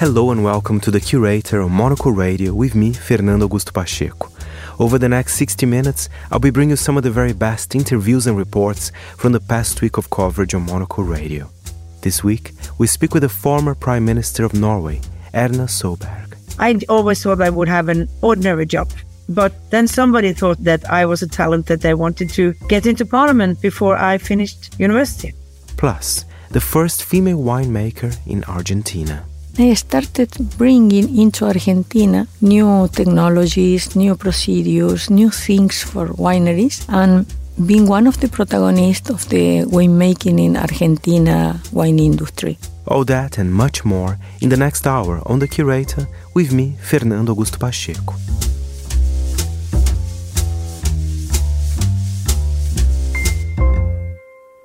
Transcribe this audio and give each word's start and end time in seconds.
Hello 0.00 0.30
and 0.30 0.42
welcome 0.42 0.80
to 0.80 0.90
the 0.90 0.98
Curator 0.98 1.60
of 1.60 1.70
Monocle 1.70 2.12
Radio 2.12 2.54
with 2.54 2.74
me, 2.74 2.94
Fernando 2.94 3.46
Augusto 3.46 3.70
Pacheco. 3.74 4.30
Over 4.78 4.96
the 4.96 5.10
next 5.10 5.34
60 5.34 5.66
minutes, 5.66 6.08
I'll 6.32 6.38
be 6.38 6.48
bringing 6.48 6.70
you 6.70 6.76
some 6.76 6.96
of 6.96 7.02
the 7.02 7.10
very 7.10 7.34
best 7.34 7.74
interviews 7.74 8.26
and 8.26 8.34
reports 8.34 8.92
from 9.18 9.32
the 9.32 9.40
past 9.40 9.82
week 9.82 9.98
of 9.98 10.08
coverage 10.08 10.54
on 10.54 10.64
Monocle 10.64 11.04
Radio. 11.04 11.50
This 12.00 12.24
week, 12.24 12.52
we 12.78 12.86
speak 12.86 13.12
with 13.12 13.24
the 13.24 13.28
former 13.28 13.74
Prime 13.74 14.06
Minister 14.06 14.42
of 14.42 14.54
Norway, 14.54 15.02
Erna 15.34 15.64
Solberg. 15.64 16.34
I 16.58 16.80
always 16.88 17.22
thought 17.22 17.42
I 17.42 17.50
would 17.50 17.68
have 17.68 17.90
an 17.90 18.08
ordinary 18.22 18.64
job. 18.64 18.90
But 19.28 19.52
then 19.68 19.86
somebody 19.86 20.32
thought 20.32 20.64
that 20.64 20.82
I 20.90 21.04
was 21.04 21.20
a 21.20 21.28
talent 21.28 21.66
that 21.66 21.82
they 21.82 21.92
wanted 21.92 22.30
to 22.30 22.54
get 22.68 22.86
into 22.86 23.04
parliament 23.04 23.60
before 23.60 23.98
I 23.98 24.16
finished 24.16 24.80
university. 24.80 25.34
Plus, 25.76 26.24
the 26.48 26.60
first 26.62 27.04
female 27.04 27.36
winemaker 27.36 28.16
in 28.26 28.44
Argentina. 28.44 29.26
They 29.60 29.74
started 29.74 30.30
bringing 30.56 31.18
into 31.18 31.44
Argentina 31.44 32.26
new 32.40 32.88
technologies, 32.88 33.94
new 33.94 34.16
procedures, 34.16 35.10
new 35.10 35.28
things 35.28 35.82
for 35.82 36.06
wineries, 36.16 36.86
and 36.88 37.26
being 37.66 37.86
one 37.86 38.06
of 38.06 38.18
the 38.20 38.28
protagonists 38.28 39.10
of 39.10 39.28
the 39.28 39.66
winemaking 39.66 40.40
in 40.40 40.56
Argentina 40.56 41.60
wine 41.72 41.98
industry. 41.98 42.56
All 42.86 43.04
that 43.04 43.36
and 43.36 43.52
much 43.52 43.84
more 43.84 44.16
in 44.40 44.48
the 44.48 44.56
next 44.56 44.86
hour 44.86 45.20
on 45.26 45.40
The 45.40 45.48
Curator 45.48 46.08
with 46.32 46.54
me, 46.54 46.76
Fernando 46.80 47.34
Augusto 47.34 47.58
Pacheco. 47.58 48.14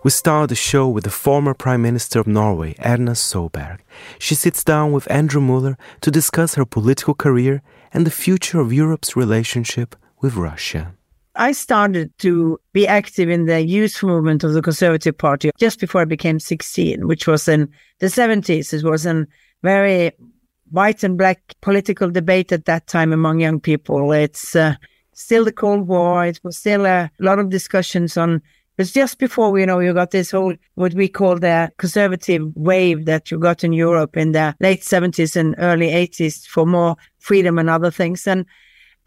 We 0.06 0.12
start 0.12 0.50
the 0.50 0.56
show 0.56 0.88
with 0.88 1.04
the 1.04 1.10
former 1.10 1.56
Prime 1.56 1.82
Minister 1.82 2.20
of 2.20 2.28
Norway, 2.28 2.76
Erna 2.86 3.14
Solberg. 3.14 3.80
She 4.20 4.36
sits 4.36 4.64
down 4.64 4.92
with 4.92 5.10
Andrew 5.10 5.42
Muller 5.42 5.80
to 6.02 6.12
discuss 6.12 6.54
her 6.54 6.64
political 6.64 7.16
career 7.16 7.64
and 7.92 8.06
the 8.06 8.12
future 8.12 8.60
of 8.60 8.72
Europe's 8.72 9.16
relationship 9.16 9.96
with 10.22 10.36
Russia. 10.36 10.94
I 11.34 11.54
started 11.54 12.16
to 12.20 12.60
be 12.72 12.88
active 12.88 13.32
in 13.32 13.48
the 13.48 13.66
youth 13.66 14.04
movement 14.04 14.44
of 14.44 14.54
the 14.54 14.62
Conservative 14.62 15.18
Party 15.18 15.50
just 15.58 15.80
before 15.80 16.02
I 16.02 16.06
became 16.06 16.40
16, 16.40 17.08
which 17.08 17.26
was 17.26 17.48
in 17.48 17.68
the 17.98 18.06
70s. 18.06 18.74
It 18.74 18.84
was 18.84 19.08
a 19.08 19.26
very 19.64 20.12
white 20.70 21.04
and 21.04 21.18
black 21.18 21.56
political 21.62 22.12
debate 22.12 22.52
at 22.52 22.66
that 22.66 22.86
time 22.86 23.12
among 23.12 23.40
young 23.40 23.60
people. 23.60 24.12
It's 24.12 24.56
uh, 24.56 24.76
still 25.14 25.46
the 25.46 25.52
Cold 25.52 25.88
War. 25.88 26.28
It 26.28 26.40
was 26.44 26.58
still 26.58 26.86
a 26.86 27.10
lot 27.20 27.40
of 27.40 27.50
discussions 27.50 28.18
on 28.18 28.44
it's 28.78 28.92
just 28.92 29.20
before, 29.20 29.58
you 29.58 29.66
know, 29.66 29.80
you 29.80 29.94
got 29.94 30.12
this 30.12 30.32
whole, 30.32 30.54
what 30.76 30.94
we 30.94 31.08
call 31.08 31.40
the 31.40 31.72
conservative 31.78 32.54
wave 32.56 33.06
that 33.06 33.32
you 33.32 33.40
got 33.40 33.64
in 33.64 33.72
Europe 33.72 34.18
in 34.18 34.34
the 34.34 34.56
late 34.60 34.82
70s 34.82 35.36
and 35.36 35.56
early 35.60 35.88
80s 35.88 36.46
for 36.46 36.66
more 36.66 36.98
freedom 37.20 37.58
and 37.58 37.70
other 37.70 37.90
things. 37.90 38.28
And, 38.28 38.46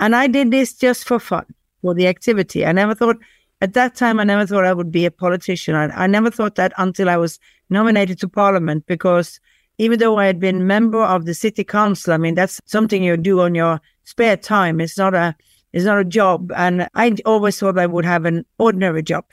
and 0.00 0.16
I 0.16 0.27
did 0.27 0.50
this 0.50 0.72
just 0.72 1.06
for 1.06 1.19
fun, 1.19 1.44
for 1.83 1.92
the 1.94 2.06
activity. 2.06 2.64
I 2.64 2.72
never 2.72 2.94
thought, 2.94 3.16
at 3.61 3.74
that 3.74 3.94
time, 3.94 4.20
I 4.20 4.24
never 4.24 4.46
thought 4.46 4.64
I 4.64 4.72
would 4.72 4.91
be 4.91 5.05
a 5.05 5.11
politician. 5.11 5.74
I, 5.74 5.89
I 5.89 6.06
never 6.06 6.30
thought 6.30 6.55
that 6.55 6.72
until 6.78 7.11
I 7.11 7.19
was 7.19 7.39
nominated 7.69 8.19
to 8.20 8.28
parliament 8.28 8.86
because 8.86 9.39
even 9.77 9.98
though 9.98 10.16
I 10.16 10.27
had 10.27 10.41
been 10.41 10.66
member 10.66 11.02
of 11.02 11.27
the 11.27 11.34
city 11.34 11.62
council, 11.62 12.14
I 12.14 12.16
mean, 12.16 12.34
that's 12.34 12.61
something 12.64 13.02
you 13.02 13.19
do 13.19 13.41
on 13.41 13.55
your 13.55 13.80
spare 14.05 14.36
time. 14.39 14.80
It's 14.80 14.96
not 14.96 15.14
a, 15.14 15.36
it's 15.74 15.84
not 15.84 15.98
a 15.98 16.05
job. 16.05 16.52
And 16.56 16.89
I 16.94 17.16
always 17.27 17.58
thought 17.58 17.78
I 17.78 17.86
would 17.86 18.06
have 18.06 18.24
an 18.24 18.46
ordinary 18.58 19.02
job. 19.02 19.27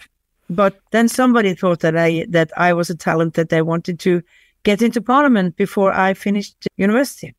But 0.50 0.80
then 0.92 1.08
somebody 1.08 1.56
thought 1.56 1.80
that 1.80 1.98
I 1.98 2.26
that 2.30 2.52
I 2.58 2.74
was 2.74 2.90
a 2.90 2.96
talent 2.96 3.34
that 3.34 3.50
they 3.50 3.62
wanted 3.62 4.00
to 4.02 4.22
get 4.64 4.82
into 4.82 5.02
parliament 5.02 5.56
before 5.56 5.92
I 5.94 6.14
finished 6.14 6.68
university. 6.78 7.36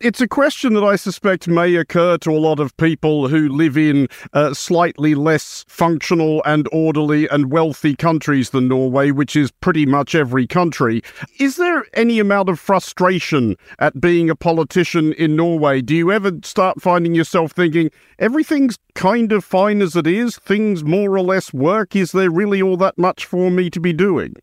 It's 0.00 0.20
a 0.20 0.28
question 0.28 0.74
that 0.74 0.84
I 0.84 0.96
suspect 0.96 1.48
may 1.48 1.74
occur 1.76 2.18
to 2.18 2.30
a 2.30 2.38
lot 2.38 2.60
of 2.60 2.76
people 2.76 3.28
who 3.28 3.48
live 3.48 3.76
in 3.76 4.08
uh, 4.32 4.54
slightly 4.54 5.14
less 5.14 5.64
functional 5.68 6.42
and 6.44 6.68
orderly 6.72 7.28
and 7.28 7.50
wealthy 7.50 7.94
countries 7.94 8.50
than 8.50 8.68
Norway, 8.68 9.10
which 9.10 9.36
is 9.36 9.50
pretty 9.50 9.86
much 9.86 10.14
every 10.14 10.46
country. 10.46 11.02
Is 11.38 11.56
there 11.56 11.84
any 11.94 12.18
amount 12.18 12.48
of 12.48 12.58
frustration 12.58 13.56
at 13.78 14.00
being 14.00 14.30
a 14.30 14.36
politician 14.36 15.12
in 15.14 15.36
Norway? 15.36 15.80
Do 15.80 15.94
you 15.94 16.12
ever 16.12 16.32
start 16.42 16.80
finding 16.80 17.14
yourself 17.14 17.52
thinking, 17.52 17.90
everything's 18.18 18.78
kind 18.94 19.32
of 19.32 19.44
fine 19.44 19.82
as 19.82 19.96
it 19.96 20.06
is, 20.06 20.36
things 20.38 20.84
more 20.84 21.16
or 21.16 21.22
less 21.22 21.52
work? 21.52 21.96
Is 21.96 22.12
there 22.12 22.30
really 22.30 22.62
all 22.62 22.76
that 22.78 22.98
much 22.98 23.24
for 23.24 23.50
me 23.50 23.70
to 23.70 23.80
be 23.80 23.92
doing? 23.92 24.34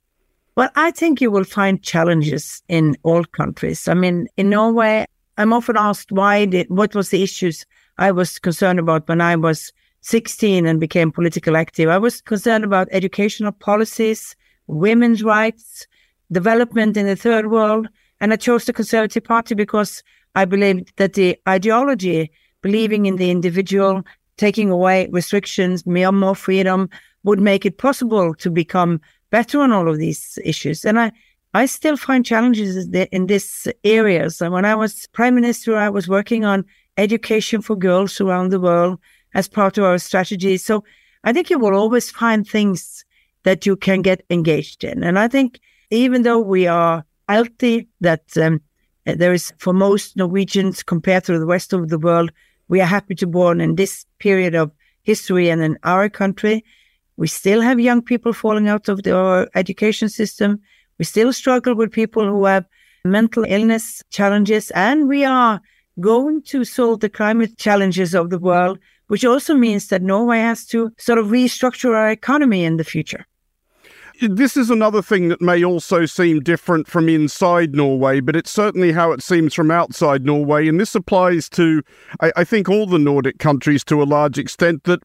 Well, 0.56 0.70
I 0.76 0.92
think 0.92 1.22
you 1.22 1.32
will 1.32 1.46
find 1.46 1.82
challenges 1.82 2.62
in 2.68 2.98
all 3.04 3.24
countries. 3.24 3.88
I 3.88 3.94
mean, 3.94 4.28
in 4.36 4.50
Norway, 4.50 5.06
I'm 5.40 5.54
often 5.54 5.78
asked 5.78 6.12
why 6.12 6.44
did 6.44 6.70
what 6.70 6.94
was 6.94 7.12
the 7.12 7.24
issues 7.24 7.66
I 7.98 8.12
was 8.12 8.40
concerned 8.40 8.78
about 8.78 9.08
when 9.08 9.22
I 9.22 9.38
was 9.38 9.72
16 10.02 10.66
and 10.66 10.82
became 10.82 11.14
political 11.14 11.56
active. 11.56 11.88
I 11.88 11.98
was 11.98 12.20
concerned 12.20 12.66
about 12.66 12.90
educational 12.92 13.54
policies, 13.54 14.36
women's 14.68 15.24
rights, 15.24 15.88
development 16.30 16.98
in 16.98 17.06
the 17.06 17.16
third 17.16 17.50
world, 17.50 17.88
and 18.20 18.34
I 18.34 18.36
chose 18.36 18.66
the 18.66 18.74
Conservative 18.74 19.24
Party 19.24 19.56
because 19.56 20.04
I 20.36 20.44
believed 20.44 20.92
that 20.98 21.14
the 21.14 21.38
ideology, 21.48 22.32
believing 22.62 23.06
in 23.06 23.16
the 23.16 23.32
individual, 23.32 24.04
taking 24.36 24.70
away 24.70 25.08
restrictions, 25.10 25.86
more, 25.86 26.12
more 26.12 26.36
freedom, 26.36 26.90
would 27.24 27.40
make 27.40 27.66
it 27.66 27.78
possible 27.78 28.36
to 28.36 28.52
become 28.52 29.00
better 29.30 29.62
on 29.62 29.72
all 29.72 29.88
of 29.88 30.00
these 30.00 30.38
issues. 30.44 30.84
And 30.84 31.00
I 31.00 31.14
I 31.54 31.66
still 31.66 31.98
find 31.98 32.26
challenges 32.26 32.88
in 33.12 33.26
these 33.28 33.68
areas. 33.84 34.42
And 34.42 34.54
when 34.54 34.66
I 34.66 34.76
was 34.76 35.08
prime 35.14 35.36
minister, 35.36 35.76
I 35.76 35.90
was 35.90 36.08
working 36.08 36.46
on 36.46 36.66
education 36.98 37.62
for 37.62 37.76
girls 37.76 38.22
around 38.22 38.50
the 38.50 38.60
world 38.60 39.00
as 39.34 39.48
part 39.48 39.78
of 39.78 39.84
our 39.84 39.98
strategy. 39.98 40.58
So 40.58 40.84
I 41.24 41.34
think 41.34 41.50
you 41.50 41.58
will 41.58 41.74
always 41.74 42.12
find 42.12 42.48
things 42.48 43.04
that 43.44 43.66
you 43.66 43.76
can 43.76 44.02
get 44.02 44.24
engaged 44.30 44.84
in. 44.84 45.04
And 45.04 45.18
I 45.18 45.28
think 45.28 45.60
even 45.90 46.22
though 46.22 46.40
we 46.40 46.68
are 46.68 47.04
healthy, 47.28 47.88
that 48.02 48.24
um, 48.38 48.62
there 49.06 49.34
is 49.34 49.52
for 49.58 49.74
most 49.74 50.18
Norwegians 50.18 50.84
compared 50.84 51.24
to 51.26 51.40
the 51.40 51.46
rest 51.46 51.74
of 51.74 51.90
the 51.90 52.00
world, 52.00 52.32
we 52.68 52.80
are 52.82 52.86
happy 52.86 53.16
to 53.16 53.28
born 53.28 53.60
in 53.60 53.76
this 53.76 54.06
period 54.20 54.54
of 54.54 54.72
history 55.02 55.50
and 55.50 55.62
in 55.64 55.80
our 55.84 56.10
country. 56.10 56.64
We 57.18 57.28
still 57.28 57.62
have 57.62 57.80
young 57.80 58.02
people 58.02 58.34
falling 58.34 58.68
out 58.68 58.88
of 58.88 59.04
the, 59.04 59.16
our 59.16 59.50
education 59.56 60.10
system. 60.10 60.60
We 61.00 61.06
still 61.06 61.34
struggle 61.34 61.76
with 61.76 61.92
people 61.92 62.28
who 62.28 62.46
have 62.46 62.66
mental 63.06 63.46
illness 63.48 64.04
challenges, 64.10 64.70
and 64.72 65.08
we 65.08 65.24
are 65.24 65.62
going 66.00 66.42
to 66.44 66.64
solve 66.66 67.00
the 67.00 67.10
climate 67.10 67.58
challenges 67.58 68.14
of 68.14 68.30
the 68.30 68.40
world, 68.40 68.78
which 69.08 69.26
also 69.26 69.56
means 69.56 69.88
that 69.88 70.02
Norway 70.02 70.40
has 70.40 70.66
to 70.68 70.92
sort 70.98 71.18
of 71.18 71.28
restructure 71.28 71.96
our 71.96 72.12
economy 72.12 72.64
in 72.66 72.78
the 72.78 72.84
future 72.84 73.26
this 74.22 74.58
is 74.58 74.70
another 74.70 75.02
thing 75.02 75.30
that 75.30 75.42
may 75.42 75.64
also 75.64 76.06
seem 76.06 76.42
different 76.42 76.88
from 76.88 77.08
inside 77.08 77.74
Norway, 77.74 78.20
but 78.20 78.36
it's 78.36 78.52
certainly 78.52 78.92
how 78.92 79.12
it 79.12 79.24
seems 79.24 79.54
from 79.54 79.72
outside 79.72 80.26
Norway. 80.26 80.68
And 80.68 80.80
this 80.80 80.96
applies 80.96 81.48
to, 81.50 81.82
I, 82.20 82.32
I, 82.36 82.44
think, 82.44 82.68
all 82.68 82.86
the 82.86 83.00
Nordic 83.00 83.40
countries 83.40 83.84
to 83.86 84.02
a 84.02 84.04
large 84.04 84.38
extent, 84.38 84.84
that 84.84 85.02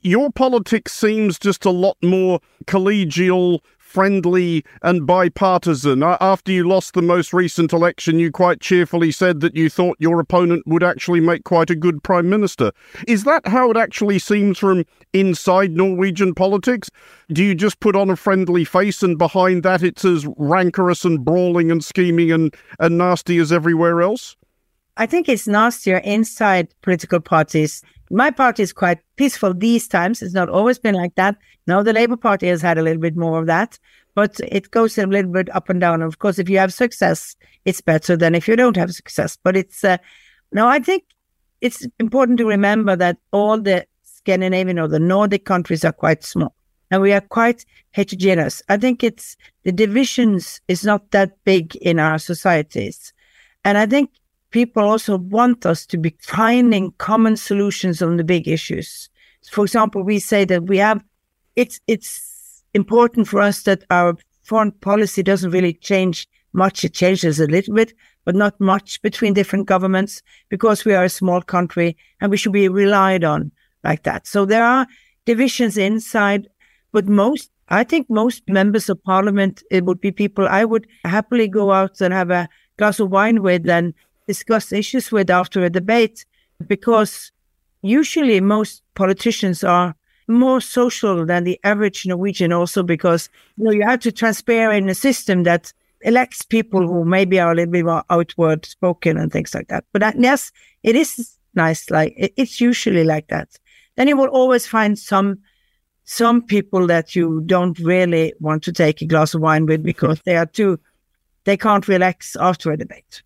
your 0.00 0.30
politics 0.30 0.92
seems 0.92 1.38
just 1.38 1.64
a 1.64 1.70
lot 1.70 1.96
more 2.02 2.40
collegial, 2.66 3.60
friendly 3.92 4.64
and 4.80 5.06
bipartisan. 5.06 6.02
After 6.02 6.50
you 6.50 6.66
lost 6.66 6.94
the 6.94 7.02
most 7.02 7.34
recent 7.34 7.74
election, 7.74 8.18
you 8.18 8.30
quite 8.30 8.60
cheerfully 8.60 9.12
said 9.12 9.40
that 9.40 9.54
you 9.54 9.68
thought 9.68 9.98
your 10.00 10.18
opponent 10.18 10.66
would 10.66 10.82
actually 10.82 11.20
make 11.20 11.44
quite 11.44 11.68
a 11.68 11.74
good 11.74 12.02
prime 12.02 12.30
minister. 12.30 12.72
Is 13.06 13.24
that 13.24 13.46
how 13.46 13.70
it 13.70 13.76
actually 13.76 14.18
seems 14.18 14.58
from 14.58 14.86
inside 15.12 15.72
Norwegian 15.72 16.34
politics? 16.34 16.88
Do 17.30 17.44
you 17.44 17.54
just 17.54 17.80
put 17.80 17.94
on 17.94 18.08
a 18.08 18.16
friendly 18.16 18.64
face 18.64 19.02
and 19.02 19.18
behind 19.18 19.62
that 19.64 19.82
it's 19.82 20.06
as 20.06 20.26
rancorous 20.38 21.04
and 21.04 21.22
brawling 21.22 21.70
and 21.70 21.84
scheming 21.84 22.32
and, 22.32 22.54
and 22.80 22.96
nasty 22.96 23.36
as 23.36 23.52
everywhere 23.52 24.00
else? 24.00 24.36
I 24.96 25.04
think 25.04 25.28
it's 25.28 25.46
nastier 25.46 25.98
inside 25.98 26.68
political 26.80 27.20
parties. 27.20 27.82
My 28.12 28.30
party 28.30 28.62
is 28.62 28.72
quite 28.74 28.98
peaceful 29.16 29.54
these 29.54 29.88
times. 29.88 30.20
It's 30.20 30.34
not 30.34 30.50
always 30.50 30.78
been 30.78 30.94
like 30.94 31.14
that. 31.14 31.36
Now 31.66 31.82
the 31.82 31.94
Labour 31.94 32.18
Party 32.18 32.46
has 32.48 32.60
had 32.60 32.76
a 32.76 32.82
little 32.82 33.00
bit 33.00 33.16
more 33.16 33.40
of 33.40 33.46
that, 33.46 33.78
but 34.14 34.38
it 34.40 34.70
goes 34.70 34.98
a 34.98 35.06
little 35.06 35.32
bit 35.32 35.48
up 35.54 35.70
and 35.70 35.80
down. 35.80 36.02
Of 36.02 36.18
course, 36.18 36.38
if 36.38 36.50
you 36.50 36.58
have 36.58 36.74
success, 36.74 37.34
it's 37.64 37.80
better 37.80 38.14
than 38.14 38.34
if 38.34 38.46
you 38.46 38.54
don't 38.54 38.76
have 38.76 38.92
success. 38.92 39.38
But 39.42 39.56
it's 39.56 39.82
uh, 39.82 39.96
no, 40.52 40.68
I 40.68 40.78
think 40.78 41.04
it's 41.62 41.86
important 41.98 42.38
to 42.38 42.46
remember 42.46 42.96
that 42.96 43.16
all 43.32 43.58
the 43.58 43.86
Scandinavian 44.02 44.78
or 44.78 44.88
the 44.88 45.00
Nordic 45.00 45.46
countries 45.46 45.84
are 45.84 45.92
quite 45.92 46.22
small 46.22 46.54
and 46.90 47.00
we 47.00 47.12
are 47.14 47.22
quite 47.22 47.64
heterogeneous. 47.92 48.62
I 48.68 48.76
think 48.76 49.02
it's 49.02 49.36
the 49.62 49.72
divisions 49.72 50.60
is 50.68 50.84
not 50.84 51.10
that 51.12 51.42
big 51.44 51.74
in 51.76 51.98
our 51.98 52.18
societies. 52.18 53.14
And 53.64 53.78
I 53.78 53.86
think 53.86 54.10
people 54.52 54.84
also 54.84 55.18
want 55.18 55.66
us 55.66 55.84
to 55.86 55.98
be 55.98 56.14
finding 56.20 56.92
common 56.98 57.36
solutions 57.36 58.00
on 58.00 58.16
the 58.16 58.24
big 58.24 58.46
issues. 58.46 59.10
For 59.50 59.64
example, 59.64 60.02
we 60.02 60.18
say 60.20 60.44
that 60.44 60.64
we 60.64 60.78
have 60.78 61.02
it's 61.56 61.80
it's 61.86 62.62
important 62.74 63.28
for 63.28 63.40
us 63.40 63.62
that 63.64 63.84
our 63.90 64.16
foreign 64.44 64.72
policy 64.72 65.22
doesn't 65.22 65.50
really 65.50 65.74
change 65.74 66.28
much. 66.52 66.84
It 66.84 66.94
changes 66.94 67.40
a 67.40 67.46
little 67.46 67.74
bit, 67.74 67.92
but 68.24 68.34
not 68.34 68.58
much 68.60 69.02
between 69.02 69.34
different 69.34 69.66
governments 69.66 70.22
because 70.48 70.84
we 70.84 70.94
are 70.94 71.04
a 71.04 71.08
small 71.08 71.42
country 71.42 71.96
and 72.20 72.30
we 72.30 72.36
should 72.36 72.52
be 72.52 72.68
relied 72.68 73.24
on 73.24 73.50
like 73.84 74.04
that. 74.04 74.26
So 74.26 74.44
there 74.44 74.64
are 74.64 74.86
divisions 75.26 75.76
inside, 75.76 76.48
but 76.92 77.08
most, 77.08 77.50
I 77.68 77.84
think 77.84 78.08
most 78.08 78.42
members 78.48 78.88
of 78.88 79.02
parliament, 79.02 79.62
it 79.70 79.84
would 79.84 80.00
be 80.00 80.12
people 80.12 80.46
I 80.48 80.64
would 80.64 80.86
happily 81.04 81.48
go 81.48 81.72
out 81.72 82.00
and 82.00 82.14
have 82.14 82.30
a 82.30 82.48
glass 82.78 83.00
of 83.00 83.10
wine 83.10 83.42
with 83.42 83.68
and 83.68 83.94
discuss 84.26 84.72
issues 84.72 85.10
with 85.10 85.30
after 85.30 85.64
a 85.64 85.70
debate 85.70 86.24
because 86.66 87.32
usually 87.82 88.40
most 88.40 88.82
politicians 88.94 89.64
are 89.64 89.94
more 90.28 90.60
social 90.60 91.26
than 91.26 91.44
the 91.44 91.58
average 91.64 92.06
Norwegian 92.06 92.52
also 92.52 92.82
because 92.82 93.28
you 93.56 93.64
know 93.64 93.70
you 93.70 93.82
have 93.82 94.00
to 94.00 94.12
transfer 94.12 94.70
in 94.70 94.88
a 94.88 94.94
system 94.94 95.42
that 95.42 95.72
elects 96.02 96.42
people 96.42 96.86
who 96.86 97.04
maybe 97.04 97.38
are 97.38 97.52
a 97.52 97.54
little 97.54 97.72
bit 97.72 97.84
more 97.84 98.04
outward 98.10 98.64
spoken 98.66 99.16
and 99.16 99.32
things 99.32 99.54
like 99.54 99.68
that. 99.68 99.84
But 99.92 100.00
that, 100.00 100.16
yes, 100.18 100.50
it 100.82 100.96
is 100.96 101.38
nice. 101.54 101.90
Like 101.90 102.14
it, 102.16 102.32
it's 102.36 102.60
usually 102.60 103.04
like 103.04 103.28
that. 103.28 103.48
Then 103.96 104.08
you 104.08 104.16
will 104.16 104.28
always 104.28 104.66
find 104.66 104.98
some 104.98 105.38
some 106.04 106.42
people 106.42 106.86
that 106.88 107.14
you 107.14 107.42
don't 107.46 107.78
really 107.78 108.34
want 108.40 108.62
to 108.64 108.72
take 108.72 109.02
a 109.02 109.06
glass 109.06 109.34
of 109.34 109.40
wine 109.40 109.66
with 109.66 109.82
because 109.82 110.20
they 110.22 110.36
are 110.36 110.46
too 110.46 110.78
they 111.44 111.56
can't 111.56 111.88
relax 111.88 112.36
after 112.36 112.70
a 112.70 112.76
debate. 112.76 113.22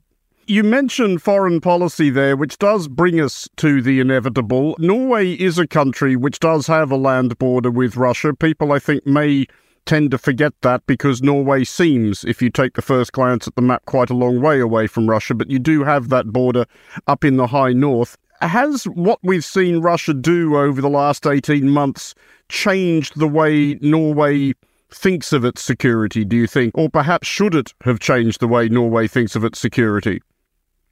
You 0.48 0.62
mentioned 0.62 1.22
foreign 1.22 1.60
policy 1.60 2.08
there, 2.08 2.36
which 2.36 2.56
does 2.58 2.86
bring 2.86 3.20
us 3.20 3.48
to 3.56 3.82
the 3.82 3.98
inevitable. 3.98 4.76
Norway 4.78 5.32
is 5.32 5.58
a 5.58 5.66
country 5.66 6.14
which 6.14 6.38
does 6.38 6.68
have 6.68 6.92
a 6.92 6.96
land 6.96 7.36
border 7.38 7.68
with 7.68 7.96
Russia. 7.96 8.32
People, 8.32 8.70
I 8.70 8.78
think, 8.78 9.04
may 9.04 9.46
tend 9.86 10.12
to 10.12 10.18
forget 10.18 10.52
that 10.60 10.86
because 10.86 11.20
Norway 11.20 11.64
seems, 11.64 12.22
if 12.22 12.40
you 12.40 12.48
take 12.48 12.74
the 12.74 12.82
first 12.82 13.10
glance 13.10 13.48
at 13.48 13.56
the 13.56 13.62
map, 13.62 13.86
quite 13.86 14.08
a 14.08 14.14
long 14.14 14.40
way 14.40 14.60
away 14.60 14.86
from 14.86 15.10
Russia, 15.10 15.34
but 15.34 15.50
you 15.50 15.58
do 15.58 15.82
have 15.82 16.10
that 16.10 16.26
border 16.26 16.64
up 17.08 17.24
in 17.24 17.38
the 17.38 17.48
high 17.48 17.72
north. 17.72 18.16
Has 18.40 18.84
what 18.84 19.18
we've 19.24 19.44
seen 19.44 19.80
Russia 19.80 20.14
do 20.14 20.56
over 20.56 20.80
the 20.80 20.88
last 20.88 21.26
18 21.26 21.68
months 21.68 22.14
changed 22.48 23.18
the 23.18 23.26
way 23.26 23.74
Norway 23.80 24.52
thinks 24.92 25.32
of 25.32 25.44
its 25.44 25.60
security, 25.60 26.24
do 26.24 26.36
you 26.36 26.46
think? 26.46 26.78
Or 26.78 26.88
perhaps 26.88 27.26
should 27.26 27.56
it 27.56 27.74
have 27.82 27.98
changed 27.98 28.38
the 28.38 28.46
way 28.46 28.68
Norway 28.68 29.08
thinks 29.08 29.34
of 29.34 29.42
its 29.42 29.58
security? 29.58 30.20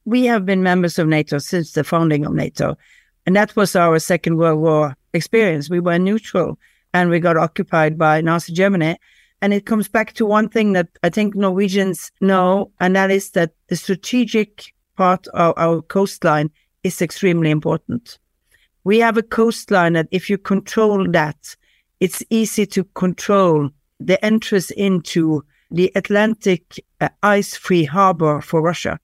We 0.05 0.25
have 0.25 0.45
been 0.45 0.63
members 0.63 0.99
of 0.99 1.09
NATO 1.09 1.39
since 1.39 1.73
the 1.73 1.85
founding 1.85 2.27
of 2.27 2.35
NATO. 2.35 2.77
And 3.27 3.35
that 3.37 3.57
was 3.57 3.75
our 3.75 3.99
Second 3.99 4.37
World 4.37 4.61
War 4.61 4.97
experience. 5.15 5.71
We 5.71 5.81
were 5.81 5.99
neutral 5.99 6.59
and 6.93 7.11
we 7.11 7.21
got 7.21 7.37
occupied 7.37 7.97
by 7.97 8.21
Nazi 8.21 8.53
Germany. 8.53 8.97
And 9.41 9.53
it 9.53 9.67
comes 9.67 9.89
back 9.89 10.13
to 10.15 10.27
one 10.27 10.49
thing 10.49 10.73
that 10.73 10.89
I 11.03 11.09
think 11.11 11.35
Norwegians 11.35 12.11
know, 12.21 12.71
and 12.81 12.95
that 12.97 13.11
is 13.11 13.31
that 13.31 13.53
the 13.69 13.77
strategic 13.77 14.75
part 14.97 15.27
of 15.29 15.55
our 15.57 15.83
coastline 15.83 16.51
is 16.83 17.03
extremely 17.03 17.51
important. 17.51 18.19
We 18.85 18.99
have 18.99 19.17
a 19.17 19.23
coastline 19.23 19.95
that 19.95 20.09
if 20.11 20.29
you 20.29 20.39
control 20.39 21.11
that, 21.13 21.57
it's 22.01 22.23
easy 22.29 22.67
to 22.67 22.85
control 22.85 23.71
the 23.99 24.23
entrance 24.25 24.71
into 24.71 25.45
the 25.71 25.91
Atlantic 25.95 26.79
uh, 27.01 27.09
ice 27.23 27.57
free 27.57 27.85
harbor 27.85 28.41
for 28.41 28.61
Russia 28.61 28.99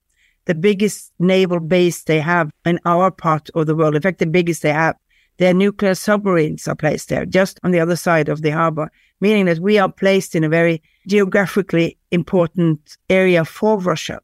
the 0.50 0.54
biggest 0.56 1.12
naval 1.20 1.60
base 1.60 2.02
they 2.02 2.18
have 2.18 2.50
in 2.64 2.80
our 2.84 3.08
part 3.12 3.48
of 3.54 3.68
the 3.68 3.76
world. 3.76 3.94
In 3.94 4.02
fact, 4.02 4.18
the 4.18 4.26
biggest 4.26 4.62
they 4.62 4.72
have. 4.72 4.96
Their 5.38 5.54
nuclear 5.54 5.94
submarines 5.94 6.66
are 6.66 6.74
placed 6.74 7.08
there, 7.08 7.24
just 7.24 7.60
on 7.62 7.70
the 7.70 7.78
other 7.78 7.94
side 7.94 8.28
of 8.28 8.42
the 8.42 8.50
harbor, 8.50 8.90
meaning 9.20 9.44
that 9.44 9.60
we 9.60 9.78
are 9.78 9.92
placed 9.92 10.34
in 10.34 10.42
a 10.42 10.48
very 10.48 10.82
geographically 11.06 11.96
important 12.10 12.96
area 13.08 13.44
for 13.44 13.78
Russia. 13.78 14.20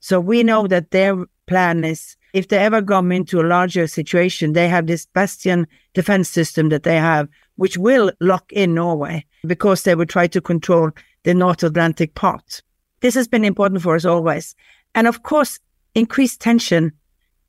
So 0.00 0.18
we 0.18 0.42
know 0.42 0.66
that 0.66 0.90
their 0.90 1.24
plan 1.46 1.84
is 1.84 2.16
if 2.32 2.48
they 2.48 2.58
ever 2.58 2.82
come 2.82 3.12
into 3.12 3.40
a 3.40 3.46
larger 3.46 3.86
situation, 3.86 4.54
they 4.54 4.68
have 4.68 4.88
this 4.88 5.06
bastion 5.06 5.64
defense 5.94 6.28
system 6.28 6.70
that 6.70 6.82
they 6.82 6.96
have, 6.96 7.28
which 7.54 7.78
will 7.78 8.10
lock 8.18 8.52
in 8.52 8.74
Norway 8.74 9.24
because 9.46 9.84
they 9.84 9.94
will 9.94 10.06
try 10.06 10.26
to 10.26 10.40
control 10.40 10.90
the 11.22 11.34
North 11.34 11.62
Atlantic 11.62 12.16
part. 12.16 12.62
This 13.00 13.14
has 13.14 13.28
been 13.28 13.44
important 13.44 13.80
for 13.80 13.94
us 13.94 14.04
always. 14.04 14.56
And 14.96 15.06
of 15.06 15.22
course, 15.22 15.60
increased 15.98 16.40
tension 16.40 16.92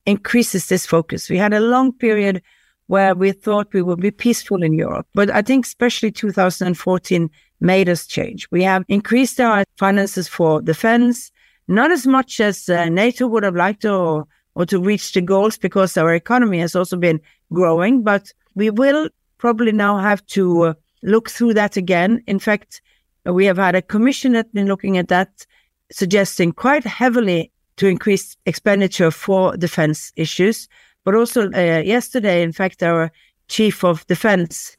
increases 0.06 0.68
this 0.68 0.86
focus. 0.86 1.30
We 1.30 1.38
had 1.38 1.54
a 1.54 1.60
long 1.60 1.94
period 1.94 2.42
where 2.88 3.14
we 3.14 3.32
thought 3.32 3.74
we 3.74 3.84
would 3.84 4.02
be 4.02 4.12
peaceful 4.12 4.64
in 4.64 4.74
Europe, 4.74 5.08
but 5.14 5.30
I 5.30 5.44
think 5.44 5.66
especially 5.66 6.12
2014 6.12 7.30
made 7.62 7.88
us 7.88 8.08
change. 8.08 8.48
We 8.52 8.64
have 8.64 8.84
increased 8.88 9.40
our 9.40 9.64
finances 9.78 10.28
for 10.28 10.62
defense, 10.62 11.32
not 11.68 11.92
as 11.92 12.08
much 12.08 12.40
as 12.40 12.68
uh, 12.68 12.86
NATO 12.86 13.28
would 13.28 13.44
have 13.44 13.56
liked 13.56 13.86
or, 13.86 14.26
or 14.56 14.66
to 14.66 14.82
reach 14.82 15.14
the 15.14 15.22
goals 15.22 15.58
because 15.58 15.98
our 15.98 16.16
economy 16.16 16.60
has 16.60 16.76
also 16.76 16.98
been 16.98 17.22
growing, 17.54 18.02
but 18.02 18.34
we 18.56 18.72
will 18.72 19.10
probably 19.38 19.72
now 19.72 19.98
have 19.98 20.26
to 20.28 20.64
uh, 20.64 20.74
look 21.04 21.30
through 21.30 21.54
that 21.54 21.78
again. 21.78 22.24
In 22.26 22.40
fact, 22.40 22.82
we 23.26 23.46
have 23.46 23.58
had 23.58 23.76
a 23.76 23.82
commission 23.84 24.32
that's 24.34 24.52
been 24.52 24.68
looking 24.68 24.98
at 24.98 25.10
that, 25.10 25.46
suggesting 25.92 26.52
quite 26.52 26.84
heavily 26.84 27.52
to 27.80 27.88
increase 27.88 28.36
expenditure 28.46 29.10
for 29.10 29.56
defense 29.56 30.12
issues. 30.16 30.68
But 31.06 31.16
also 31.16 31.50
uh, 31.52 31.82
yesterday, 31.84 32.44
in 32.44 32.52
fact, 32.52 32.84
our 32.84 33.10
chief 33.48 33.86
of 33.86 34.06
defense, 34.08 34.76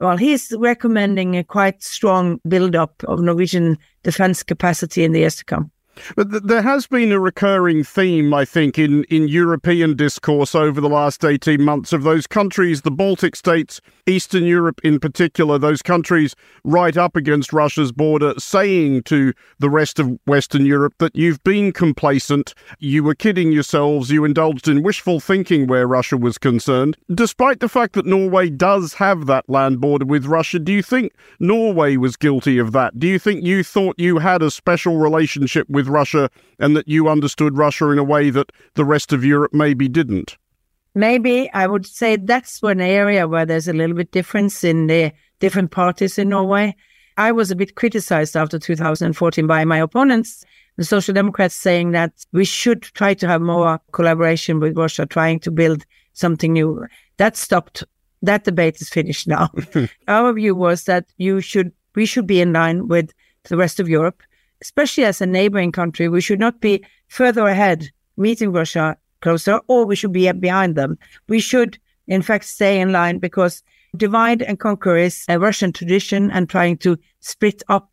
well, 0.00 0.16
he's 0.16 0.52
recommending 0.56 1.36
a 1.36 1.42
quite 1.42 1.82
strong 1.82 2.40
build-up 2.48 3.02
of 3.08 3.20
Norwegian 3.20 3.76
defense 4.04 4.44
capacity 4.44 5.02
in 5.02 5.12
the 5.12 5.20
years 5.20 5.36
to 5.36 5.44
come. 5.44 5.70
But 6.14 6.30
th- 6.30 6.42
there 6.44 6.62
has 6.62 6.86
been 6.86 7.12
a 7.12 7.20
recurring 7.20 7.84
theme, 7.84 8.32
I 8.34 8.44
think, 8.44 8.78
in, 8.78 9.04
in 9.04 9.28
European 9.28 9.96
discourse 9.96 10.54
over 10.54 10.80
the 10.80 10.88
last 10.88 11.24
18 11.24 11.62
months 11.62 11.92
of 11.92 12.02
those 12.02 12.26
countries, 12.26 12.82
the 12.82 12.90
Baltic 12.90 13.36
states, 13.36 13.80
Eastern 14.06 14.44
Europe 14.44 14.80
in 14.84 15.00
particular, 15.00 15.58
those 15.58 15.82
countries 15.82 16.36
right 16.64 16.96
up 16.96 17.16
against 17.16 17.52
Russia's 17.52 17.92
border, 17.92 18.34
saying 18.38 19.02
to 19.04 19.32
the 19.58 19.70
rest 19.70 19.98
of 19.98 20.18
Western 20.26 20.64
Europe 20.66 20.94
that 20.98 21.16
you've 21.16 21.42
been 21.42 21.72
complacent, 21.72 22.54
you 22.78 23.02
were 23.02 23.14
kidding 23.14 23.52
yourselves, 23.52 24.10
you 24.10 24.24
indulged 24.24 24.68
in 24.68 24.82
wishful 24.82 25.20
thinking 25.20 25.66
where 25.66 25.86
Russia 25.86 26.16
was 26.16 26.38
concerned. 26.38 26.96
Despite 27.12 27.60
the 27.60 27.68
fact 27.68 27.94
that 27.94 28.06
Norway 28.06 28.50
does 28.50 28.94
have 28.94 29.26
that 29.26 29.48
land 29.48 29.80
border 29.80 30.04
with 30.04 30.26
Russia, 30.26 30.58
do 30.58 30.72
you 30.72 30.82
think 30.82 31.12
Norway 31.40 31.96
was 31.96 32.16
guilty 32.16 32.58
of 32.58 32.72
that? 32.72 32.98
Do 32.98 33.06
you 33.06 33.18
think 33.18 33.44
you 33.44 33.64
thought 33.64 33.98
you 33.98 34.18
had 34.18 34.42
a 34.42 34.50
special 34.50 34.98
relationship 34.98 35.68
with 35.68 35.85
Russia 35.88 36.30
and 36.58 36.76
that 36.76 36.88
you 36.88 37.08
understood 37.08 37.56
Russia 37.56 37.90
in 37.90 37.98
a 37.98 38.04
way 38.04 38.30
that 38.30 38.52
the 38.74 38.84
rest 38.84 39.12
of 39.12 39.24
Europe 39.24 39.52
maybe 39.52 39.88
didn't? 39.88 40.36
Maybe 40.94 41.50
I 41.52 41.66
would 41.66 41.86
say 41.86 42.16
that's 42.16 42.62
one 42.62 42.80
area 42.80 43.28
where 43.28 43.44
there's 43.44 43.68
a 43.68 43.74
little 43.74 43.94
bit 43.94 44.12
difference 44.12 44.64
in 44.64 44.86
the 44.86 45.12
different 45.40 45.70
parties 45.70 46.18
in 46.18 46.30
Norway. 46.30 46.74
I 47.18 47.32
was 47.32 47.50
a 47.50 47.56
bit 47.56 47.74
criticized 47.74 48.36
after 48.36 48.58
2014 48.58 49.46
by 49.46 49.64
my 49.64 49.78
opponents, 49.78 50.44
the 50.76 50.84
Social 50.84 51.14
Democrats, 51.14 51.54
saying 51.54 51.92
that 51.92 52.12
we 52.32 52.44
should 52.44 52.82
try 52.82 53.14
to 53.14 53.28
have 53.28 53.40
more 53.40 53.80
collaboration 53.92 54.60
with 54.60 54.76
Russia, 54.76 55.06
trying 55.06 55.40
to 55.40 55.50
build 55.50 55.84
something 56.12 56.52
new. 56.52 56.86
That 57.18 57.36
stopped. 57.36 57.84
That 58.22 58.44
debate 58.44 58.80
is 58.80 58.88
finished 58.88 59.28
now. 59.28 59.50
Our 60.08 60.32
view 60.32 60.54
was 60.54 60.84
that 60.84 61.06
you 61.18 61.40
should, 61.40 61.72
we 61.94 62.06
should 62.06 62.26
be 62.26 62.40
in 62.40 62.52
line 62.52 62.88
with 62.88 63.12
the 63.44 63.56
rest 63.56 63.80
of 63.80 63.88
Europe, 63.88 64.22
especially 64.62 65.04
as 65.04 65.20
a 65.20 65.26
neighboring 65.26 65.72
country. 65.72 66.08
We 66.08 66.20
should 66.20 66.40
not 66.40 66.60
be 66.60 66.84
further 67.08 67.46
ahead 67.46 67.90
meeting 68.16 68.52
Russia 68.52 68.96
closer, 69.20 69.60
or 69.68 69.84
we 69.84 69.96
should 69.96 70.12
be 70.12 70.30
behind 70.32 70.76
them. 70.76 70.98
We 71.28 71.40
should, 71.40 71.78
in 72.06 72.22
fact, 72.22 72.44
stay 72.44 72.80
in 72.80 72.92
line 72.92 73.18
because 73.18 73.62
divide 73.96 74.42
and 74.42 74.58
conquer 74.58 74.96
is 74.96 75.24
a 75.28 75.38
Russian 75.38 75.72
tradition 75.72 76.30
and 76.30 76.48
trying 76.48 76.78
to 76.78 76.98
split 77.20 77.62
up. 77.68 77.90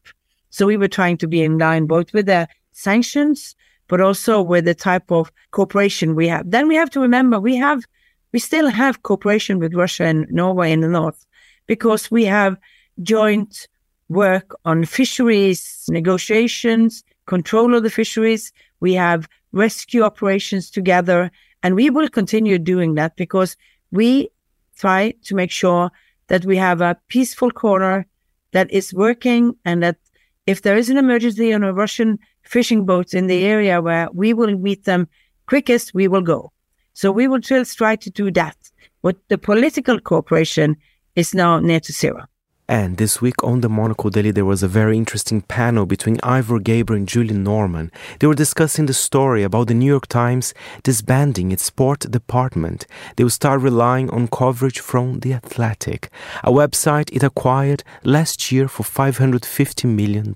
So 0.49 0.65
we 0.65 0.77
were 0.77 0.87
trying 0.87 1.17
to 1.17 1.27
be 1.27 1.43
in 1.43 1.57
line 1.57 1.85
both 1.87 2.13
with 2.13 2.25
the 2.27 2.47
sanctions, 2.73 3.55
but 3.87 4.01
also 4.01 4.41
with 4.41 4.65
the 4.65 4.75
type 4.75 5.11
of 5.11 5.31
cooperation 5.51 6.15
we 6.15 6.27
have. 6.27 6.49
Then 6.49 6.67
we 6.67 6.75
have 6.75 6.89
to 6.91 6.99
remember 6.99 7.39
we 7.39 7.55
have, 7.55 7.83
we 8.31 8.39
still 8.39 8.67
have 8.67 9.03
cooperation 9.03 9.59
with 9.59 9.73
Russia 9.73 10.05
and 10.05 10.27
Norway 10.29 10.71
in 10.71 10.81
the 10.81 10.87
north 10.87 11.25
because 11.67 12.11
we 12.11 12.25
have 12.25 12.57
joint 13.01 13.67
work 14.13 14.55
on 14.65 14.85
fisheries 14.85 15.85
negotiations, 15.89 17.03
control 17.25 17.75
of 17.75 17.83
the 17.83 17.89
fisheries. 17.89 18.51
We 18.79 18.93
have 18.93 19.27
rescue 19.51 20.03
operations 20.03 20.69
together. 20.69 21.31
And 21.61 21.75
we 21.75 21.89
will 21.89 22.09
continue 22.09 22.59
doing 22.59 22.95
that 22.95 23.15
because 23.15 23.55
we 23.91 24.29
try 24.77 25.13
to 25.23 25.35
make 25.35 25.51
sure 25.51 25.91
that 26.27 26.45
we 26.45 26.57
have 26.57 26.81
a 26.81 26.97
peaceful 27.07 27.51
corner 27.51 28.05
that 28.51 28.71
is 28.71 28.93
working 28.93 29.55
and 29.65 29.81
that 29.83 29.97
if 30.45 30.61
there 30.61 30.77
is 30.77 30.89
an 30.89 30.97
emergency 30.97 31.53
on 31.53 31.63
a 31.63 31.73
Russian 31.73 32.19
fishing 32.43 32.85
boat 32.85 33.13
in 33.13 33.27
the 33.27 33.45
area 33.45 33.81
where 33.81 34.09
we 34.13 34.33
will 34.33 34.57
meet 34.57 34.83
them 34.83 35.07
quickest, 35.47 35.93
we 35.93 36.07
will 36.07 36.21
go. 36.21 36.51
So 36.93 37.11
we 37.11 37.27
will 37.27 37.41
still 37.41 37.65
try 37.65 37.95
to 37.95 38.09
do 38.09 38.31
that. 38.31 38.57
But 39.01 39.17
the 39.29 39.37
political 39.37 39.99
cooperation 39.99 40.75
is 41.15 41.33
now 41.33 41.59
near 41.59 41.79
to 41.79 41.91
zero. 41.91 42.25
And 42.69 42.95
this 42.95 43.21
week 43.21 43.43
on 43.43 43.59
the 43.59 43.67
Monocle 43.67 44.09
Daily, 44.09 44.31
there 44.31 44.45
was 44.45 44.63
a 44.63 44.69
very 44.69 44.97
interesting 44.97 45.41
panel 45.41 45.85
between 45.85 46.17
Ivor 46.23 46.59
Gaber 46.59 46.95
and 46.95 47.07
Julie 47.07 47.35
Norman. 47.35 47.91
They 48.19 48.27
were 48.27 48.33
discussing 48.33 48.85
the 48.85 48.93
story 48.93 49.43
about 49.43 49.67
the 49.67 49.73
New 49.73 49.85
York 49.85 50.07
Times 50.07 50.53
disbanding 50.81 51.51
its 51.51 51.65
sport 51.65 51.99
department. 52.09 52.87
They 53.17 53.23
will 53.25 53.31
start 53.31 53.59
relying 53.59 54.09
on 54.11 54.29
coverage 54.29 54.79
from 54.79 55.19
The 55.19 55.33
Athletic, 55.33 56.09
a 56.41 56.51
website 56.51 57.11
it 57.11 57.21
acquired 57.21 57.83
last 58.03 58.49
year 58.49 58.69
for 58.69 58.83
$550 58.83 59.85
million. 59.85 60.33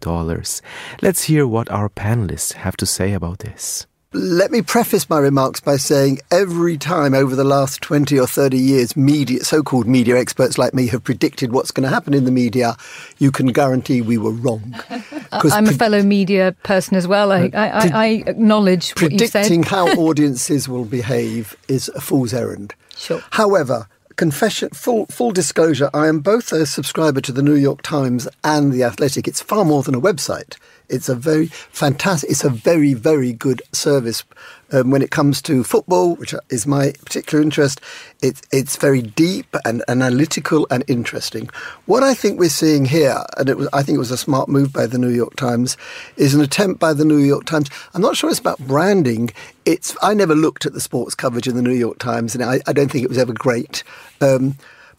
Let's 1.02 1.24
hear 1.24 1.48
what 1.48 1.72
our 1.72 1.88
panelists 1.88 2.54
have 2.54 2.76
to 2.78 2.86
say 2.86 3.14
about 3.14 3.40
this. 3.40 3.88
Let 4.18 4.50
me 4.50 4.64
preface 4.64 5.08
my 5.12 5.20
remarks 5.20 5.60
by 5.60 5.78
saying 5.78 6.22
every 6.32 6.76
time 6.76 7.14
over 7.14 7.36
the 7.36 7.44
last 7.44 7.82
20 7.84 8.20
or 8.20 8.26
30 8.26 8.58
years, 8.58 8.98
media, 8.98 9.44
so-called 9.44 9.86
media 9.86 10.18
experts 10.18 10.58
like 10.58 10.74
me 10.74 10.88
have 10.88 11.04
predicted 11.04 11.52
what's 11.52 11.70
going 11.70 11.84
to 11.84 11.94
happen 11.94 12.16
in 12.16 12.26
the 12.26 12.32
media, 12.32 12.76
you 13.20 13.32
can 13.32 13.46
guarantee 13.48 14.02
we 14.02 14.18
were 14.18 14.32
wrong. 14.32 14.76
Uh, 15.30 15.42
I'm 15.52 15.66
pre- 15.66 15.76
a 15.76 15.78
fellow 15.78 16.04
media 16.04 16.56
person 16.64 16.96
as 16.96 17.06
well. 17.06 17.34
I, 17.34 17.52
I, 17.54 17.68
I, 17.68 17.90
I 17.94 18.24
acknowledge 18.28 18.96
Predicting 18.96 19.64
how 19.64 19.88
audiences 19.98 20.70
will 20.70 20.86
behave 20.86 21.54
is 21.68 21.90
a 21.90 22.00
fool's 22.00 22.34
errand. 22.34 22.74
Sure. 22.96 23.22
However, 23.32 23.88
confession, 24.16 24.70
full 24.70 25.06
full 25.08 25.32
disclosure, 25.32 25.90
I 25.94 26.08
am 26.08 26.20
both 26.20 26.54
a 26.54 26.66
subscriber 26.66 27.20
to 27.22 27.34
the 27.34 27.42
New 27.42 27.56
York 27.56 27.82
Times 27.82 28.26
and 28.42 28.72
the 28.72 28.84
Athletic. 28.84 29.28
It's 29.28 29.42
far 29.42 29.66
more 29.66 29.84
than 29.84 29.96
a 29.96 30.02
website. 30.02 30.56
It's 30.90 31.10
a 31.10 31.16
very 31.16 31.48
fantastic. 31.48 32.30
It's 32.30 32.44
a 32.44 32.50
very 32.50 32.94
very 32.94 33.34
good 33.34 33.62
service 33.72 34.24
um, 34.72 34.90
when 34.92 35.02
it 35.02 35.12
comes 35.12 35.42
to 35.44 35.64
football, 35.64 36.16
which 36.16 36.34
is 36.50 36.66
my 36.68 36.94
particular 37.06 37.42
interest. 37.42 37.82
It's 38.22 38.42
it's 38.52 38.76
very 38.76 39.02
deep 39.02 39.56
and 39.66 39.84
analytical 39.88 40.68
and 40.70 40.84
interesting. 40.88 41.50
What 41.86 42.04
I 42.04 42.14
think 42.14 42.40
we're 42.40 42.50
seeing 42.50 42.86
here, 42.86 43.24
and 43.38 43.50
it 43.50 43.58
was 43.58 43.70
I 43.74 43.84
think 43.84 43.96
it 43.96 44.00
was 44.00 44.12
a 44.12 44.18
smart 44.18 44.50
move 44.50 44.74
by 44.74 44.88
the 44.88 44.98
New 44.98 45.10
York 45.10 45.36
Times, 45.36 45.78
is 46.16 46.34
an 46.34 46.42
attempt 46.42 46.80
by 46.80 46.94
the 46.94 47.06
New 47.06 47.18
York 47.18 47.46
Times. 47.46 47.70
I'm 47.94 48.02
not 48.02 48.18
sure 48.18 48.30
it's 48.30 48.40
about 48.40 48.60
branding. 48.60 49.32
It's 49.66 49.96
I 50.02 50.14
never 50.14 50.36
looked 50.36 50.66
at 50.66 50.74
the 50.74 50.82
sports 50.82 51.16
coverage 51.16 51.48
in 51.48 51.56
the 51.56 51.62
New 51.62 51.74
York 51.74 52.00
Times, 52.00 52.36
and 52.36 52.44
I, 52.44 52.62
I 52.68 52.74
don't 52.74 52.92
think 52.92 53.04
it 53.04 53.10
was 53.10 53.18
ever 53.18 53.34
great. 53.34 53.84
Um, 54.22 54.56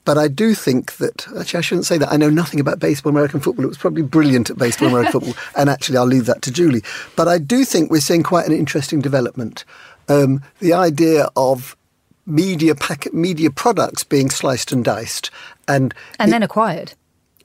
but 0.08 0.16
I 0.16 0.26
do 0.26 0.54
think 0.54 0.96
that, 0.96 1.28
actually, 1.38 1.58
I 1.58 1.60
shouldn't 1.60 1.84
say 1.84 1.98
that. 1.98 2.10
I 2.10 2.16
know 2.16 2.30
nothing 2.30 2.60
about 2.60 2.78
baseball 2.78 3.10
American 3.10 3.40
football. 3.40 3.66
It 3.66 3.68
was 3.68 3.76
probably 3.76 4.00
brilliant 4.00 4.48
at 4.48 4.56
baseball 4.56 4.88
American 4.88 5.12
football. 5.12 5.34
And 5.54 5.68
actually, 5.68 5.98
I'll 5.98 6.06
leave 6.06 6.24
that 6.24 6.40
to 6.40 6.50
Julie. 6.50 6.82
But 7.14 7.28
I 7.28 7.36
do 7.36 7.62
think 7.62 7.90
we're 7.90 8.00
seeing 8.00 8.22
quite 8.22 8.46
an 8.46 8.54
interesting 8.54 9.02
development. 9.02 9.66
Um, 10.08 10.42
the 10.60 10.72
idea 10.72 11.28
of 11.36 11.76
media 12.24 12.74
packet, 12.74 13.12
media 13.12 13.50
products 13.50 14.02
being 14.02 14.30
sliced 14.30 14.72
and 14.72 14.82
diced. 14.82 15.30
And, 15.68 15.92
and 16.18 16.32
then 16.32 16.42
acquired. 16.42 16.94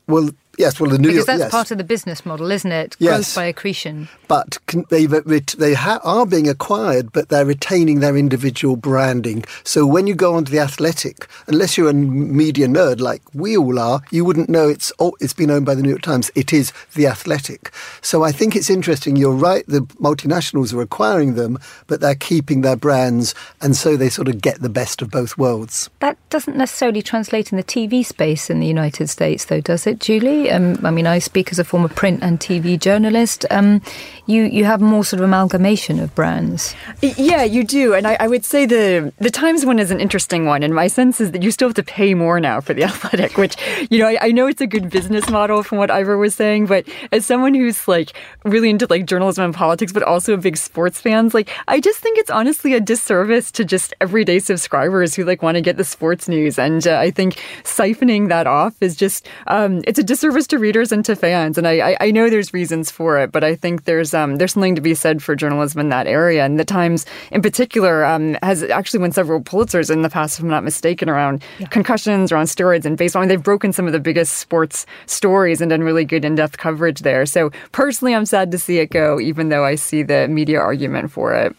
Well, 0.07 0.29
Yes, 0.57 0.79
well, 0.79 0.89
the 0.89 0.97
New 0.99 1.07
because 1.07 1.15
York, 1.15 1.25
Because 1.25 1.39
that's 1.39 1.45
yes. 1.47 1.51
part 1.51 1.71
of 1.71 1.77
the 1.79 1.83
business 1.83 2.25
model, 2.25 2.51
isn't 2.51 2.71
it? 2.71 2.95
Yes. 2.99 3.33
Growth 3.33 3.35
by 3.35 3.45
accretion. 3.45 4.07
But 4.27 4.59
they 4.89 5.05
they 5.05 5.73
ha- 5.73 5.99
are 6.03 6.25
being 6.25 6.47
acquired, 6.47 7.11
but 7.11 7.29
they're 7.29 7.45
retaining 7.45 7.99
their 8.01 8.15
individual 8.15 8.75
branding. 8.75 9.45
So 9.63 9.85
when 9.85 10.05
you 10.05 10.13
go 10.13 10.35
onto 10.35 10.51
the 10.51 10.59
Athletic, 10.59 11.27
unless 11.47 11.77
you're 11.77 11.89
a 11.89 11.93
media 11.93 12.67
nerd 12.67 12.99
like 12.99 13.21
we 13.33 13.57
all 13.57 13.79
are, 13.79 14.01
you 14.11 14.25
wouldn't 14.25 14.49
know 14.49 14.69
it's 14.69 14.91
oh, 14.99 15.13
it's 15.19 15.33
been 15.33 15.49
owned 15.49 15.65
by 15.65 15.73
the 15.73 15.81
New 15.81 15.89
York 15.89 16.01
Times. 16.03 16.29
It 16.35 16.53
is 16.53 16.71
the 16.93 17.07
Athletic. 17.07 17.71
So 18.01 18.23
I 18.23 18.31
think 18.31 18.55
it's 18.55 18.69
interesting. 18.69 19.15
You're 19.15 19.31
right. 19.31 19.65
The 19.67 19.81
multinationals 20.01 20.73
are 20.73 20.81
acquiring 20.81 21.33
them, 21.33 21.57
but 21.87 21.99
they're 21.99 22.13
keeping 22.15 22.61
their 22.61 22.75
brands, 22.75 23.33
and 23.61 23.75
so 23.75 23.97
they 23.97 24.09
sort 24.09 24.27
of 24.27 24.41
get 24.41 24.61
the 24.61 24.69
best 24.69 25.01
of 25.01 25.09
both 25.09 25.37
worlds. 25.37 25.89
That 25.99 26.17
doesn't 26.29 26.57
necessarily 26.57 27.01
translate 27.01 27.51
in 27.51 27.57
the 27.57 27.63
TV 27.63 28.05
space 28.05 28.49
in 28.49 28.59
the 28.59 28.67
United 28.67 29.09
States, 29.09 29.45
though, 29.45 29.61
does 29.61 29.87
it, 29.87 29.99
Julie? 29.99 30.42
Um, 30.49 30.77
I 30.83 30.91
mean, 30.91 31.07
I 31.07 31.19
speak 31.19 31.51
as 31.51 31.59
a 31.59 31.63
former 31.63 31.89
print 31.89 32.23
and 32.23 32.39
TV 32.39 32.79
journalist. 32.79 33.45
Um, 33.51 33.81
you 34.25 34.43
you 34.43 34.63
have 34.63 34.79
more 34.79 35.03
sort 35.03 35.19
of 35.19 35.25
amalgamation 35.25 35.99
of 35.99 36.13
brands. 36.15 36.75
Yeah, 37.01 37.43
you 37.43 37.63
do, 37.63 37.93
and 37.93 38.07
I, 38.07 38.15
I, 38.19 38.27
would 38.27 38.45
say 38.45 38.65
the 38.65 39.11
the 39.19 39.29
Times 39.29 39.65
one 39.65 39.79
is 39.79 39.91
an 39.91 39.99
interesting 39.99 40.45
one. 40.45 40.63
And 40.63 40.73
my 40.73 40.87
sense 40.87 41.19
is 41.19 41.31
that 41.31 41.43
you 41.43 41.51
still 41.51 41.67
have 41.67 41.75
to 41.75 41.83
pay 41.83 42.13
more 42.13 42.39
now 42.39 42.61
for 42.61 42.73
the 42.73 42.83
Athletic, 42.83 43.37
which 43.37 43.55
you 43.89 43.99
know 43.99 44.07
I, 44.07 44.17
I 44.21 44.31
know 44.31 44.47
it's 44.47 44.61
a 44.61 44.67
good 44.67 44.89
business 44.89 45.29
model 45.29 45.63
from 45.63 45.77
what 45.77 45.91
Ivor 45.91 46.17
was 46.17 46.35
saying, 46.35 46.67
but 46.67 46.87
as 47.11 47.25
someone 47.25 47.53
who's 47.53 47.87
like 47.87 48.13
really 48.45 48.69
into 48.69 48.87
like 48.89 49.05
journalism 49.05 49.43
and 49.43 49.53
politics, 49.53 49.91
but 49.91 50.03
also 50.03 50.33
a 50.33 50.37
big 50.37 50.55
sports 50.55 51.01
fans, 51.01 51.33
like 51.33 51.49
I 51.67 51.79
just 51.79 51.99
think 51.99 52.17
it's 52.17 52.31
honestly 52.31 52.73
a 52.73 52.79
disservice 52.79 53.51
to 53.53 53.65
just 53.65 53.93
everyday 53.99 54.39
subscribers 54.39 55.15
who 55.15 55.25
like 55.25 55.41
want 55.41 55.55
to 55.55 55.61
get 55.61 55.75
the 55.75 55.83
sports 55.83 56.29
news, 56.29 56.57
and 56.57 56.87
uh, 56.87 56.97
I 56.97 57.11
think 57.11 57.35
siphoning 57.63 58.29
that 58.29 58.47
off 58.47 58.75
is 58.81 58.95
just 58.95 59.27
um, 59.47 59.81
it's 59.85 59.99
a 59.99 60.03
disservice 60.03 60.32
service 60.33 60.47
to 60.47 60.57
readers 60.57 60.91
and 60.91 61.05
to 61.05 61.15
fans. 61.15 61.59
And 61.59 61.67
I, 61.67 61.95
I, 62.01 62.09
know 62.09 62.27
there's 62.27 62.55
reasons 62.55 62.89
for 62.89 63.19
it, 63.19 63.31
but 63.31 63.43
I 63.43 63.53
think 63.53 63.83
there's 63.83 64.15
um, 64.15 64.37
there's 64.37 64.53
something 64.53 64.73
to 64.73 64.81
be 64.81 64.95
said 64.95 65.21
for 65.21 65.35
journalism 65.35 65.79
in 65.79 65.89
that 65.89 66.07
area. 66.07 66.43
And 66.43 66.59
the 66.59 66.65
Times, 66.65 67.05
in 67.31 67.43
particular, 67.43 68.03
um, 68.03 68.35
has 68.41 68.63
actually 68.63 69.01
won 69.01 69.11
several 69.11 69.41
Pulitzers 69.43 69.91
in 69.91 70.01
the 70.01 70.09
past, 70.09 70.39
if 70.39 70.43
I'm 70.43 70.49
not 70.49 70.63
mistaken, 70.63 71.07
around 71.07 71.43
yeah. 71.59 71.67
concussions, 71.67 72.31
around 72.31 72.45
steroids 72.45 72.83
and 72.83 72.97
baseball. 72.97 73.21
I 73.21 73.25
mean, 73.25 73.29
they've 73.29 73.43
broken 73.43 73.73
some 73.73 73.85
of 73.85 73.93
the 73.93 73.99
biggest 73.99 74.37
sports 74.37 74.87
stories 75.05 75.61
and 75.61 75.69
done 75.69 75.83
really 75.83 76.03
good 76.03 76.25
in-depth 76.25 76.57
coverage 76.57 77.01
there. 77.01 77.27
So 77.27 77.51
personally, 77.71 78.15
I'm 78.15 78.25
sad 78.25 78.49
to 78.53 78.57
see 78.57 78.79
it 78.79 78.89
go, 78.89 79.19
even 79.19 79.49
though 79.49 79.63
I 79.63 79.75
see 79.75 80.01
the 80.01 80.27
media 80.27 80.59
argument 80.59 81.11
for 81.11 81.35
it. 81.35 81.55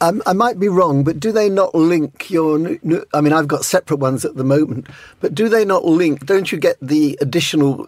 Um, 0.00 0.20
I 0.26 0.32
might 0.32 0.58
be 0.58 0.68
wrong, 0.68 1.04
but 1.04 1.20
do 1.20 1.30
they 1.30 1.48
not 1.48 1.76
link 1.76 2.28
your? 2.28 2.76
I 3.14 3.20
mean, 3.20 3.32
I've 3.32 3.46
got 3.46 3.64
separate 3.64 3.98
ones 3.98 4.24
at 4.24 4.34
the 4.34 4.44
moment, 4.44 4.88
but 5.20 5.32
do 5.32 5.48
they 5.48 5.64
not 5.64 5.84
link? 5.84 6.26
Don't 6.26 6.50
you 6.50 6.58
get 6.58 6.76
the 6.82 7.16
additional 7.20 7.86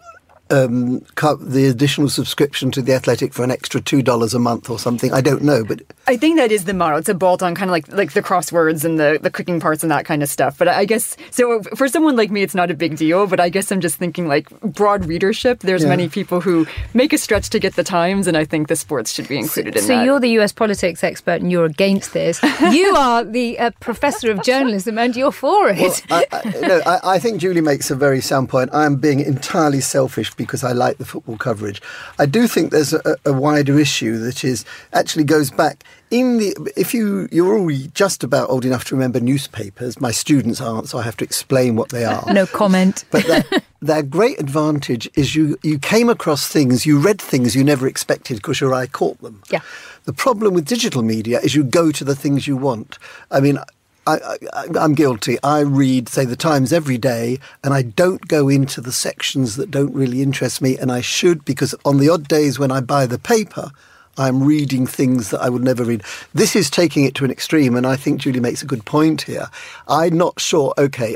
um, 0.49 0.99
the 0.99 1.67
additional 1.69 2.09
subscription 2.09 2.71
to 2.71 2.81
the 2.81 2.93
Athletic 2.93 3.33
for 3.33 3.43
an 3.43 3.51
extra 3.51 3.79
two 3.81 4.01
dollars 4.01 4.33
a 4.33 4.39
month 4.39 4.69
or 4.69 4.79
something. 4.79 5.13
I 5.13 5.21
don't 5.21 5.43
know, 5.43 5.63
but 5.63 5.81
I 6.07 6.17
think 6.17 6.37
that 6.37 6.51
is 6.51 6.65
the 6.65 6.73
model. 6.73 6.99
It's 6.99 7.09
a 7.09 7.13
bolt 7.13 7.43
on 7.43 7.55
kind 7.55 7.69
of 7.69 7.71
like 7.71 7.87
like 7.91 8.13
the 8.13 8.21
crosswords 8.21 8.83
and 8.83 8.99
the 8.99 9.19
the 9.21 9.29
cooking 9.29 9.59
parts 9.59 9.83
and 9.83 9.91
that 9.91 10.05
kind 10.05 10.23
of 10.23 10.29
stuff. 10.29 10.57
But 10.57 10.67
I 10.67 10.85
guess 10.85 11.15
so 11.31 11.61
for 11.61 11.87
someone 11.87 12.15
like 12.15 12.31
me, 12.31 12.41
it's 12.41 12.55
not 12.55 12.71
a 12.71 12.73
big 12.73 12.97
deal. 12.97 13.27
But 13.27 13.39
I 13.39 13.49
guess 13.49 13.71
I'm 13.71 13.81
just 13.81 13.97
thinking 13.97 14.27
like 14.27 14.49
broad 14.61 15.05
readership. 15.05 15.59
There's 15.59 15.83
yeah. 15.83 15.89
many 15.89 16.09
people 16.09 16.41
who 16.41 16.65
make 16.93 17.13
a 17.13 17.17
stretch 17.17 17.49
to 17.51 17.59
get 17.59 17.75
the 17.75 17.83
Times, 17.83 18.27
and 18.27 18.37
I 18.37 18.45
think 18.45 18.67
the 18.67 18.75
sports 18.75 19.11
should 19.11 19.27
be 19.27 19.37
included 19.37 19.73
so, 19.73 19.79
in 19.79 19.83
so 19.83 19.87
that. 19.87 19.99
So 19.99 20.03
you're 20.03 20.19
the 20.19 20.29
U.S. 20.31 20.51
politics 20.51 21.03
expert, 21.03 21.41
and 21.41 21.51
you're 21.51 21.65
against 21.65 22.13
this. 22.13 22.41
you 22.71 22.95
are 22.95 23.23
the 23.23 23.57
uh, 23.59 23.71
professor 23.79 24.31
of 24.31 24.43
journalism, 24.43 24.97
and 24.97 25.15
you're 25.15 25.31
for 25.31 25.69
it. 25.69 25.79
Well, 25.79 25.95
I, 26.09 26.25
I, 26.31 26.67
no, 26.67 26.81
I, 26.85 26.99
I 27.15 27.19
think 27.19 27.39
Julie 27.39 27.61
makes 27.61 27.91
a 27.91 27.95
very 27.95 28.21
sound 28.21 28.49
point. 28.49 28.69
I 28.73 28.85
am 28.85 28.97
being 28.97 29.19
entirely 29.19 29.81
selfish 29.81 30.35
because 30.45 30.63
I 30.63 30.71
like 30.71 30.97
the 30.97 31.05
football 31.05 31.37
coverage. 31.37 31.81
I 32.17 32.25
do 32.25 32.47
think 32.47 32.71
there's 32.71 32.93
a, 32.93 33.15
a 33.25 33.33
wider 33.33 33.77
issue 33.77 34.17
that 34.19 34.43
is 34.43 34.65
actually 34.93 35.25
goes 35.25 35.51
back 35.51 35.83
in 36.11 36.37
the 36.37 36.55
if 36.75 36.93
you 36.93 37.27
you're 37.31 37.55
all 37.55 37.69
just 37.93 38.23
about 38.23 38.49
old 38.49 38.65
enough 38.65 38.83
to 38.85 38.95
remember 38.95 39.19
newspapers 39.19 40.01
my 40.01 40.09
students 40.09 40.59
aren't 40.59 40.89
so 40.89 40.97
i 40.97 41.03
have 41.03 41.15
to 41.15 41.23
explain 41.23 41.75
what 41.75 41.89
they 41.89 42.03
are. 42.03 42.23
No 42.33 42.45
comment. 42.47 43.05
But 43.11 43.25
their, 43.25 43.43
their, 43.81 44.03
great 44.03 44.39
advantage 44.39 45.09
is 45.15 45.35
you 45.35 45.57
you 45.61 45.77
came 45.77 46.09
across 46.09 46.47
things 46.47 46.85
you 46.85 46.99
read 46.99 47.21
things 47.21 47.55
you 47.55 47.63
never 47.63 47.87
expected 47.87 48.37
because 48.37 48.59
your 48.61 48.73
eye 48.73 48.87
caught 48.87 49.21
them. 49.21 49.41
Yeah. 49.51 49.61
The 50.05 50.13
problem 50.13 50.53
with 50.53 50.65
digital 50.65 51.03
media 51.03 51.39
is 51.41 51.53
you 51.53 51.63
go 51.63 51.91
to 51.91 52.03
the 52.03 52.15
things 52.15 52.47
you 52.47 52.57
want. 52.57 52.97
I 53.29 53.39
mean 53.39 53.59
I, 54.07 54.37
am 54.75 54.95
guilty. 54.95 55.37
I 55.43 55.59
read, 55.59 56.09
say, 56.09 56.25
the 56.25 56.35
Times 56.35 56.73
every 56.73 56.97
day, 56.97 57.39
and 57.63 57.73
I 57.73 57.83
don't 57.83 58.27
go 58.27 58.49
into 58.49 58.81
the 58.81 58.91
sections 58.91 59.55
that 59.55 59.71
don't 59.71 59.93
really 59.93 60.21
interest 60.21 60.61
me, 60.61 60.77
and 60.77 60.91
I 60.91 61.01
should 61.01 61.45
because 61.45 61.75
on 61.85 61.97
the 61.97 62.09
odd 62.09 62.27
days 62.27 62.57
when 62.57 62.71
I 62.71 62.81
buy 62.81 63.05
the 63.05 63.19
paper, 63.19 63.71
I'm 64.17 64.43
reading 64.43 64.85
things 64.85 65.29
that 65.29 65.41
I 65.41 65.47
would 65.47 65.63
never 65.63 65.85
read. 65.85 66.03
This 66.33 66.55
is 66.55 66.69
taking 66.69 67.05
it 67.05 67.15
to 67.15 67.25
an 67.25 67.31
extreme, 67.31 67.75
and 67.75 67.87
I 67.87 67.95
think 67.95 68.19
Julie 68.19 68.41
makes 68.41 68.61
a 68.61 68.67
good 68.67 68.83
point 68.83 69.21
here. 69.21 69.47
I'm 69.87 70.17
not 70.17 70.41
sure, 70.41 70.73
okay, 70.77 71.15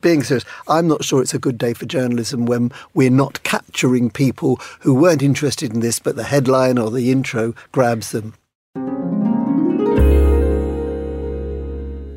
being 0.00 0.22
serious, 0.22 0.46
I'm 0.66 0.88
not 0.88 1.04
sure 1.04 1.20
it's 1.20 1.34
a 1.34 1.38
good 1.38 1.58
day 1.58 1.74
for 1.74 1.84
journalism 1.84 2.46
when 2.46 2.72
we're 2.94 3.10
not 3.10 3.42
capturing 3.42 4.10
people 4.10 4.60
who 4.80 4.94
weren't 4.94 5.22
interested 5.22 5.74
in 5.74 5.80
this, 5.80 5.98
but 5.98 6.16
the 6.16 6.24
headline 6.24 6.78
or 6.78 6.90
the 6.90 7.10
intro 7.10 7.54
grabs 7.70 8.12
them. 8.12 8.34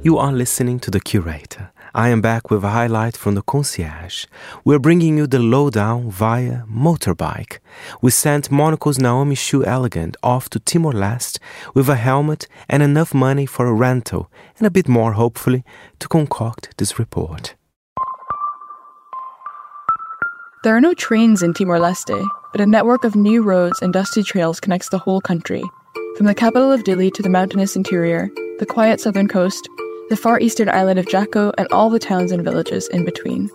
You 0.04 0.18
are 0.18 0.32
listening 0.32 0.80
to 0.80 0.90
The 0.90 1.00
Curator. 1.00 1.70
I 1.94 2.10
am 2.10 2.22
back 2.22 2.50
with 2.50 2.64
a 2.64 2.70
highlight 2.70 3.16
from 3.16 3.36
the 3.36 3.44
concierge. 3.44 4.26
We're 4.66 4.80
bringing 4.80 5.16
you 5.16 5.28
the 5.28 5.38
lowdown 5.38 6.10
via 6.10 6.64
motorbike. 6.66 7.60
We 8.02 8.10
sent 8.10 8.50
Monocle's 8.50 8.98
Naomi 8.98 9.36
Xu 9.36 9.64
Elegant 9.64 10.18
off 10.24 10.50
to 10.50 10.60
Timor 10.60 10.94
Leste 10.94 11.38
with 11.76 11.88
a 11.88 11.98
helmet 11.98 12.48
and 12.68 12.82
enough 12.82 13.14
money 13.14 13.46
for 13.46 13.68
a 13.68 13.74
rental, 13.74 14.32
and 14.58 14.66
a 14.66 14.72
bit 14.72 14.88
more, 14.88 15.14
hopefully, 15.14 15.64
to 16.00 16.08
concoct 16.08 16.76
this 16.78 16.98
report. 16.98 17.54
There 20.64 20.76
are 20.76 20.82
no 20.82 20.96
trains 20.96 21.44
in 21.44 21.54
Timor 21.54 21.78
Leste, 21.78 22.28
but 22.52 22.60
a 22.60 22.66
network 22.66 23.04
of 23.04 23.16
new 23.16 23.44
roads 23.44 23.84
and 23.84 23.94
dusty 23.94 24.24
trails 24.24 24.60
connects 24.60 24.90
the 24.90 24.98
whole 24.98 25.22
country. 25.22 25.62
From 26.18 26.26
the 26.26 26.34
capital 26.34 26.72
of 26.72 26.84
Dili 26.86 27.14
to 27.14 27.22
the 27.22 27.30
mountainous 27.30 27.76
interior, 27.76 28.32
the 28.58 28.66
quiet 28.66 29.00
southern 29.00 29.28
coast, 29.28 29.70
the 30.12 30.18
far 30.18 30.42
eastern 30.42 30.68
island 30.68 31.00
of 31.00 31.06
Jaco, 31.06 31.54
and 31.58 31.70
all 31.72 31.90
the 31.90 31.98
towns 31.98 32.34
and 32.34 32.44
villages 32.44 32.90
in 32.90 33.06
between. 33.06 33.50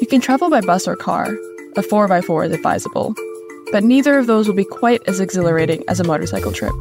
You 0.00 0.06
can 0.08 0.18
travel 0.18 0.48
by 0.48 0.62
bus 0.62 0.88
or 0.88 0.96
car, 0.96 1.26
a 1.76 1.82
4x4 1.82 2.46
is 2.46 2.52
advisable. 2.52 3.14
But 3.70 3.84
neither 3.84 4.18
of 4.18 4.26
those 4.26 4.48
will 4.48 4.54
be 4.54 4.64
quite 4.64 5.06
as 5.06 5.20
exhilarating 5.20 5.84
as 5.86 6.00
a 6.00 6.04
motorcycle 6.04 6.52
trip. 6.52 6.72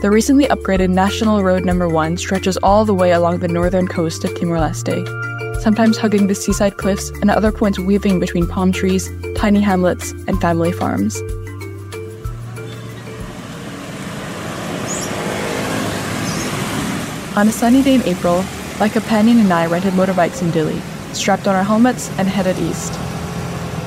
The 0.00 0.08
recently 0.10 0.46
upgraded 0.46 0.88
National 0.88 1.42
Road 1.42 1.66
Number 1.66 1.90
1 1.90 2.16
stretches 2.16 2.56
all 2.62 2.86
the 2.86 2.94
way 2.94 3.10
along 3.10 3.40
the 3.40 3.48
northern 3.48 3.86
coast 3.86 4.24
of 4.24 4.34
Timor 4.34 4.56
Leste, 4.56 5.60
sometimes 5.60 5.98
hugging 5.98 6.26
the 6.26 6.34
seaside 6.34 6.78
cliffs 6.78 7.10
and 7.20 7.30
at 7.30 7.36
other 7.36 7.52
points 7.52 7.78
weaving 7.78 8.18
between 8.18 8.46
palm 8.46 8.72
trees, 8.72 9.10
tiny 9.36 9.60
hamlets, 9.60 10.12
and 10.26 10.40
family 10.40 10.72
farms. 10.72 11.20
On 17.40 17.48
a 17.48 17.52
sunny 17.52 17.82
day 17.82 17.94
in 17.94 18.02
April, 18.02 18.44
my 18.78 18.86
companion 18.86 19.38
and 19.38 19.50
I 19.50 19.64
rented 19.64 19.94
motorbikes 19.94 20.42
in 20.42 20.50
Dili, 20.50 20.78
strapped 21.14 21.48
on 21.48 21.54
our 21.54 21.64
helmets, 21.64 22.10
and 22.18 22.28
headed 22.28 22.58
east. 22.58 22.92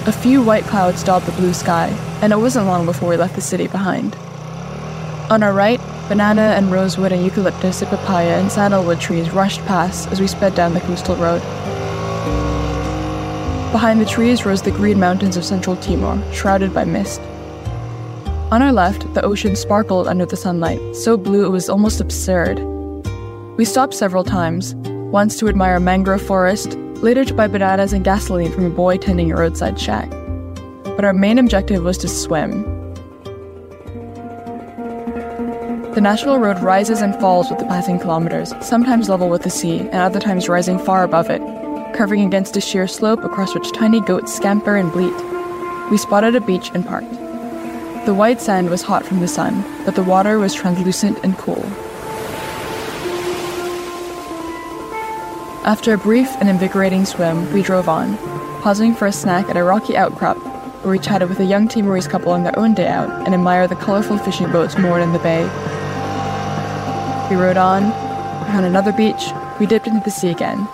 A 0.08 0.12
few 0.12 0.42
white 0.42 0.64
clouds 0.64 1.04
daubed 1.04 1.28
the 1.28 1.34
blue 1.34 1.54
sky, 1.54 1.90
and 2.24 2.34
it 2.34 2.38
wasn't 2.38 2.66
long 2.66 2.88
before 2.88 3.10
we 3.10 3.16
left 3.16 3.36
the 3.36 3.42
city 3.42 3.68
behind. 3.68 4.16
On 5.30 5.44
our 5.44 5.54
right, 5.54 5.80
Banana 6.10 6.56
and 6.58 6.72
rosewood 6.72 7.12
and 7.12 7.24
eucalyptus 7.24 7.84
and 7.84 7.92
papaya 7.92 8.40
and 8.40 8.52
sandalwood 8.52 9.00
trees 9.00 9.30
rushed 9.30 9.64
past 9.68 10.12
as 10.12 10.20
we 10.20 10.26
sped 10.26 10.56
down 10.56 10.74
the 10.74 10.82
coastal 10.82 11.16
road. 11.18 11.42
Behind 13.72 14.02
the 14.02 14.06
trees 14.06 14.48
rose 14.48 14.64
the 14.64 14.72
green 14.72 15.00
mountains 15.00 15.38
of 15.38 15.46
central 15.46 15.76
Timor, 15.76 16.20
shrouded 16.34 16.74
by 16.74 16.86
mist. 16.86 17.22
On 18.52 18.64
our 18.64 18.74
left, 18.74 19.14
the 19.14 19.22
ocean 19.22 19.56
sparkled 19.56 20.08
under 20.08 20.26
the 20.26 20.36
sunlight, 20.36 20.96
so 20.96 21.18
blue 21.18 21.46
it 21.46 21.50
was 21.50 21.70
almost 21.70 22.02
absurd. 22.02 22.73
We 23.58 23.66
stopped 23.66 23.94
several 23.94 24.24
times, 24.24 24.76
once 25.12 25.38
to 25.40 25.48
admire 25.48 25.76
a 25.76 25.80
mangrove 25.80 26.22
forest, 26.22 26.76
later 27.04 27.24
to 27.26 27.34
buy 27.34 27.48
bananas 27.48 27.94
and 27.94 28.04
gasoline 28.04 28.52
from 28.52 28.66
a 28.66 28.70
boy 28.70 28.98
tending 28.98 29.32
a 29.32 29.36
roadside 29.36 29.80
shack. 29.80 30.10
But 30.84 31.06
our 31.06 31.14
main 31.14 31.38
objective 31.38 31.84
was 31.84 31.98
to 32.00 32.08
swim, 32.08 32.64
The 35.94 36.02
national 36.02 36.40
road 36.40 36.58
rises 36.58 37.04
and 37.04 37.16
falls 37.20 37.52
with 37.52 37.60
the 37.60 37.66
passing 37.66 38.00
kilometers, 38.00 38.52
sometimes 38.62 39.10
level 39.10 39.30
with 39.30 39.44
the 39.44 39.52
sea, 39.52 39.82
and 39.82 39.94
other 39.94 40.20
times 40.20 40.50
rising 40.50 40.80
far 40.80 41.04
above 41.04 41.30
it, 41.30 41.40
curving 41.94 42.26
against 42.26 42.58
a 42.58 42.62
sheer 42.62 42.88
slope 42.88 43.24
across 43.24 43.54
which 43.54 43.72
tiny 43.74 44.02
goats 44.02 44.34
scamper 44.34 44.76
and 44.76 44.92
bleat. 44.92 45.14
We 45.92 45.98
spotted 45.98 46.36
a 46.36 46.42
beach 46.42 46.72
and 46.74 46.84
parked. 46.84 47.12
The 48.08 48.16
white 48.16 48.42
sand 48.42 48.72
was 48.72 48.82
hot 48.82 49.06
from 49.06 49.20
the 49.20 49.28
sun, 49.28 49.64
but 49.86 49.94
the 49.94 50.02
water 50.02 50.40
was 50.40 50.56
translucent 50.56 51.20
and 51.24 51.38
cool. 51.38 51.64
After 55.66 55.94
a 55.94 55.98
brief 55.98 56.30
and 56.40 56.50
invigorating 56.50 57.06
swim, 57.06 57.52
we 57.54 57.62
drove 57.62 57.88
on, 57.88 58.18
pausing 58.62 58.94
for 58.94 59.08
a 59.08 59.12
snack 59.12 59.50
at 59.50 59.58
a 59.58 59.64
rocky 59.64 59.96
outcrop 59.96 60.38
where 60.84 60.92
we 60.92 61.00
chatted 61.00 61.30
with 61.30 61.40
a 61.40 61.46
young 61.46 61.68
Timorese 61.68 62.08
couple 62.08 62.32
on 62.32 62.44
their 62.44 62.58
own 62.60 62.74
day 62.74 62.88
out 62.88 63.10
and 63.26 63.34
admired 63.34 63.70
the 63.70 63.76
colorful 63.76 64.18
fishing 64.18 64.52
boats 64.52 64.78
moored 64.78 65.02
in 65.02 65.14
the 65.14 65.20
bay 65.20 65.44
we 67.34 67.42
rode 67.42 67.58
on, 67.58 67.90
found 68.48 68.66
another 68.66 68.92
beach, 68.92 69.32
we 69.60 69.66
dipped 69.66 69.88
into 69.88 70.04
the 70.04 70.12
sea 70.12 70.30
again. 70.30 70.68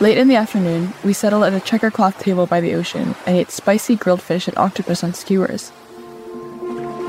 Late 0.00 0.18
in 0.18 0.26
the 0.26 0.34
afternoon, 0.34 0.92
we 1.04 1.12
settled 1.12 1.44
at 1.44 1.52
a 1.52 1.60
checker 1.60 1.90
cloth 1.90 2.18
table 2.18 2.46
by 2.46 2.60
the 2.60 2.74
ocean 2.74 3.14
and 3.26 3.36
ate 3.36 3.52
spicy 3.52 3.94
grilled 3.94 4.22
fish 4.22 4.48
and 4.48 4.58
octopus 4.58 5.04
on 5.04 5.14
skewers. 5.14 5.70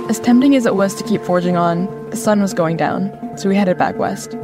As 0.07 0.19
tempting 0.19 0.55
as 0.55 0.67
it 0.67 0.75
was 0.75 0.93
to 0.95 1.03
keep 1.03 1.23
forging 1.23 1.55
on, 1.55 1.87
the 2.11 2.17
sun 2.17 2.41
was 2.41 2.53
going 2.53 2.77
down, 2.77 3.37
so 3.37 3.49
we 3.49 3.55
headed 3.55 3.77
back 3.77 3.95
west. 3.95 4.35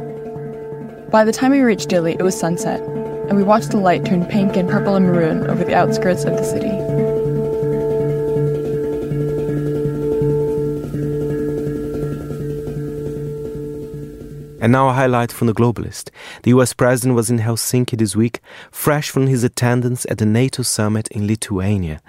By 1.10 1.24
the 1.24 1.32
time 1.32 1.52
we 1.52 1.60
reached 1.60 1.88
Dili, 1.88 2.16
it 2.18 2.22
was 2.22 2.38
sunset, 2.38 2.82
and 2.82 3.36
we 3.38 3.42
watched 3.42 3.70
the 3.70 3.78
light 3.78 4.04
turn 4.04 4.26
pink 4.26 4.56
and 4.58 4.68
purple 4.68 4.94
and 4.94 5.06
maroon 5.06 5.48
over 5.48 5.64
the 5.64 5.74
outskirts 5.74 6.24
of 6.24 6.36
the 6.36 6.44
city. 6.44 6.68
And 14.60 14.70
now 14.70 14.90
a 14.90 14.92
highlight 14.92 15.32
from 15.32 15.46
the 15.46 15.54
Globalist. 15.54 16.10
The 16.42 16.50
US 16.50 16.74
president 16.74 17.16
was 17.16 17.30
in 17.30 17.38
Helsinki 17.38 17.96
this 17.96 18.14
week, 18.14 18.40
fresh 18.70 19.08
from 19.08 19.28
his 19.28 19.42
attendance 19.42 20.04
at 20.10 20.18
the 20.18 20.26
NATO 20.26 20.62
summit 20.62 21.08
in 21.08 21.26
Lithuania. 21.26 22.02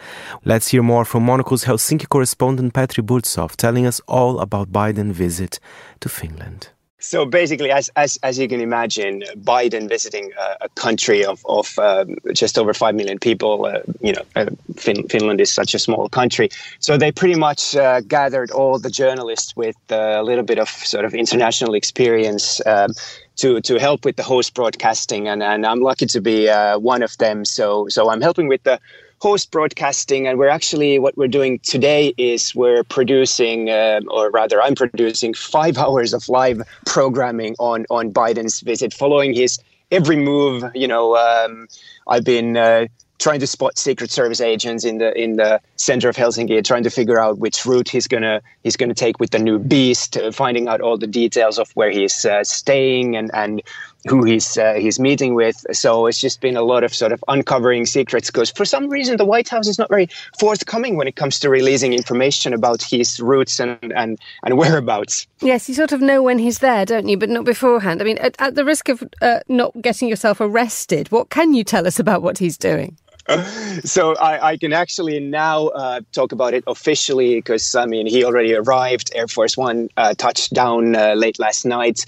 Let's 0.43 0.67
hear 0.67 0.83
more 0.83 1.05
from 1.05 1.23
Monocle's 1.23 1.63
Helsinki 1.63 2.09
correspondent 2.09 2.73
Petri 2.73 3.01
Burtsoff 3.01 3.55
telling 3.55 3.85
us 3.85 4.01
all 4.09 4.41
about 4.41 4.73
Biden's 4.73 5.15
visit 5.15 5.61
to 6.01 6.09
Finland. 6.09 6.71
So 6.99 7.25
basically, 7.25 7.71
as, 7.71 7.89
as, 7.95 8.19
as 8.23 8.37
you 8.37 8.47
can 8.47 8.59
imagine, 8.59 9.23
Biden 9.37 9.87
visiting 9.87 10.31
a, 10.61 10.67
country 10.75 11.25
of, 11.25 11.45
of 11.45 11.77
um, 11.79 12.17
just 12.33 12.57
over 12.57 12.73
5 12.73 12.93
million 12.93 13.17
people, 13.19 13.65
uh, 13.65 13.79
you 14.01 14.13
know, 14.13 14.21
uh, 14.35 14.47
fin- 14.75 15.07
Finland 15.07 15.39
is 15.39 15.51
such 15.51 15.73
a 15.73 15.79
small 15.79 16.09
country. 16.09 16.49
So 16.79 16.97
they 16.97 17.11
pretty 17.11 17.35
much 17.35 17.75
uh, 17.75 18.01
gathered 18.01 18.51
all 18.51 18.79
the 18.79 18.89
journalists 18.89 19.55
with 19.55 19.77
a 19.89 20.21
little 20.23 20.43
bit 20.43 20.59
of 20.59 20.69
sort 20.69 21.05
of 21.05 21.13
international 21.13 21.73
experience 21.73 22.61
um, 22.65 22.93
to, 23.37 23.61
to 23.61 23.79
help 23.79 24.03
with 24.03 24.17
the 24.17 24.23
host 24.23 24.53
broadcasting. 24.53 25.27
And, 25.27 25.41
and 25.41 25.65
I'm 25.65 25.79
lucky 25.79 26.05
to 26.07 26.21
be 26.21 26.49
uh, 26.49 26.77
one 26.79 27.01
of 27.01 27.17
them. 27.17 27.45
So, 27.45 27.87
so 27.87 28.09
I'm 28.09 28.21
helping 28.21 28.47
with 28.47 28.63
the 28.63 28.79
host 29.21 29.51
broadcasting 29.51 30.27
and 30.27 30.39
we're 30.39 30.47
actually 30.47 30.97
what 30.97 31.17
we're 31.17 31.27
doing 31.27 31.59
today 31.59 32.13
is 32.17 32.55
we're 32.55 32.83
producing 32.85 33.69
uh, 33.69 33.99
or 34.09 34.29
rather 34.31 34.61
i'm 34.61 34.75
producing 34.75 35.33
five 35.33 35.77
hours 35.83 36.13
of 36.13 36.27
live 36.29 36.61
programming 36.85 37.55
on 37.59 37.85
on 37.89 38.11
biden's 38.11 38.61
visit 38.61 38.93
following 38.93 39.33
his 39.33 39.59
every 39.91 40.15
move 40.15 40.63
you 40.73 40.87
know 40.87 41.17
um, 41.17 41.67
i've 42.07 42.23
been 42.23 42.55
uh, 42.55 42.85
trying 43.19 43.39
to 43.41 43.47
spot 43.47 43.77
secret 43.77 44.09
service 44.09 44.39
agents 44.39 44.85
in 44.85 44.97
the 44.97 45.13
in 45.21 45.35
the 45.35 45.59
center 45.75 46.07
of 46.07 46.15
helsinki 46.15 46.63
trying 46.63 46.83
to 46.83 46.89
figure 46.89 47.19
out 47.19 47.37
which 47.39 47.65
route 47.65 47.89
he's 47.89 48.07
gonna 48.07 48.41
he's 48.63 48.77
gonna 48.77 48.93
take 48.93 49.19
with 49.19 49.31
the 49.31 49.39
new 49.39 49.59
beast 49.59 50.15
uh, 50.17 50.31
finding 50.31 50.67
out 50.69 50.79
all 50.79 50.97
the 50.97 51.07
details 51.07 51.59
of 51.59 51.69
where 51.71 51.91
he's 51.91 52.25
uh, 52.25 52.43
staying 52.43 53.17
and 53.17 53.29
and 53.33 53.61
who 54.07 54.23
he's 54.23 54.57
uh, 54.57 54.73
he's 54.75 54.99
meeting 54.99 55.35
with. 55.35 55.65
So 55.71 56.07
it's 56.07 56.19
just 56.19 56.41
been 56.41 56.55
a 56.55 56.61
lot 56.61 56.83
of 56.83 56.93
sort 56.93 57.11
of 57.11 57.23
uncovering 57.27 57.85
secrets 57.85 58.31
because 58.31 58.49
for 58.49 58.65
some 58.65 58.87
reason 58.89 59.17
the 59.17 59.25
White 59.25 59.49
House 59.49 59.67
is 59.67 59.77
not 59.77 59.89
very 59.89 60.07
forthcoming 60.39 60.95
when 60.95 61.07
it 61.07 61.15
comes 61.15 61.39
to 61.39 61.49
releasing 61.49 61.93
information 61.93 62.53
about 62.53 62.81
his 62.81 63.19
roots 63.19 63.59
and 63.59 63.77
and, 63.95 64.19
and 64.43 64.57
whereabouts. 64.57 65.27
Yes, 65.41 65.67
you 65.67 65.75
sort 65.75 65.91
of 65.91 66.01
know 66.01 66.21
when 66.23 66.39
he's 66.39 66.59
there, 66.59 66.85
don't 66.85 67.07
you? 67.07 67.17
But 67.17 67.29
not 67.29 67.45
beforehand. 67.45 68.01
I 68.01 68.05
mean, 68.05 68.17
at, 68.19 68.35
at 68.39 68.55
the 68.55 68.65
risk 68.65 68.89
of 68.89 69.03
uh, 69.21 69.39
not 69.47 69.73
getting 69.81 70.07
yourself 70.07 70.39
arrested, 70.39 71.11
what 71.11 71.29
can 71.29 71.53
you 71.53 71.63
tell 71.63 71.85
us 71.87 71.99
about 71.99 72.21
what 72.21 72.37
he's 72.37 72.57
doing? 72.57 72.97
so 73.83 74.15
I, 74.15 74.51
I, 74.51 74.57
can 74.57 74.73
actually 74.73 75.19
now 75.19 75.67
uh, 75.67 76.01
talk 76.13 76.31
about 76.31 76.53
it 76.53 76.63
officially 76.65 77.35
because 77.35 77.75
I 77.75 77.85
mean 77.85 78.07
he 78.07 78.23
already 78.23 78.55
arrived. 78.55 79.11
Air 79.13 79.27
Force 79.27 79.55
One 79.55 79.89
uh, 79.97 80.13
touched 80.15 80.53
down 80.53 80.95
uh, 80.95 81.13
late 81.13 81.37
last 81.37 81.65
night. 81.65 82.05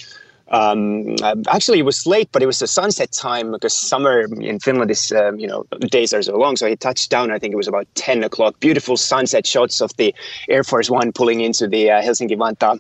Um, 0.51 1.15
actually, 1.47 1.79
it 1.79 1.85
was 1.85 2.05
late, 2.05 2.29
but 2.31 2.43
it 2.43 2.45
was 2.45 2.61
a 2.61 2.67
sunset 2.67 3.11
time 3.13 3.51
because 3.51 3.73
summer 3.73 4.25
in 4.39 4.59
Finland 4.59 4.91
is, 4.91 5.11
um, 5.13 5.39
you 5.39 5.47
know, 5.47 5.65
days 5.89 6.13
are 6.13 6.21
so 6.21 6.37
long. 6.37 6.57
So 6.57 6.67
he 6.67 6.75
touched 6.75 7.09
down. 7.09 7.31
I 7.31 7.39
think 7.39 7.53
it 7.53 7.57
was 7.57 7.69
about 7.69 7.87
ten 7.95 8.23
o'clock. 8.23 8.59
Beautiful 8.59 8.97
sunset 8.97 9.47
shots 9.47 9.81
of 9.81 9.95
the 9.95 10.13
Air 10.49 10.63
Force 10.63 10.89
One 10.89 11.13
pulling 11.13 11.39
into 11.39 11.67
the 11.67 11.89
uh, 11.89 12.01
Helsinki 12.01 12.37
Vantaa 12.37 12.79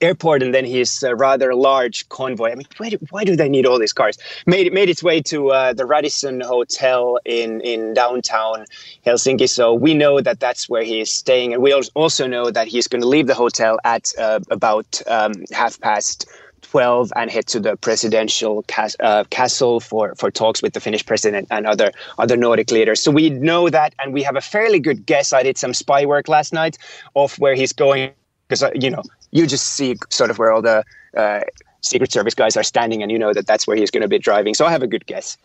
airport 0.00 0.42
and 0.42 0.54
then 0.54 0.64
his 0.64 1.02
uh, 1.02 1.14
rather 1.14 1.54
large 1.54 2.08
convoy. 2.08 2.52
I 2.52 2.54
mean, 2.54 2.66
why 2.76 2.90
do, 2.90 2.98
why 3.10 3.24
do, 3.24 3.36
they 3.36 3.48
need 3.48 3.66
all 3.66 3.78
these 3.78 3.92
cars? 3.92 4.18
Made 4.46 4.72
made 4.72 4.88
its 4.88 5.02
way 5.02 5.20
to 5.22 5.50
uh, 5.50 5.72
the 5.72 5.86
Radisson 5.86 6.40
Hotel 6.40 7.18
in 7.24 7.60
in 7.60 7.94
downtown 7.94 8.64
Helsinki. 9.06 9.48
So 9.48 9.74
we 9.74 9.94
know 9.94 10.20
that 10.20 10.40
that's 10.40 10.68
where 10.68 10.82
he 10.82 11.00
is 11.00 11.10
staying, 11.10 11.52
and 11.52 11.62
we 11.62 11.72
also 11.72 12.26
know 12.26 12.50
that 12.50 12.68
he's 12.68 12.86
going 12.86 13.02
to 13.02 13.08
leave 13.08 13.26
the 13.26 13.34
hotel 13.34 13.78
at 13.84 14.12
uh, 14.18 14.40
about 14.50 15.02
um, 15.06 15.32
half 15.52 15.80
past 15.80 16.26
12 16.70 17.12
and 17.16 17.30
head 17.30 17.46
to 17.46 17.60
the 17.60 17.76
presidential 17.76 18.62
cas- 18.64 18.96
uh, 19.00 19.24
castle 19.30 19.80
for, 19.80 20.14
for 20.16 20.30
talks 20.30 20.62
with 20.62 20.72
the 20.72 20.80
Finnish 20.80 21.04
president 21.06 21.46
and 21.50 21.66
other 21.66 21.92
other 22.18 22.36
Nordic 22.36 22.70
leaders. 22.70 23.00
So 23.00 23.10
we 23.10 23.30
know 23.30 23.70
that, 23.70 23.94
and 23.98 24.12
we 24.12 24.22
have 24.22 24.36
a 24.36 24.40
fairly 24.40 24.80
good 24.80 25.06
guess. 25.06 25.32
I 25.32 25.42
did 25.42 25.56
some 25.58 25.74
spy 25.74 26.04
work 26.06 26.28
last 26.28 26.52
night 26.52 26.76
of 27.14 27.38
where 27.38 27.54
he's 27.54 27.72
going 27.72 28.10
because 28.48 28.62
uh, 28.62 28.70
you 28.74 28.90
know 28.90 29.02
you 29.30 29.46
just 29.46 29.66
see 29.76 29.96
sort 30.10 30.30
of 30.30 30.38
where 30.38 30.52
all 30.52 30.62
the 30.62 30.84
uh, 31.16 31.40
Secret 31.80 32.12
Service 32.12 32.34
guys 32.34 32.56
are 32.56 32.62
standing, 32.62 33.02
and 33.02 33.10
you 33.12 33.18
know 33.18 33.32
that 33.32 33.46
that's 33.46 33.66
where 33.66 33.76
he's 33.76 33.90
going 33.90 34.02
to 34.02 34.08
be 34.08 34.18
driving. 34.18 34.54
So 34.54 34.66
I 34.66 34.70
have 34.70 34.82
a 34.82 34.86
good 34.86 35.06
guess. 35.06 35.36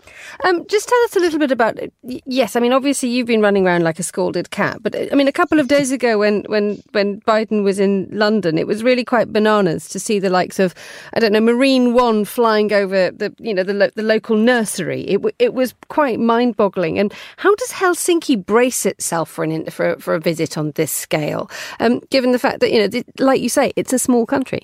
Um, 0.44 0.66
just 0.68 0.88
tell 0.88 1.04
us 1.04 1.16
a 1.16 1.20
little 1.20 1.40
bit 1.40 1.52
about. 1.52 1.78
Yes, 2.02 2.56
I 2.56 2.60
mean 2.60 2.74
obviously 2.74 3.10
you've 3.10 3.28
been 3.28 3.42
running 3.42 3.66
around 3.68 3.84
like 3.84 4.00
a 4.00 4.04
scalded 4.04 4.50
cat, 4.52 4.78
but 4.82 4.96
I 4.96 5.16
mean 5.16 5.28
a 5.28 5.32
couple 5.32 5.60
of 5.60 5.68
days 5.68 5.92
ago 5.92 6.18
when 6.18 6.44
when 6.48 6.82
when 6.92 7.22
Biden 7.22 7.64
was 7.64 7.80
in 7.80 8.08
London, 8.12 8.58
it 8.58 8.68
was 8.68 8.84
really 8.84 9.04
quite 9.04 9.32
bananas 9.32 9.88
to 9.90 10.00
see 10.00 10.20
the 10.20 10.30
likes 10.30 10.60
of 10.60 10.74
I 11.14 11.20
don't 11.20 11.34
know 11.34 11.42
Marine 11.42 11.94
One 11.94 12.26
flying 12.26 12.74
over 12.74 13.12
the 13.12 13.34
you 13.40 13.54
know 13.54 13.64
the 13.64 13.74
lo- 13.74 13.92
the 13.96 14.04
local 14.04 14.38
nursery. 14.38 15.02
It 15.02 15.18
w- 15.18 15.36
it 15.40 15.54
was 15.54 15.74
quite 15.90 16.20
mind 16.20 16.56
boggling. 16.56 17.00
And 17.00 17.14
how 17.38 17.54
does 17.56 17.72
Helsinki 17.72 18.44
brace 18.46 18.86
itself 18.86 19.30
for 19.30 19.44
an 19.44 19.66
for 19.70 19.98
for 19.98 20.16
a 20.16 20.20
visit 20.20 20.58
on 20.58 20.72
this 20.72 20.92
scale, 20.92 21.50
um, 21.80 22.00
given 22.10 22.32
the 22.32 22.40
fact 22.40 22.60
that 22.60 22.72
you 22.72 22.88
know 22.88 23.04
like 23.20 23.42
you 23.42 23.50
say 23.50 23.74
it's 23.76 23.94
a 23.94 24.00
small 24.00 24.26
country. 24.26 24.62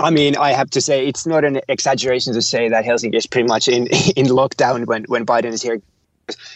I 0.00 0.10
mean, 0.10 0.36
I 0.36 0.52
have 0.52 0.70
to 0.70 0.80
say 0.80 1.06
it's 1.06 1.26
not 1.26 1.44
an 1.44 1.60
exaggeration 1.68 2.32
to 2.34 2.42
say 2.42 2.68
that 2.68 2.84
Helsinki 2.84 3.14
is 3.14 3.26
pretty 3.26 3.46
much 3.46 3.68
in 3.68 3.86
in 4.16 4.26
lockdown 4.26 4.86
when 4.86 5.04
when 5.04 5.26
Biden 5.26 5.52
is 5.52 5.62
here. 5.62 5.80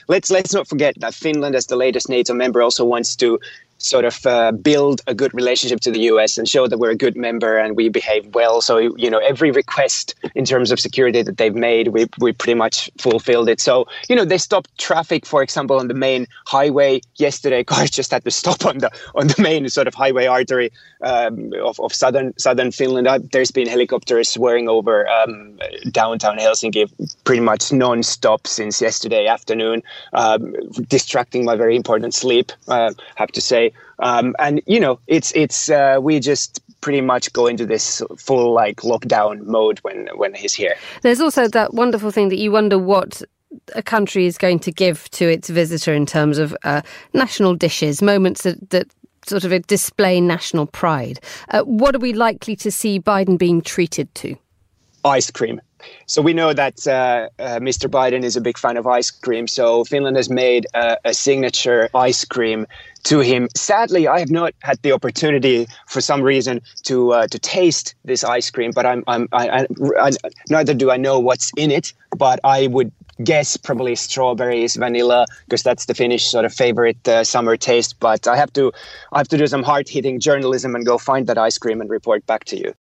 Let's 0.09 0.30
let's 0.30 0.54
not 0.54 0.68
forget 0.68 0.94
that 1.00 1.14
Finland, 1.14 1.54
as 1.54 1.66
the 1.66 1.76
latest 1.76 2.09
NATO 2.09 2.33
member, 2.33 2.62
also 2.62 2.85
wants 2.85 3.16
to 3.16 3.40
sort 3.85 4.05
of 4.05 4.27
uh, 4.27 4.53
build 4.53 5.01
a 5.07 5.14
good 5.14 5.33
relationship 5.35 5.81
to 5.81 5.90
the 5.90 6.01
US 6.01 6.38
and 6.38 6.49
show 6.49 6.66
that 6.66 6.79
we're 6.79 6.90
a 6.90 6.97
good 6.97 7.16
member 7.16 7.57
and 7.57 7.77
we 7.77 7.88
behave 7.88 8.35
well. 8.35 8.61
So, 8.61 8.79
you 8.79 9.11
know, 9.11 9.18
every 9.18 9.51
request 9.51 10.14
in 10.35 10.44
terms 10.44 10.70
of 10.70 10.81
security 10.81 11.23
that 11.23 11.37
they've 11.37 11.55
made, 11.55 11.88
we, 11.88 12.07
we 12.18 12.33
pretty 12.33 12.55
much 12.55 12.90
fulfilled 12.99 13.49
it. 13.49 13.61
So, 13.61 13.87
you 14.09 14.16
know, 14.16 14.25
they 14.25 14.38
stopped 14.38 14.77
traffic, 14.79 15.27
for 15.27 15.42
example, 15.42 15.79
on 15.79 15.88
the 15.88 15.94
main 15.94 16.27
highway 16.47 17.01
yesterday. 17.16 17.62
Cars 17.75 17.90
just 17.90 18.11
had 18.11 18.25
to 18.25 18.31
stop 18.31 18.64
on 18.64 18.79
the 18.79 18.90
on 19.14 19.27
the 19.27 19.40
main 19.40 19.68
sort 19.68 19.87
of 19.87 19.94
highway 19.94 20.27
artery 20.27 20.70
um, 21.03 21.53
of, 21.62 21.79
of 21.81 21.92
southern 21.92 22.37
southern 22.38 22.70
Finland. 22.70 23.07
Uh, 23.07 23.18
there's 23.33 23.51
been 23.51 23.66
helicopters 23.66 24.29
swirling 24.31 24.68
over 24.68 25.09
um, 25.09 25.59
downtown 25.90 26.38
Helsinki 26.38 26.90
pretty 27.25 27.40
much 27.40 27.73
non-stop 27.73 28.47
since 28.47 28.81
yesterday 28.81 29.27
afternoon, 29.27 29.83
um, 30.12 30.55
distracting 30.88 31.44
my 31.44 31.57
very 31.57 31.77
important 31.77 32.14
sleep, 32.14 32.53
uh, 32.68 32.92
have 33.16 33.33
to 33.33 33.40
say. 33.40 33.73
Um, 34.00 34.34
and 34.38 34.60
you 34.66 34.80
know, 34.80 34.98
it's 35.06 35.32
it's 35.32 35.70
uh, 35.70 35.98
we 36.00 36.20
just 36.20 36.60
pretty 36.80 37.00
much 37.00 37.32
go 37.32 37.46
into 37.46 37.64
this 37.64 38.02
full 38.18 38.52
like 38.52 38.78
lockdown 38.78 39.42
mode 39.44 39.78
when 39.80 40.08
when 40.16 40.34
he's 40.34 40.52
here. 40.52 40.74
There's 41.02 41.20
also 41.20 41.48
that 41.48 41.74
wonderful 41.74 42.10
thing 42.10 42.28
that 42.28 42.38
you 42.38 42.52
wonder 42.52 42.78
what 42.78 43.22
a 43.74 43.82
country 43.82 44.26
is 44.26 44.37
going 44.38 44.58
to 44.60 44.72
give 44.72 45.08
to 45.10 45.28
its 45.28 45.48
visitor 45.48 45.94
in 45.94 46.06
terms 46.06 46.38
of 46.38 46.56
uh, 46.64 46.82
national 47.12 47.54
dishes, 47.54 48.02
moments 48.02 48.42
that, 48.42 48.70
that 48.70 48.88
sort 49.26 49.44
of 49.44 49.66
display 49.66 50.20
national 50.20 50.66
pride. 50.66 51.20
Uh, 51.50 51.62
what 51.62 51.94
are 51.94 52.00
we 52.00 52.12
likely 52.12 52.56
to 52.56 52.70
see 52.70 53.00
Biden 53.00 53.38
being 53.38 53.62
treated 53.62 54.14
to? 54.16 54.37
Ice 55.04 55.30
cream. 55.30 55.60
So 56.06 56.22
we 56.22 56.32
know 56.32 56.52
that 56.54 56.87
uh, 56.87 57.28
uh, 57.38 57.58
Mr. 57.60 57.90
Biden 57.90 58.24
is 58.24 58.37
a 58.37 58.40
big 58.40 58.56
fan 58.56 58.76
of 58.76 58.87
ice 58.87 59.10
cream. 59.10 59.46
So 59.46 59.84
Finland 59.84 60.16
has 60.16 60.30
made 60.30 60.66
a, 60.74 60.96
a 61.04 61.14
signature 61.14 61.90
ice 61.94 62.24
cream 62.24 62.66
to 63.04 63.20
him. 63.20 63.48
Sadly, 63.54 64.08
I 64.08 64.18
have 64.18 64.30
not 64.30 64.54
had 64.62 64.80
the 64.82 64.92
opportunity 64.92 65.66
for 65.86 66.00
some 66.00 66.22
reason 66.22 66.60
to 66.84 67.12
uh, 67.12 67.26
to 67.28 67.38
taste 67.38 67.94
this 68.04 68.24
ice 68.24 68.50
cream, 68.50 68.72
but 68.74 68.84
I'm, 68.86 69.04
I'm 69.06 69.28
I, 69.32 69.48
I, 69.48 69.66
I, 70.00 70.12
neither 70.50 70.74
do 70.74 70.90
I 70.90 70.96
know 70.96 71.18
what's 71.18 71.52
in 71.56 71.70
it. 71.70 71.92
But 72.16 72.40
I 72.44 72.68
would 72.68 72.92
guess 73.22 73.56
probably 73.56 73.94
strawberries, 73.94 74.76
vanilla, 74.76 75.26
because 75.46 75.62
that's 75.62 75.86
the 75.86 75.94
Finnish 75.94 76.26
sort 76.26 76.44
of 76.44 76.52
favorite 76.52 77.08
uh, 77.08 77.24
summer 77.24 77.56
taste. 77.56 77.98
But 78.00 78.26
I 78.26 78.36
have 78.36 78.52
to 78.54 78.72
I 79.12 79.18
have 79.18 79.28
to 79.28 79.38
do 79.38 79.46
some 79.46 79.62
hard 79.62 79.88
hitting 79.88 80.20
journalism 80.20 80.74
and 80.74 80.84
go 80.84 80.98
find 80.98 81.26
that 81.26 81.38
ice 81.38 81.58
cream 81.58 81.80
and 81.80 81.90
report 81.90 82.26
back 82.26 82.44
to 82.46 82.56
you. 82.56 82.74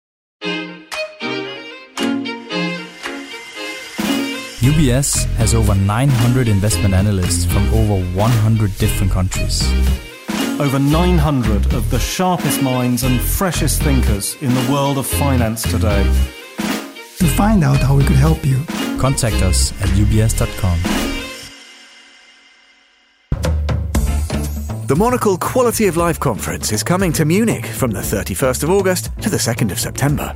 UBS 4.62 5.26
has 5.34 5.54
over 5.54 5.74
900 5.74 6.46
investment 6.46 6.94
analysts 6.94 7.44
from 7.44 7.66
over 7.74 8.00
100 8.14 8.78
different 8.78 9.12
countries. 9.12 9.60
Over 10.62 10.78
900 10.78 11.74
of 11.74 11.90
the 11.90 11.98
sharpest 11.98 12.62
minds 12.62 13.02
and 13.02 13.20
freshest 13.20 13.82
thinkers 13.82 14.36
in 14.40 14.54
the 14.54 14.72
world 14.72 14.96
of 14.96 15.08
finance 15.08 15.62
today. 15.68 16.04
To 17.18 17.26
find 17.26 17.64
out 17.64 17.78
how 17.78 17.96
we 17.96 18.04
could 18.04 18.14
help 18.14 18.44
you, 18.44 18.64
contact 18.96 19.42
us 19.42 19.72
at 19.82 19.88
ubs.com. 19.88 20.78
The 24.86 24.94
Monocle 24.94 25.36
Quality 25.36 25.88
of 25.88 25.96
Life 25.96 26.20
Conference 26.20 26.70
is 26.70 26.84
coming 26.84 27.12
to 27.14 27.24
Munich 27.24 27.66
from 27.66 27.90
the 27.90 28.00
31st 28.00 28.62
of 28.62 28.70
August 28.70 29.10
to 29.22 29.30
the 29.30 29.38
2nd 29.38 29.72
of 29.72 29.80
September. 29.80 30.32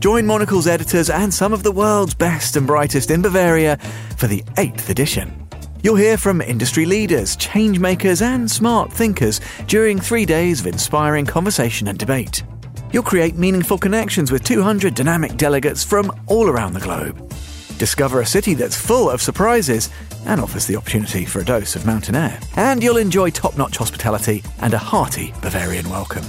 Join 0.00 0.26
Monocle's 0.26 0.66
editors 0.66 1.08
and 1.08 1.32
some 1.32 1.54
of 1.54 1.62
the 1.62 1.72
world's 1.72 2.12
best 2.12 2.56
and 2.56 2.66
brightest 2.66 3.10
in 3.10 3.22
Bavaria 3.22 3.78
for 4.18 4.26
the 4.26 4.42
8th 4.58 4.90
edition. 4.90 5.45
You'll 5.86 5.94
hear 5.94 6.16
from 6.16 6.40
industry 6.40 6.84
leaders, 6.84 7.36
change 7.36 7.78
makers, 7.78 8.20
and 8.20 8.50
smart 8.50 8.92
thinkers 8.92 9.40
during 9.68 10.00
three 10.00 10.26
days 10.26 10.58
of 10.58 10.66
inspiring 10.66 11.26
conversation 11.26 11.86
and 11.86 11.96
debate. 11.96 12.42
You'll 12.90 13.04
create 13.04 13.36
meaningful 13.36 13.78
connections 13.78 14.32
with 14.32 14.42
200 14.42 14.96
dynamic 14.96 15.36
delegates 15.36 15.84
from 15.84 16.10
all 16.26 16.48
around 16.48 16.72
the 16.72 16.80
globe. 16.80 17.32
Discover 17.78 18.20
a 18.20 18.26
city 18.26 18.52
that's 18.54 18.74
full 18.74 19.08
of 19.08 19.22
surprises 19.22 19.88
and 20.24 20.40
offers 20.40 20.66
the 20.66 20.74
opportunity 20.74 21.24
for 21.24 21.38
a 21.38 21.44
dose 21.44 21.76
of 21.76 21.86
mountain 21.86 22.16
air. 22.16 22.40
And 22.56 22.82
you'll 22.82 22.96
enjoy 22.96 23.30
top 23.30 23.56
notch 23.56 23.76
hospitality 23.76 24.42
and 24.62 24.74
a 24.74 24.78
hearty 24.78 25.32
Bavarian 25.40 25.88
welcome 25.88 26.24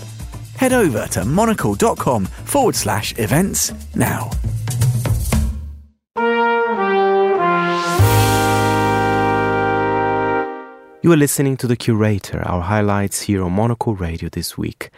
head 0.58 0.74
over 0.74 1.06
to 1.08 1.24
monocle.com 1.24 2.26
forward 2.26 2.76
slash 2.76 3.17
events 3.17 3.74
now. 3.96 4.30
You 11.04 11.12
are 11.12 11.18
listening 11.18 11.58
to 11.58 11.68
The 11.68 11.76
Curator, 11.76 12.42
our 12.42 12.62
highlights 12.62 13.22
here 13.22 13.44
on 13.44 13.54
Monocle 13.54 13.96
Radio 13.96 14.30
this 14.30 14.58
week. 14.58 14.90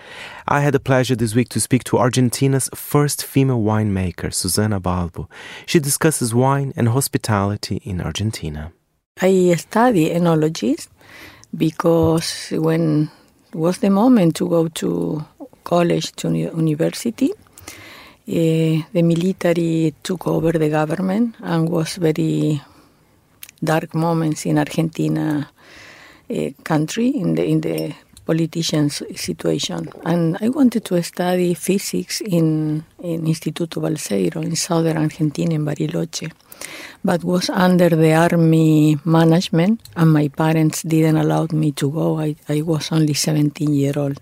I 0.47 0.61
had 0.61 0.73
the 0.73 0.79
pleasure 0.79 1.15
this 1.15 1.35
week 1.35 1.49
to 1.49 1.59
speak 1.59 1.83
to 1.85 1.97
Argentina's 1.97 2.69
first 2.73 3.25
female 3.25 3.61
winemaker, 3.61 4.33
Susana 4.33 4.79
Balbo. 4.79 5.27
She 5.65 5.79
discusses 5.79 6.33
wine 6.33 6.71
and 6.77 6.87
hospitality 6.87 7.81
in 7.83 7.99
Argentina. 7.99 8.71
I 9.21 9.53
study 9.55 10.09
enology 10.09 10.87
because 11.55 12.49
when 12.51 13.11
was 13.53 13.79
the 13.79 13.89
moment 13.89 14.37
to 14.37 14.47
go 14.47 14.67
to 14.69 15.25
college 15.63 16.11
to 16.13 16.31
university. 16.31 17.31
Uh, 18.27 18.81
the 18.93 19.01
military 19.01 19.93
took 20.03 20.27
over 20.27 20.51
the 20.51 20.69
government 20.69 21.35
and 21.41 21.69
was 21.69 21.95
very 21.95 22.61
dark 23.63 23.93
moments 23.93 24.45
in 24.45 24.57
Argentina 24.57 25.49
uh, 26.29 26.49
country 26.63 27.09
in 27.09 27.35
the 27.35 27.45
in 27.45 27.61
the 27.61 27.93
politicians 28.25 29.01
situation. 29.15 29.89
And 30.05 30.37
I 30.39 30.49
wanted 30.49 30.85
to 30.85 31.01
study 31.01 31.55
physics 31.55 32.21
in, 32.21 32.83
in 33.01 33.25
Instituto 33.25 33.81
Balseiro 33.81 34.43
in 34.43 34.55
southern 34.55 34.97
Argentina 34.97 35.55
in 35.55 35.65
Bariloche 35.65 36.31
but 37.03 37.23
was 37.23 37.49
under 37.49 37.89
the 37.89 38.13
army 38.13 38.97
management 39.05 39.81
and 39.95 40.13
my 40.13 40.27
parents 40.27 40.83
didn't 40.83 41.17
allow 41.17 41.47
me 41.51 41.71
to 41.71 41.89
go. 41.89 42.19
I, 42.19 42.35
I 42.47 42.61
was 42.61 42.91
only 42.91 43.13
17 43.13 43.73
year 43.73 43.93
old 43.97 44.19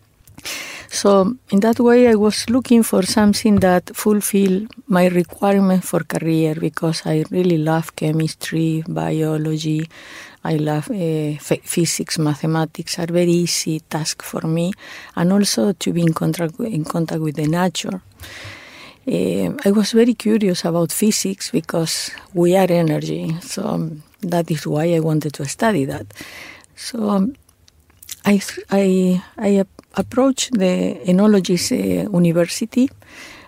so 0.89 1.35
in 1.49 1.59
that 1.61 1.79
way, 1.79 2.07
I 2.07 2.15
was 2.15 2.49
looking 2.49 2.83
for 2.83 3.03
something 3.03 3.57
that 3.57 3.95
fulfill 3.95 4.67
my 4.87 5.07
requirement 5.07 5.83
for 5.83 5.99
career 6.01 6.55
because 6.55 7.03
I 7.05 7.25
really 7.29 7.57
love 7.57 7.95
chemistry, 7.95 8.83
biology. 8.87 9.89
I 10.43 10.55
love 10.55 10.89
uh, 10.91 11.37
physics, 11.39 12.17
mathematics 12.17 12.99
are 12.99 13.07
very 13.07 13.31
easy 13.31 13.81
task 13.81 14.23
for 14.23 14.41
me, 14.47 14.71
and 15.15 15.33
also 15.33 15.73
to 15.73 15.93
be 15.93 16.01
in 16.01 16.13
contact 16.13 16.59
in 16.59 16.85
contact 16.85 17.21
with 17.21 17.35
the 17.35 17.47
nature. 17.47 18.01
Uh, 19.05 19.53
I 19.65 19.71
was 19.71 19.91
very 19.91 20.13
curious 20.13 20.63
about 20.63 20.91
physics 20.91 21.51
because 21.51 22.11
we 22.33 22.55
are 22.55 22.71
energy, 22.71 23.35
so 23.41 23.89
that 24.21 24.49
is 24.49 24.65
why 24.65 24.93
I 24.93 24.99
wanted 24.99 25.33
to 25.33 25.45
study 25.45 25.83
that. 25.85 26.07
So 26.75 27.27
I 28.25 28.41
I 28.69 29.21
I 29.37 29.65
approached 29.97 30.51
the 30.53 30.99
Enologist 31.05 31.71
uh, 31.71 32.09
University, 32.11 32.89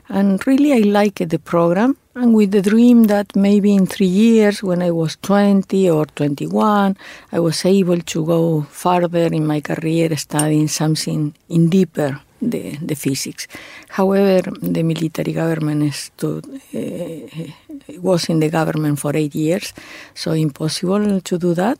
and 0.09 0.45
really 0.47 0.73
I 0.73 0.79
liked 0.79 1.27
the 1.29 1.39
program. 1.39 1.95
And 2.15 2.33
with 2.33 2.51
the 2.51 2.61
dream 2.61 3.03
that 3.05 3.35
maybe 3.35 3.73
in 3.73 3.85
three 3.85 4.07
years, 4.07 4.61
when 4.61 4.81
I 4.81 4.91
was 4.91 5.17
20 5.21 5.89
or 5.89 6.05
21, 6.05 6.97
I 7.31 7.39
was 7.39 7.63
able 7.63 8.01
to 8.01 8.25
go 8.25 8.61
further 8.63 9.27
in 9.27 9.45
my 9.47 9.61
career 9.61 10.17
studying 10.17 10.67
something 10.67 11.33
in 11.47 11.69
deeper 11.69 12.19
the, 12.41 12.77
the 12.81 12.95
physics. 12.95 13.47
However, 13.89 14.49
the 14.61 14.83
military 14.83 15.33
government 15.33 15.93
stood, 15.93 16.45
uh, 16.73 17.99
was 17.99 18.29
in 18.29 18.39
the 18.39 18.49
government 18.49 18.99
for 18.99 19.15
eight 19.15 19.35
years, 19.35 19.73
so 20.13 20.31
impossible 20.31 21.21
to 21.21 21.37
do 21.37 21.53
that. 21.53 21.77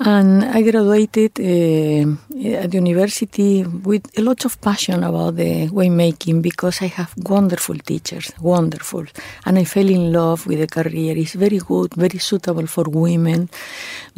And 0.00 0.44
I 0.44 0.62
graduated 0.62 1.40
uh, 1.40 2.62
at 2.62 2.72
university 2.72 3.64
with 3.64 4.16
a 4.16 4.22
lot 4.22 4.44
of 4.44 4.60
passion 4.60 5.02
about 5.02 5.34
the 5.34 5.68
winemaking 5.68 6.40
because 6.40 6.80
I 6.82 6.86
have 6.86 7.12
wonderful 7.16 7.76
teachers, 7.78 8.32
wonderful. 8.40 9.06
And 9.44 9.58
I 9.58 9.64
fell 9.64 9.88
in 9.88 10.12
love 10.12 10.46
with 10.46 10.60
the 10.60 10.68
career. 10.68 11.16
It's 11.16 11.34
very 11.34 11.58
good, 11.58 11.94
very 11.94 12.18
suitable 12.18 12.68
for 12.68 12.84
women 12.84 13.50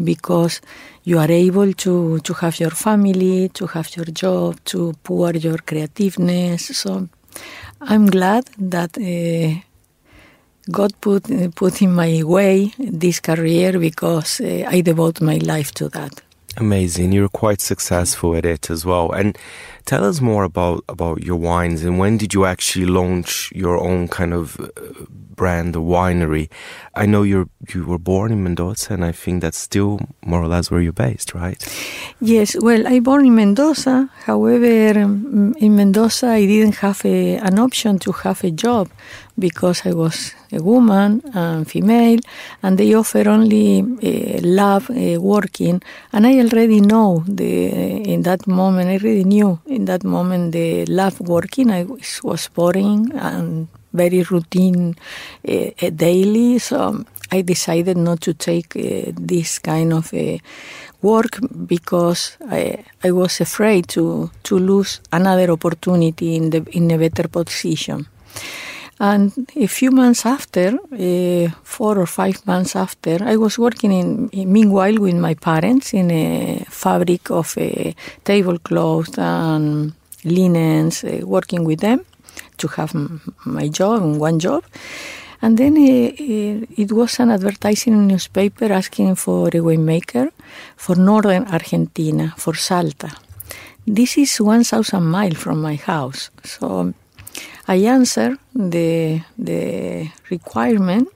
because 0.05 0.61
you 1.05 1.19
are 1.19 1.31
able 1.31 1.73
to, 1.73 2.19
to 2.19 2.33
have 2.35 2.61
your 2.61 2.71
family, 2.71 3.49
to 3.49 3.67
have 3.69 3.97
your 3.97 4.07
job, 4.07 4.63
to 4.67 4.93
pour 5.03 5.33
your 5.33 5.59
creativeness. 5.59 6.77
So 6.77 7.09
I'm 7.81 8.05
glad 8.05 8.45
that 8.59 8.99
uh, 8.99 9.63
God 10.71 10.93
put 11.01 11.55
put 11.55 11.83
in 11.83 11.95
my 11.95 12.23
way 12.23 12.73
this 12.79 13.21
career 13.21 13.79
because 13.79 14.41
uh, 14.41 14.65
I 14.69 14.81
devote 14.83 15.21
my 15.21 15.37
life 15.37 15.73
to 15.75 15.89
that. 15.91 16.23
Amazing. 16.57 17.13
You're 17.13 17.29
quite 17.29 17.61
successful 17.61 18.35
at 18.35 18.45
it 18.45 18.71
as 18.71 18.85
well. 18.85 19.13
And 19.13 19.39
tell 19.91 20.05
us 20.05 20.21
more 20.21 20.45
about, 20.45 20.85
about 20.89 21.25
your 21.25 21.35
wines 21.35 21.83
and 21.83 21.99
when 21.99 22.17
did 22.17 22.33
you 22.33 22.45
actually 22.45 22.87
launch 22.87 23.51
your 23.53 23.77
own 23.77 24.07
kind 24.07 24.33
of 24.33 24.61
uh, 24.61 24.69
brand, 25.35 25.75
the 25.75 25.81
winery? 25.81 26.49
I 26.95 27.07
know 27.07 27.25
you're 27.25 27.49
you 27.75 27.85
were 27.85 27.99
born 27.99 28.31
in 28.31 28.43
Mendoza 28.45 28.95
and 28.95 29.05
I 29.05 29.13
think 29.13 29.43
that's 29.43 29.59
still 29.59 29.99
more 30.25 30.43
or 30.43 30.47
less 30.47 30.71
where 30.71 30.81
you're 30.81 31.03
based, 31.09 31.35
right? 31.35 31.59
Yes, 32.21 32.57
well, 32.61 32.87
I 32.87 33.01
born 33.01 33.27
in 33.27 33.35
Mendoza. 33.35 34.09
However, 34.27 35.01
um, 35.01 35.55
in 35.59 35.75
Mendoza, 35.75 36.29
I 36.29 36.47
didn't 36.47 36.77
have 36.77 37.05
a, 37.05 37.37
an 37.37 37.59
option 37.59 37.99
to 37.99 38.13
have 38.13 38.45
a 38.45 38.51
job 38.51 38.89
because 39.39 39.83
I 39.87 39.93
was 39.93 40.35
a 40.53 40.63
woman 40.63 41.23
and 41.35 41.69
female, 41.69 42.19
and 42.63 42.77
they 42.77 42.95
offer 42.95 43.29
only 43.29 43.81
uh, 43.81 44.41
lab 44.43 44.91
uh, 44.91 45.21
working. 45.21 45.83
And 46.13 46.27
I 46.27 46.41
already 46.41 46.81
know 46.81 47.25
the 47.27 47.71
in 48.13 48.23
that 48.23 48.47
moment. 48.47 48.89
I 48.89 48.99
already 48.99 49.25
knew 49.25 49.59
in 49.81 49.87
that 49.87 50.05
moment 50.05 50.53
the 50.53 50.85
love 50.87 51.21
working. 51.21 51.71
I 51.71 51.85
was, 51.85 52.21
was 52.23 52.49
boring 52.49 53.13
and 53.15 53.69
very 53.93 54.23
routine 54.23 54.95
uh, 55.49 55.91
daily. 55.97 56.59
So 56.59 57.05
I 57.33 57.43
decided 57.43 57.97
not 57.97 58.21
to 58.23 58.35
take 58.35 58.77
uh, 58.77 59.13
this 59.17 59.59
kind 59.59 59.93
of 59.93 60.13
uh, 60.13 60.39
work 61.01 61.39
because 61.67 62.37
I, 62.49 62.85
I 63.03 63.11
was 63.11 63.41
afraid 63.41 63.89
to, 63.89 64.31
to 64.43 64.59
lose 64.59 65.01
another 65.13 65.51
opportunity 65.51 66.37
in 66.37 66.51
the 66.51 66.67
in 66.73 66.91
a 66.91 66.99
better 66.99 67.29
position. 67.29 68.07
And 69.01 69.33
a 69.57 69.67
few 69.67 69.91
months 69.91 70.27
after, 70.27 70.79
uh, 70.93 71.49
four 71.65 71.99
or 71.99 72.07
five 72.07 72.47
months 72.47 72.77
after, 72.77 73.17
I 73.25 73.37
was 73.37 73.59
working 73.59 73.93
in, 73.93 74.29
meanwhile 74.53 74.99
with 74.99 75.15
my 75.15 75.33
parents 75.33 75.95
in 75.95 76.11
a 76.11 76.67
fabric 76.69 77.31
of 77.31 77.57
uh, 77.57 77.93
tablecloths 78.25 79.19
and 79.19 79.95
linens, 80.25 81.03
uh, 81.03 81.21
working 81.25 81.65
with 81.65 81.81
them 81.81 82.05
to 82.59 82.69
have 82.69 82.93
my 83.47 83.69
job 83.69 84.03
and 84.03 84.21
one 84.21 84.39
job. 84.39 84.65
And 85.41 85.57
then 85.57 85.79
uh, 85.79 86.67
it 86.77 86.93
was 86.93 87.19
an 87.21 87.31
advertising 87.31 88.07
newspaper 88.07 88.71
asking 88.71 89.15
for 89.15 89.49
a 89.49 89.63
winemaker 89.63 90.31
for 90.77 90.95
northern 90.95 91.47
Argentina, 91.47 92.35
for 92.37 92.55
Salta. 92.55 93.11
This 93.87 94.19
is 94.19 94.39
1,000 94.39 95.03
miles 95.03 95.39
from 95.39 95.63
my 95.63 95.77
house. 95.77 96.31
So 96.45 96.93
I 97.69 97.77
answered 97.87 98.39
the, 98.55 99.23
the 99.39 100.11
requirement. 100.31 101.09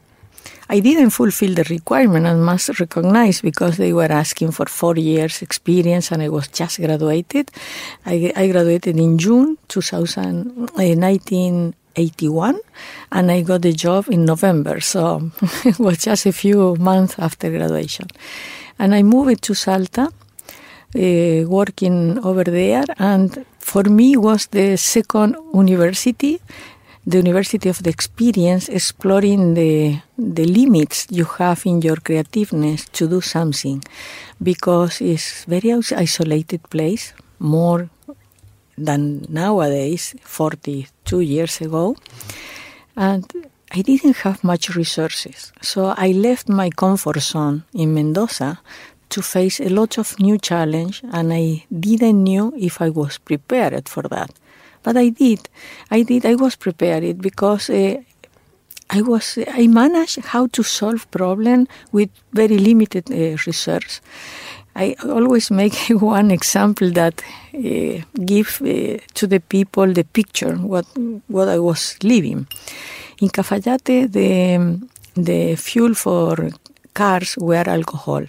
I 0.68 0.81
didn't 0.81 1.11
fulfill 1.11 1.55
the 1.55 1.64
requirement, 1.64 2.27
I 2.27 2.35
must 2.35 2.81
recognize, 2.81 3.40
because 3.42 3.77
they 3.77 3.92
were 3.92 4.11
asking 4.11 4.53
for 4.53 4.66
four 4.66 4.96
years 4.96 5.42
experience 5.42 6.11
and 6.11 6.22
I 6.22 6.29
was 6.29 6.48
just 6.48 6.81
graduated. 6.81 7.50
I, 8.07 8.33
I 8.35 8.48
graduated 8.48 8.96
in 8.96 9.18
June 9.18 9.59
2000, 9.68 10.70
1981 10.74 12.59
and 13.12 13.31
I 13.31 13.42
got 13.42 13.62
the 13.62 13.72
job 13.72 14.07
in 14.09 14.24
November, 14.24 14.81
so 14.81 15.31
it 15.64 15.79
was 15.79 15.98
just 15.98 16.24
a 16.27 16.33
few 16.33 16.77
months 16.77 17.16
after 17.18 17.50
graduation. 17.50 18.07
And 18.79 18.94
I 18.94 19.03
moved 19.03 19.42
to 19.42 19.55
Salta, 19.55 20.11
uh, 20.96 21.48
working 21.48 22.18
over 22.24 22.44
there, 22.44 22.85
and 22.98 23.44
for 23.64 23.85
me 23.98 24.09
was 24.16 24.42
the 24.59 24.77
second 24.77 25.37
university 25.55 26.38
the 27.07 27.18
university 27.18 27.68
of 27.68 27.83
the 27.83 27.90
experience 27.90 28.68
exploring 28.68 29.55
the 29.55 29.72
the 30.18 30.44
limits 30.44 31.07
you 31.11 31.24
have 31.38 31.61
in 31.70 31.81
your 31.83 31.96
creativeness 31.96 32.81
to 32.96 33.09
do 33.09 33.20
something 33.20 33.83
because 34.50 35.00
it's 35.00 35.44
very 35.44 35.70
isolated 36.05 36.61
place 36.70 37.14
more 37.38 37.88
than 38.77 39.24
nowadays 39.29 40.14
42 40.22 41.20
years 41.20 41.61
ago 41.61 41.96
and 42.96 43.24
I 43.77 43.83
didn't 43.83 44.18
have 44.18 44.44
much 44.44 44.77
resources. 44.77 45.53
So 45.61 45.94
I 45.96 46.12
left 46.12 46.48
my 46.48 46.70
comfort 46.70 47.20
zone 47.20 47.64
in 47.74 47.92
Mendoza 47.92 48.61
to 49.14 49.22
face 49.22 49.61
a 49.61 49.68
lot 49.68 49.96
of 49.98 50.18
new 50.18 50.37
challenge 50.38 51.03
and 51.12 51.33
I 51.33 51.64
didn't 51.70 52.24
know 52.24 52.53
if 52.57 52.81
I 52.81 52.90
was 52.90 53.18
prepared 53.18 53.88
for 53.88 54.03
that. 54.14 54.31
But 54.83 54.96
I 54.96 55.11
did. 55.11 55.48
I 55.90 56.03
did. 56.03 56.27
I 56.27 56.35
was 56.35 56.57
prepared 56.57 57.22
because 57.22 57.70
uh, 57.70 58.03
I 58.90 59.03
was 59.03 59.38
I 59.62 59.66
managed 59.68 60.24
how 60.33 60.48
to 60.48 60.62
solve 60.62 61.09
problem 61.11 61.68
with 61.92 62.11
very 62.33 62.59
limited 62.59 63.05
uh, 63.11 63.37
research. 63.46 64.00
I 64.77 64.96
always 65.05 65.50
make 65.50 65.77
one 66.16 66.31
example 66.33 66.90
that 66.90 67.22
uh, 67.55 68.03
give 68.33 68.61
uh, 68.62 68.98
to 69.14 69.27
the 69.27 69.40
people 69.40 69.87
the 69.92 70.05
picture 70.05 70.57
what 70.57 70.87
what 71.29 71.48
I 71.48 71.59
was 71.59 71.96
living. 72.03 72.46
In 73.22 73.29
Cafayate, 73.29 74.12
the 74.12 74.79
the 75.14 75.57
fuel 75.57 75.94
for 75.94 76.50
cars 76.94 77.37
were 77.38 77.68
alcohol 77.68 78.24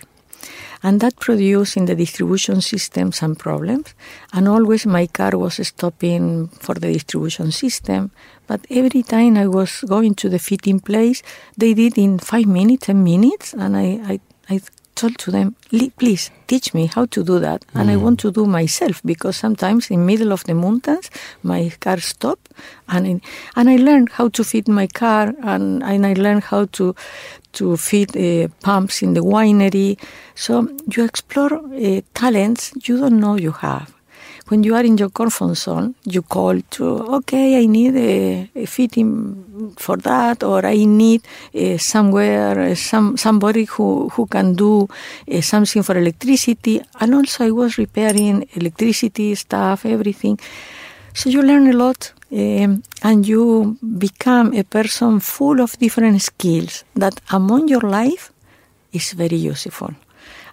and 0.84 1.00
that 1.02 1.20
produced 1.20 1.78
in 1.78 1.86
the 1.86 1.96
distribution 1.96 2.62
system 2.62 3.12
some 3.12 3.36
problems. 3.36 3.94
And 4.34 4.48
always 4.48 4.86
my 4.86 5.08
car 5.08 5.38
was 5.38 5.66
stopping 5.68 6.48
for 6.48 6.76
the 6.76 6.94
distribution 6.94 7.52
system. 7.52 8.12
But 8.48 8.66
every 8.70 9.04
time 9.04 9.38
I 9.38 9.48
was 9.48 9.82
going 9.88 10.16
to 10.16 10.30
the 10.30 10.40
fitting 10.40 10.80
place, 10.80 11.24
they 11.58 11.74
did 11.74 11.98
in 11.98 12.20
five 12.20 12.46
minutes, 12.46 12.88
ten 12.88 13.04
minutes, 13.04 13.54
and 13.54 13.76
I, 13.76 14.00
I, 14.14 14.20
I 14.50 14.60
told 14.96 15.18
to 15.18 15.32
them, 15.32 15.56
please 15.98 16.32
teach 16.48 16.74
me 16.74 16.88
how 16.88 17.06
to 17.06 17.24
do 17.24 17.40
that. 17.40 17.66
And 17.74 17.92
I 17.92 17.96
mm. 17.96 18.02
want 18.02 18.20
to 18.22 18.32
do 18.32 18.46
myself 18.46 19.02
because 19.04 19.36
sometimes 19.36 19.92
in 19.92 20.06
middle 20.06 20.32
of 20.32 20.44
the 20.46 20.54
mountains, 20.54 21.12
my 21.44 21.72
car 21.80 22.00
stop 22.00 22.40
and, 22.88 23.08
I, 23.08 23.60
and 23.60 23.70
I 23.70 23.76
learned 23.76 24.10
how 24.14 24.30
to 24.30 24.44
fit 24.44 24.68
my 24.68 24.88
car 24.88 25.34
and, 25.44 25.84
and 25.84 26.06
I 26.06 26.14
learned 26.14 26.46
how 26.46 26.66
to, 26.66 26.96
to 27.56 27.76
feed 27.78 28.16
uh, 28.16 28.48
pumps 28.62 29.02
in 29.02 29.14
the 29.14 29.22
winery. 29.22 29.98
So 30.36 30.70
you 30.94 31.04
explore 31.04 31.54
uh, 31.54 32.02
talents 32.14 32.72
you 32.86 33.00
don't 33.00 33.20
know 33.20 33.36
you 33.36 33.52
have. 33.52 33.92
When 34.48 34.62
you 34.64 34.76
are 34.76 34.84
in 34.84 34.96
your 35.00 35.10
comfort 35.10 35.56
zone, 35.56 35.96
you 36.04 36.22
call 36.22 36.62
to, 36.62 36.86
okay, 37.18 37.64
I 37.64 37.66
need 37.66 37.96
a, 37.96 38.48
a 38.54 38.66
fitting 38.68 39.74
for 39.76 39.98
that, 39.98 40.44
or 40.44 40.64
I 40.64 40.86
need 40.86 41.24
uh, 41.56 41.80
somewhere 41.80 42.60
uh, 42.60 42.76
some 42.76 43.18
somebody 43.18 43.64
who, 43.66 44.10
who 44.10 44.28
can 44.28 44.54
do 44.54 44.88
uh, 45.32 45.42
something 45.42 45.82
for 45.82 45.98
electricity. 45.98 46.80
And 47.00 47.16
also, 47.16 47.46
I 47.46 47.52
was 47.52 47.80
repairing 47.80 48.48
electricity 48.54 49.34
stuff, 49.34 49.84
everything. 49.84 50.38
So 51.16 51.30
you 51.30 51.42
learn 51.42 51.68
a 51.68 51.74
lot 51.74 52.12
um, 52.30 52.84
and 53.02 53.26
you 53.26 53.78
become 53.98 54.54
a 54.54 54.66
person 54.66 55.22
full 55.22 55.62
of 55.62 55.80
different 55.80 56.22
skills 56.22 56.84
that 56.94 57.22
among 57.30 57.70
your 57.70 57.80
life 57.80 58.34
is 58.92 59.14
very 59.14 59.38
useful. 59.38 59.92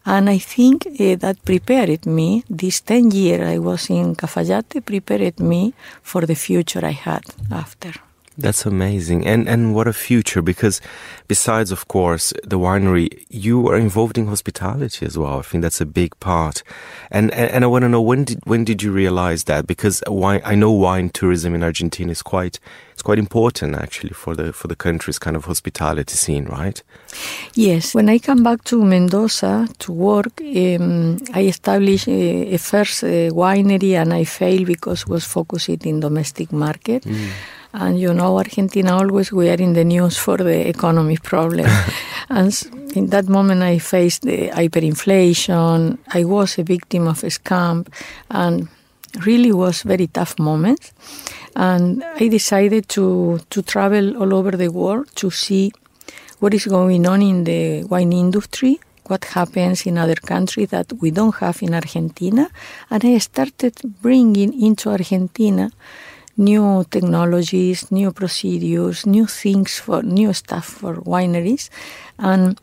And 0.07 0.31
I 0.31 0.39
think 0.39 0.87
uh, 0.87 1.17
that 1.17 1.45
prepared 1.45 2.07
me, 2.07 2.45
this 2.49 2.81
10 2.81 3.11
year 3.11 3.45
I 3.45 3.59
was 3.59 3.91
in 3.91 4.15
Cafayate, 4.15 4.87
prepared 4.87 5.41
me 5.41 5.75
for 6.01 6.27
the 6.27 6.37
future 6.37 6.87
I 6.87 6.93
had 6.93 7.25
after. 7.51 7.93
That's 8.39 8.65
amazing. 8.65 9.27
And 9.27 9.47
and 9.49 9.75
what 9.75 9.87
a 9.87 9.93
future 9.93 10.41
because 10.41 10.81
besides 11.29 11.71
of 11.71 11.89
course 11.89 12.33
the 12.43 12.59
winery 12.59 13.27
you 13.29 13.69
are 13.69 13.77
involved 13.77 14.17
in 14.17 14.27
hospitality 14.27 15.05
as 15.05 15.19
well. 15.19 15.39
I 15.39 15.43
think 15.43 15.63
that's 15.63 15.83
a 15.83 15.87
big 15.87 16.19
part. 16.19 16.63
And 17.11 17.31
and, 17.33 17.51
and 17.51 17.65
I 17.65 17.67
want 17.67 17.83
to 17.83 17.89
know 17.91 18.01
when 18.01 18.25
did 18.25 18.41
when 18.45 18.65
did 18.65 18.83
you 18.83 18.91
realize 18.91 19.45
that 19.45 19.67
because 19.67 20.03
wine 20.07 20.41
I 20.45 20.55
know 20.55 20.73
wine 20.73 21.11
tourism 21.11 21.55
in 21.55 21.63
Argentina 21.63 22.11
is 22.11 22.23
quite 22.23 22.59
it's 22.93 23.03
quite 23.03 23.19
important 23.19 23.75
actually 23.75 24.15
for 24.15 24.35
the 24.35 24.53
for 24.53 24.67
the 24.67 24.77
country's 24.77 25.19
kind 25.19 25.37
of 25.37 25.45
hospitality 25.45 26.15
scene, 26.15 26.47
right? 26.47 26.83
Yes. 27.55 27.95
When 27.95 28.09
I 28.09 28.19
come 28.19 28.43
back 28.43 28.65
to 28.65 28.83
Mendoza 28.83 29.69
to 29.81 29.93
work, 29.93 30.41
um, 30.41 31.19
I 31.35 31.43
established 31.43 32.09
a, 32.09 32.55
a 32.55 32.59
first 32.59 33.05
uh, 33.05 33.29
winery 33.31 33.93
and 33.93 34.15
I 34.15 34.25
failed 34.25 34.67
because 34.67 35.07
was 35.07 35.25
focused 35.25 35.69
in 35.69 36.01
domestic 36.01 36.51
market. 36.51 37.03
Mm 37.05 37.31
and 37.73 37.99
you 37.99 38.13
know, 38.13 38.37
Argentina 38.37 38.97
always 38.97 39.33
we 39.33 39.49
are 39.49 39.61
in 39.61 39.73
the 39.73 39.85
news 39.85 40.17
for 40.17 40.37
the 40.37 40.69
economy 40.69 41.17
problem. 41.17 41.69
and 42.29 42.53
in 42.95 43.07
that 43.09 43.29
moment, 43.29 43.63
I 43.63 43.79
faced 43.79 44.23
the 44.23 44.49
hyperinflation. 44.49 45.99
I 46.09 46.25
was 46.25 46.59
a 46.59 46.63
victim 46.63 47.07
of 47.07 47.25
a 47.25 47.29
scam, 47.29 47.87
and 48.31 48.69
really 49.25 49.53
was 49.53 49.83
very 49.83 50.07
tough 50.07 50.39
moments. 50.39 50.93
And 51.57 52.05
I 52.21 52.29
decided 52.29 52.89
to 52.91 53.41
to 53.51 53.63
travel 53.63 54.17
all 54.17 54.35
over 54.35 54.53
the 54.53 54.69
world 54.69 55.09
to 55.17 55.31
see 55.31 55.73
what 56.41 56.55
is 56.55 56.67
going 56.67 57.07
on 57.07 57.23
in 57.23 57.45
the 57.45 57.85
wine 57.85 58.13
industry 58.13 58.81
what 59.05 59.25
happens 59.25 59.85
in 59.85 59.99
other 59.99 60.15
countries 60.15 60.71
that 60.71 60.93
we 61.01 61.11
don't 61.11 61.35
have 61.37 61.63
in 61.63 61.75
Argentina. 61.75 62.49
And 62.91 63.05
I 63.05 63.19
started 63.19 63.75
bringing 64.01 64.61
into 64.63 64.91
Argentina 64.91 65.71
new 66.37 66.85
technologies, 66.91 67.91
new 67.91 68.13
procedures, 68.13 69.07
new 69.07 69.27
things 69.27 69.79
for 69.79 70.03
new 70.03 70.33
stuff 70.33 70.67
for 70.67 70.97
wineries, 70.97 71.71
and 72.19 72.61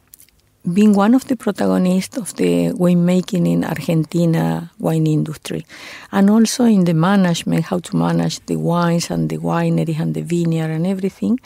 being 0.74 0.94
one 0.94 1.16
of 1.16 1.26
the 1.28 1.36
protagonists 1.36 2.18
of 2.18 2.36
the 2.36 2.72
winemaking 2.74 3.48
in 3.48 3.64
Argentina 3.64 4.70
wine 4.78 5.08
industry, 5.08 5.66
and 6.12 6.30
also 6.30 6.66
in 6.66 6.84
the 6.84 6.94
management, 6.94 7.66
how 7.66 7.80
to 7.80 7.96
manage 7.96 8.46
the 8.46 8.58
wines 8.58 9.10
and 9.10 9.30
the 9.30 9.38
winery 9.38 9.98
and 10.00 10.14
the 10.14 10.22
vineyard 10.22 10.70
and 10.70 10.86
everything. 10.86 11.40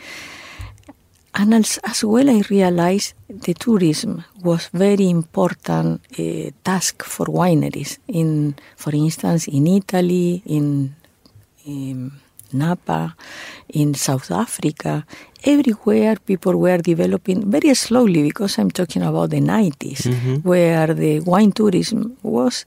And 1.35 1.53
as, 1.53 1.79
as 1.83 2.03
well, 2.03 2.29
I 2.29 2.43
realized 2.49 3.13
the 3.27 3.55
tourism 3.55 4.23
was 4.43 4.67
very 4.67 5.09
important 5.09 6.01
uh, 6.19 6.51
task 6.63 7.03
for 7.03 7.25
wineries. 7.25 7.97
In, 8.07 8.55
for 8.75 8.93
instance, 8.93 9.47
in 9.47 9.65
Italy, 9.65 10.43
in, 10.45 10.95
in 11.65 12.11
Napa, 12.53 13.15
in 13.69 13.93
South 13.93 14.31
Africa, 14.31 15.05
everywhere 15.43 16.15
people 16.17 16.55
were 16.57 16.77
developing 16.77 17.49
very 17.49 17.73
slowly 17.73 18.23
because 18.23 18.57
I'm 18.57 18.71
talking 18.71 19.01
about 19.01 19.31
the 19.31 19.41
90s, 19.41 20.03
mm-hmm. 20.03 20.35
where 20.47 20.93
the 20.93 21.19
wine 21.21 21.51
tourism 21.51 22.17
was 22.21 22.65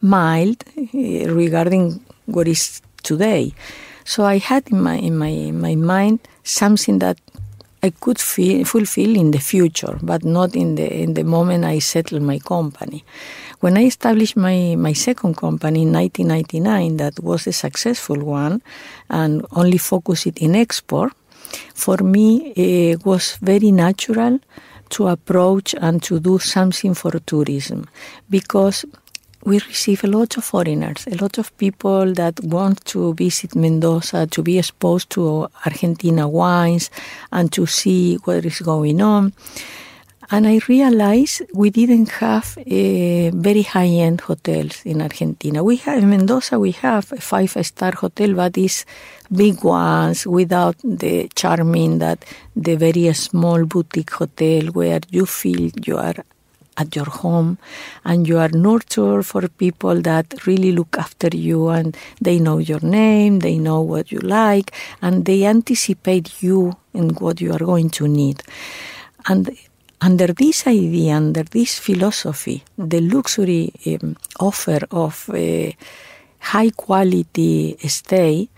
mild 0.00 0.62
uh, 0.78 1.34
regarding 1.34 2.00
what 2.26 2.48
is 2.48 2.80
today. 3.02 3.52
So 4.04 4.24
I 4.24 4.38
had 4.38 4.68
in 4.70 4.80
my 4.82 4.96
in 4.96 5.16
my 5.16 5.28
in 5.28 5.60
my 5.60 5.74
mind 5.74 6.20
something 6.42 6.98
that 6.98 7.18
I 7.84 7.90
could 7.90 8.18
feel, 8.18 8.64
fulfill 8.64 9.14
in 9.14 9.30
the 9.30 9.38
future, 9.38 9.98
but 10.00 10.24
not 10.24 10.56
in 10.56 10.76
the 10.76 10.88
in 11.04 11.12
the 11.12 11.24
moment 11.24 11.64
I 11.64 11.80
settled 11.80 12.22
my 12.22 12.38
company. 12.38 13.04
When 13.60 13.76
I 13.76 13.84
established 13.84 14.38
my, 14.38 14.74
my 14.76 14.94
second 14.94 15.36
company 15.36 15.82
in 15.82 15.92
1999, 15.92 16.96
that 16.96 17.22
was 17.22 17.46
a 17.46 17.52
successful 17.52 18.18
one, 18.24 18.62
and 19.10 19.44
only 19.52 19.76
focused 19.76 20.38
in 20.38 20.54
export, 20.54 21.12
for 21.74 21.98
me 21.98 22.52
it 22.56 23.04
was 23.04 23.36
very 23.42 23.70
natural 23.70 24.40
to 24.90 25.08
approach 25.08 25.74
and 25.78 26.02
to 26.04 26.20
do 26.20 26.38
something 26.38 26.94
for 26.94 27.12
tourism 27.26 27.86
because 28.30 28.86
we 29.44 29.60
receive 29.60 30.02
a 30.04 30.06
lot 30.06 30.36
of 30.36 30.44
foreigners, 30.44 31.06
a 31.06 31.16
lot 31.22 31.38
of 31.38 31.56
people 31.58 32.12
that 32.14 32.40
want 32.42 32.84
to 32.86 33.14
visit 33.14 33.54
Mendoza, 33.54 34.26
to 34.26 34.42
be 34.42 34.58
exposed 34.58 35.10
to 35.10 35.48
Argentina 35.66 36.26
wines 36.26 36.90
and 37.30 37.52
to 37.52 37.66
see 37.66 38.16
what 38.24 38.44
is 38.44 38.60
going 38.60 39.00
on. 39.00 39.32
And 40.30 40.46
I 40.46 40.60
realized 40.68 41.42
we 41.52 41.68
didn't 41.68 42.08
have 42.08 42.56
a 42.66 43.28
very 43.30 43.62
high-end 43.62 44.22
hotels 44.22 44.80
in 44.86 45.02
Argentina. 45.02 45.62
We 45.62 45.76
have 45.76 46.02
in 46.02 46.08
Mendoza, 46.08 46.58
we 46.58 46.72
have 46.72 47.12
a 47.12 47.20
five-star 47.20 47.92
hotel, 47.92 48.32
but 48.32 48.56
it's 48.56 48.86
big 49.30 49.62
ones 49.62 50.26
without 50.26 50.76
the 50.82 51.28
charming 51.34 51.98
that 51.98 52.24
the 52.56 52.76
very 52.76 53.12
small 53.12 53.66
boutique 53.66 54.12
hotel 54.12 54.68
where 54.68 55.00
you 55.10 55.26
feel 55.26 55.70
you 55.84 55.98
are 55.98 56.14
at 56.76 56.94
your 56.96 57.06
home 57.06 57.58
and 58.04 58.26
you 58.28 58.38
are 58.38 58.48
nurtured 58.48 59.26
for 59.26 59.46
people 59.48 60.00
that 60.02 60.46
really 60.46 60.72
look 60.72 60.96
after 60.98 61.28
you 61.32 61.68
and 61.68 61.96
they 62.20 62.38
know 62.38 62.58
your 62.58 62.80
name, 62.80 63.40
they 63.40 63.58
know 63.58 63.80
what 63.80 64.10
you 64.12 64.18
like, 64.20 64.72
and 65.02 65.24
they 65.24 65.44
anticipate 65.44 66.42
you 66.42 66.76
in 66.92 67.10
what 67.10 67.40
you 67.40 67.52
are 67.52 67.58
going 67.58 67.90
to 67.90 68.08
need. 68.08 68.42
And 69.26 69.50
under 70.00 70.28
this 70.28 70.66
idea, 70.66 71.14
under 71.14 71.44
this 71.44 71.78
philosophy, 71.78 72.62
the 72.76 73.00
luxury 73.00 73.72
um, 73.86 74.16
offer 74.38 74.80
of 74.90 75.30
a 75.32 75.76
high 76.40 76.70
quality 76.70 77.76
stay 77.88 78.48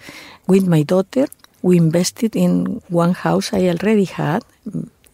with 0.49 0.67
my 0.67 0.83
daughter, 0.83 1.27
we 1.63 1.77
invested 1.77 2.37
in 2.37 2.83
one 2.89 3.13
house 3.13 3.53
I 3.53 3.69
already 3.69 4.05
had 4.05 4.45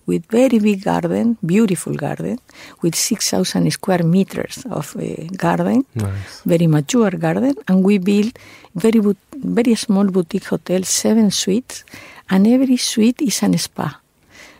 with 0.06 0.26
very 0.26 0.58
big 0.58 0.82
garden, 0.82 1.38
beautiful 1.44 1.94
garden, 1.94 2.38
with 2.82 2.94
6,000 2.94 3.70
square 3.70 4.02
meters 4.02 4.64
of 4.70 4.96
uh, 4.96 5.02
garden, 5.36 5.84
nice. 5.94 6.42
very 6.44 6.66
mature 6.66 7.10
garden, 7.10 7.54
and 7.68 7.84
we 7.84 7.98
built 7.98 8.38
very 8.74 9.00
very 9.34 9.74
small 9.74 10.06
boutique 10.06 10.44
hotel, 10.44 10.82
seven 10.82 11.30
suites, 11.30 11.84
and 12.30 12.46
every 12.46 12.76
suite 12.76 13.20
is 13.22 13.42
an 13.42 13.56
spa. 13.58 14.00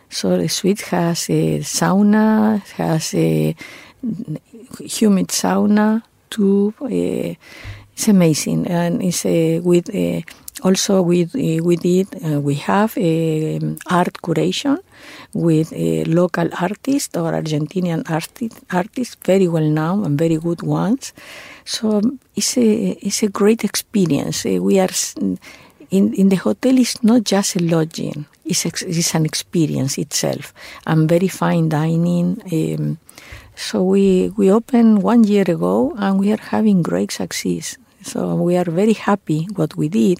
So 0.09 0.37
the 0.37 0.47
suite 0.49 0.81
has 0.81 1.29
a 1.29 1.59
sauna, 1.59 2.61
has 2.77 3.13
a 3.15 3.55
humid 4.79 5.29
sauna, 5.29 6.03
tube. 6.29 6.75
Uh, 6.81 7.35
it's 7.93 8.07
amazing, 8.07 8.67
and 8.67 9.01
it's 9.03 9.25
uh, 9.25 9.61
with 9.63 9.93
uh, 9.93 10.21
also 10.63 11.01
with 11.01 11.35
uh, 11.35 11.63
we 11.63 11.75
did 11.75 12.07
uh, 12.25 12.41
we 12.41 12.55
have 12.55 12.97
um, 12.97 13.77
art 13.89 14.13
curation 14.21 14.77
with 15.33 15.73
a 15.73 16.03
local 16.05 16.49
artists 16.59 17.15
or 17.15 17.31
Argentinian 17.33 18.09
artist, 18.09 18.63
artists, 18.71 19.15
very 19.25 19.47
well 19.47 19.67
known 19.67 20.05
and 20.05 20.17
very 20.17 20.37
good 20.37 20.61
ones. 20.61 21.13
So 21.65 22.01
it's 22.35 22.57
a 22.57 22.89
it's 23.01 23.23
a 23.23 23.29
great 23.29 23.63
experience. 23.63 24.45
Uh, 24.45 24.61
we 24.61 24.79
are 24.79 24.93
in 25.89 26.13
in 26.13 26.29
the 26.29 26.35
hotel. 26.35 26.77
It's 26.77 27.03
not 27.03 27.23
just 27.23 27.55
a 27.55 27.63
lodging; 27.63 28.25
it's 28.45 28.65
it's 28.65 29.15
an 29.15 29.25
experience 29.25 29.97
itself 29.97 30.53
and 30.85 31.09
very 31.09 31.27
fine 31.27 31.69
dining. 31.69 32.41
Um, 32.51 32.97
so 33.55 33.83
we 33.83 34.31
we 34.37 34.51
opened 34.51 35.03
one 35.03 35.23
year 35.23 35.45
ago 35.47 35.93
and 35.97 36.19
we 36.19 36.31
are 36.31 36.41
having 36.41 36.83
great 36.83 37.11
success. 37.11 37.77
So 38.03 38.35
we 38.35 38.57
are 38.57 38.69
very 38.69 38.93
happy 38.93 39.47
what 39.55 39.75
we 39.77 39.87
did, 39.89 40.19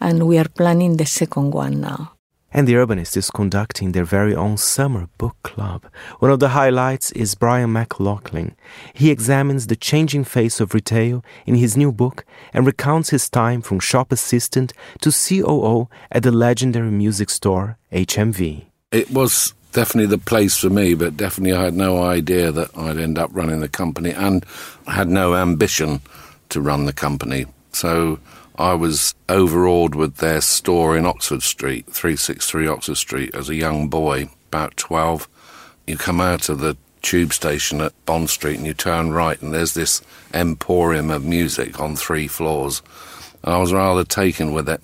and 0.00 0.28
we 0.28 0.38
are 0.38 0.48
planning 0.48 0.96
the 0.96 1.06
second 1.06 1.52
one 1.52 1.80
now 1.80 2.13
and 2.54 2.68
the 2.68 2.74
Urbanist 2.74 3.16
is 3.16 3.30
conducting 3.30 3.92
their 3.92 4.04
very 4.04 4.34
own 4.34 4.56
summer 4.56 5.08
book 5.18 5.36
club. 5.42 5.84
One 6.20 6.30
of 6.30 6.38
the 6.38 6.50
highlights 6.50 7.10
is 7.12 7.34
Brian 7.34 7.72
McLaughlin. 7.72 8.54
He 8.94 9.10
examines 9.10 9.66
the 9.66 9.76
changing 9.76 10.24
face 10.24 10.60
of 10.60 10.72
retail 10.72 11.24
in 11.44 11.56
his 11.56 11.76
new 11.76 11.90
book 11.90 12.24
and 12.52 12.64
recounts 12.64 13.10
his 13.10 13.28
time 13.28 13.60
from 13.60 13.80
shop 13.80 14.12
assistant 14.12 14.72
to 15.00 15.10
COO 15.10 15.88
at 16.12 16.22
the 16.22 16.30
legendary 16.30 16.92
music 16.92 17.28
store 17.28 17.76
HMV. 17.92 18.66
It 18.92 19.10
was 19.10 19.52
definitely 19.72 20.06
the 20.06 20.18
place 20.18 20.56
for 20.56 20.70
me, 20.70 20.94
but 20.94 21.16
definitely 21.16 21.52
I 21.52 21.64
had 21.64 21.74
no 21.74 22.04
idea 22.04 22.52
that 22.52 22.70
I'd 22.78 22.98
end 22.98 23.18
up 23.18 23.30
running 23.32 23.58
the 23.58 23.68
company 23.68 24.10
and 24.10 24.46
I 24.86 24.92
had 24.92 25.08
no 25.08 25.34
ambition 25.34 26.00
to 26.50 26.60
run 26.60 26.86
the 26.86 26.92
company. 26.92 27.46
So 27.72 28.20
I 28.56 28.74
was 28.74 29.14
overawed 29.28 29.96
with 29.96 30.16
their 30.16 30.40
store 30.40 30.96
in 30.96 31.06
Oxford 31.06 31.42
Street, 31.42 31.86
363 31.86 32.68
Oxford 32.68 32.96
Street, 32.96 33.34
as 33.34 33.48
a 33.48 33.54
young 33.56 33.88
boy, 33.88 34.30
about 34.48 34.76
12. 34.76 35.28
You 35.88 35.96
come 35.96 36.20
out 36.20 36.48
of 36.48 36.60
the 36.60 36.76
tube 37.02 37.32
station 37.32 37.80
at 37.80 37.92
Bond 38.06 38.30
Street 38.30 38.56
and 38.56 38.66
you 38.66 38.72
turn 38.72 39.12
right, 39.12 39.40
and 39.42 39.52
there's 39.52 39.74
this 39.74 40.02
emporium 40.32 41.10
of 41.10 41.24
music 41.24 41.80
on 41.80 41.96
three 41.96 42.28
floors. 42.28 42.80
And 43.42 43.54
I 43.54 43.58
was 43.58 43.72
rather 43.72 44.04
taken 44.04 44.52
with 44.52 44.68
it. 44.68 44.80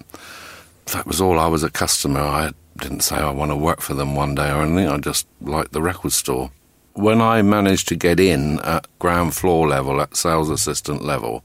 That 0.87 1.07
was 1.07 1.21
all 1.21 1.39
I 1.39 1.47
was 1.47 1.63
a 1.63 1.71
customer. 1.71 2.21
I 2.21 2.51
didn't 2.79 3.01
say 3.01 3.17
I 3.17 3.31
want 3.31 3.53
to 3.53 3.57
work 3.57 3.81
for 3.81 3.95
them 3.95 4.17
one 4.17 4.35
day 4.35 4.51
or 4.51 4.63
anything, 4.63 4.89
I 4.89 4.99
just 4.99 5.29
liked 5.41 5.73
the 5.73 5.83
record 5.83 6.13
store. 6.13 6.51
When 6.95 7.21
I 7.21 7.41
managed 7.43 7.87
to 7.89 7.97
get 7.97 8.19
in 8.19 8.59
at 8.61 8.87
ground 8.99 9.35
floor 9.35 9.69
level, 9.69 10.01
at 10.01 10.17
sales 10.17 10.51
assistant 10.51 11.05
level, 11.05 11.45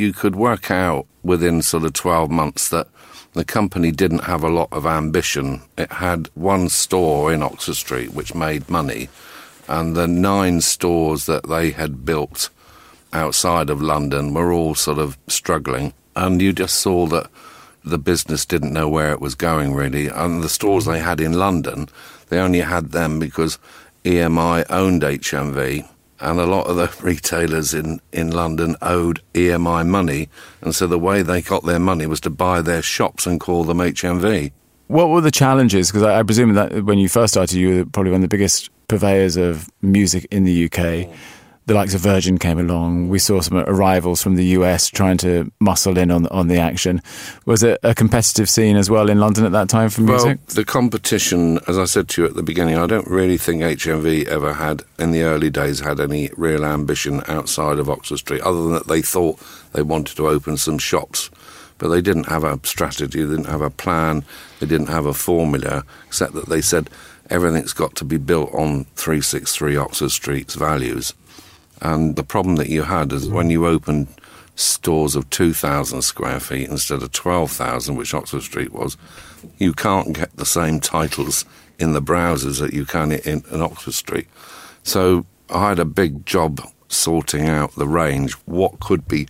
you 0.00 0.12
could 0.12 0.34
work 0.34 0.70
out 0.70 1.06
within 1.22 1.62
sort 1.62 1.84
of 1.84 1.92
12 1.92 2.30
months 2.30 2.70
that 2.70 2.88
the 3.34 3.44
company 3.44 3.92
didn't 3.92 4.24
have 4.24 4.42
a 4.42 4.48
lot 4.48 4.68
of 4.72 4.86
ambition. 4.86 5.60
It 5.78 5.92
had 5.92 6.28
one 6.34 6.68
store 6.68 7.32
in 7.32 7.42
Oxford 7.42 7.76
Street 7.76 8.14
which 8.14 8.34
made 8.34 8.68
money, 8.68 9.08
and 9.68 9.94
the 9.94 10.08
nine 10.08 10.62
stores 10.62 11.26
that 11.26 11.48
they 11.48 11.70
had 11.70 12.04
built 12.04 12.48
outside 13.12 13.70
of 13.70 13.82
London 13.82 14.34
were 14.34 14.52
all 14.52 14.74
sort 14.74 14.98
of 14.98 15.18
struggling. 15.28 15.92
And 16.16 16.42
you 16.42 16.52
just 16.52 16.76
saw 16.76 17.06
that 17.06 17.30
the 17.84 17.98
business 17.98 18.44
didn't 18.44 18.72
know 18.72 18.88
where 18.88 19.12
it 19.12 19.20
was 19.20 19.34
going 19.34 19.74
really. 19.74 20.08
And 20.08 20.42
the 20.42 20.48
stores 20.48 20.84
they 20.86 20.98
had 20.98 21.20
in 21.20 21.34
London, 21.34 21.88
they 22.28 22.38
only 22.38 22.60
had 22.60 22.90
them 22.90 23.18
because 23.18 23.58
EMI 24.04 24.64
owned 24.70 25.02
HMV 25.02 25.86
and 26.20 26.38
a 26.38 26.46
lot 26.46 26.66
of 26.66 26.76
the 26.76 26.92
retailers 27.04 27.74
in, 27.74 28.00
in 28.12 28.30
London 28.30 28.76
owed 28.82 29.22
EMI 29.34 29.86
money, 29.86 30.28
and 30.60 30.74
so 30.74 30.86
the 30.86 30.98
way 30.98 31.22
they 31.22 31.42
got 31.42 31.64
their 31.64 31.78
money 31.78 32.06
was 32.06 32.20
to 32.20 32.30
buy 32.30 32.62
their 32.62 32.82
shops 32.82 33.26
and 33.26 33.40
call 33.40 33.64
them 33.64 33.78
HMV. 33.78 34.52
What 34.88 35.10
were 35.10 35.20
the 35.20 35.30
challenges? 35.30 35.88
Because 35.88 36.02
I, 36.02 36.18
I, 36.18 36.22
presume 36.22 36.54
that 36.54 36.84
when 36.84 36.98
you 36.98 37.08
first 37.08 37.34
started, 37.34 37.56
you 37.56 37.76
were 37.76 37.84
probably 37.84 38.10
one 38.10 38.18
of 38.18 38.28
the 38.28 38.36
biggest 38.36 38.70
purveyors 38.88 39.36
of 39.36 39.70
music 39.82 40.26
in 40.32 40.44
the 40.44 40.64
UK 40.64 41.08
the 41.66 41.74
likes 41.74 41.94
of 41.94 42.00
Virgin 42.00 42.38
came 42.38 42.58
along. 42.58 43.08
We 43.08 43.18
saw 43.18 43.40
some 43.40 43.58
arrivals 43.58 44.22
from 44.22 44.36
the 44.36 44.44
US 44.56 44.88
trying 44.88 45.18
to 45.18 45.52
muscle 45.60 45.98
in 45.98 46.10
on 46.10 46.26
on 46.28 46.48
the 46.48 46.58
action. 46.58 47.02
Was 47.46 47.62
it 47.62 47.78
a 47.82 47.94
competitive 47.94 48.48
scene 48.48 48.76
as 48.76 48.90
well 48.90 49.08
in 49.08 49.20
London 49.20 49.44
at 49.44 49.52
that 49.52 49.68
time 49.68 49.90
for 49.90 50.02
music? 50.02 50.38
Well, 50.38 50.54
the 50.54 50.64
competition, 50.64 51.60
as 51.68 51.78
I 51.78 51.84
said 51.84 52.08
to 52.08 52.22
you 52.22 52.28
at 52.28 52.34
the 52.34 52.42
beginning, 52.42 52.76
I 52.76 52.86
don't 52.86 53.06
really 53.06 53.36
think 53.36 53.62
HMV 53.62 54.26
ever 54.26 54.54
had 54.54 54.82
in 54.98 55.12
the 55.12 55.22
early 55.22 55.50
days 55.50 55.80
had 55.80 56.00
any 56.00 56.30
real 56.36 56.64
ambition 56.64 57.22
outside 57.28 57.78
of 57.78 57.88
Oxford 57.88 58.18
Street, 58.18 58.40
other 58.42 58.62
than 58.62 58.72
that 58.72 58.88
they 58.88 59.02
thought 59.02 59.40
they 59.72 59.82
wanted 59.82 60.16
to 60.16 60.28
open 60.28 60.56
some 60.56 60.78
shops. 60.78 61.30
But 61.78 61.88
they 61.88 62.02
didn't 62.02 62.28
have 62.28 62.44
a 62.44 62.58
strategy, 62.64 63.22
they 63.22 63.30
didn't 63.30 63.50
have 63.50 63.62
a 63.62 63.70
plan, 63.70 64.24
they 64.58 64.66
didn't 64.66 64.88
have 64.88 65.06
a 65.06 65.14
formula, 65.14 65.84
except 66.06 66.34
that 66.34 66.48
they 66.48 66.60
said 66.60 66.90
everything's 67.30 67.72
got 67.72 67.94
to 67.96 68.04
be 68.04 68.18
built 68.18 68.52
on 68.52 68.84
363 68.96 69.76
Oxford 69.76 70.10
Street's 70.10 70.56
values. 70.56 71.14
And 71.80 72.16
the 72.16 72.24
problem 72.24 72.56
that 72.56 72.68
you 72.68 72.82
had 72.82 73.12
is 73.12 73.28
when 73.28 73.50
you 73.50 73.66
opened 73.66 74.08
stores 74.54 75.16
of 75.16 75.28
2,000 75.30 76.02
square 76.02 76.40
feet 76.40 76.68
instead 76.68 77.02
of 77.02 77.12
12,000, 77.12 77.96
which 77.96 78.14
Oxford 78.14 78.42
Street 78.42 78.72
was, 78.72 78.96
you 79.58 79.72
can't 79.72 80.12
get 80.12 80.36
the 80.36 80.46
same 80.46 80.80
titles 80.80 81.44
in 81.78 81.92
the 81.92 82.02
browsers 82.02 82.60
that 82.60 82.74
you 82.74 82.84
can 82.84 83.12
in, 83.12 83.42
in 83.50 83.62
Oxford 83.62 83.94
Street. 83.94 84.28
So 84.82 85.24
I 85.48 85.70
had 85.70 85.78
a 85.78 85.84
big 85.84 86.26
job 86.26 86.60
sorting 86.88 87.48
out 87.48 87.74
the 87.74 87.88
range, 87.88 88.32
what 88.44 88.80
could 88.80 89.08
be 89.08 89.28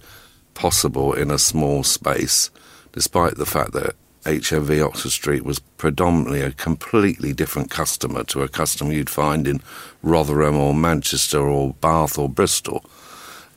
possible 0.54 1.12
in 1.12 1.30
a 1.30 1.38
small 1.38 1.84
space, 1.84 2.50
despite 2.92 3.36
the 3.36 3.46
fact 3.46 3.72
that 3.72 3.94
HMV 4.30 4.86
Oxford 4.86 5.10
Street 5.10 5.44
was 5.44 5.58
predominantly 5.58 6.40
a 6.40 6.52
completely 6.52 7.32
different 7.32 7.70
customer 7.70 8.22
to 8.24 8.42
a 8.42 8.48
customer 8.48 8.92
you'd 8.92 9.10
find 9.10 9.48
in 9.48 9.60
Rotherham 10.02 10.56
or 10.56 10.72
Manchester 10.72 11.40
or 11.40 11.74
Bath 11.74 12.16
or 12.16 12.28
Bristol. 12.28 12.84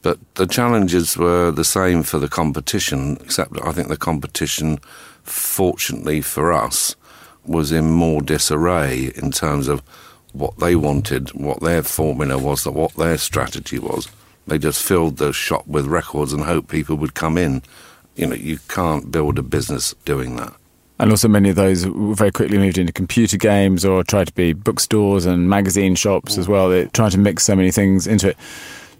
But 0.01 0.17
the 0.35 0.47
challenges 0.47 1.15
were 1.15 1.51
the 1.51 1.63
same 1.63 2.01
for 2.01 2.17
the 2.17 2.27
competition, 2.27 3.17
except 3.21 3.55
I 3.63 3.71
think 3.71 3.87
the 3.87 3.97
competition, 3.97 4.79
fortunately 5.23 6.21
for 6.21 6.51
us, 6.51 6.95
was 7.45 7.71
in 7.71 7.91
more 7.91 8.21
disarray 8.21 9.11
in 9.15 9.31
terms 9.31 9.67
of 9.67 9.81
what 10.31 10.57
they 10.57 10.75
wanted, 10.75 11.29
what 11.33 11.61
their 11.61 11.83
formula 11.83 12.37
was, 12.37 12.65
what 12.65 12.95
their 12.95 13.17
strategy 13.19 13.77
was. 13.77 14.09
They 14.47 14.57
just 14.57 14.81
filled 14.81 15.17
the 15.17 15.31
shop 15.33 15.67
with 15.67 15.85
records 15.85 16.33
and 16.33 16.43
hoped 16.43 16.67
people 16.67 16.95
would 16.97 17.13
come 17.13 17.37
in 17.37 17.61
you 18.15 18.27
know, 18.27 18.35
you 18.35 18.59
can't 18.67 19.11
build 19.11 19.39
a 19.39 19.43
business 19.43 19.93
doing 20.05 20.35
that. 20.35 20.53
And 21.03 21.11
also, 21.11 21.27
many 21.27 21.49
of 21.49 21.57
those 21.57 21.83
very 21.83 22.31
quickly 22.31 22.57
moved 22.57 22.77
into 22.77 22.93
computer 22.93 23.35
games 23.35 23.83
or 23.83 24.05
tried 24.05 24.27
to 24.27 24.33
be 24.33 24.53
bookstores 24.53 25.25
and 25.25 25.49
magazine 25.49 25.95
shops 25.95 26.37
as 26.37 26.47
well. 26.47 26.69
They 26.69 26.85
tried 26.85 27.11
to 27.11 27.17
mix 27.17 27.43
so 27.43 27.57
many 27.57 27.71
things 27.71 28.07
into 28.07 28.29
it. 28.29 28.37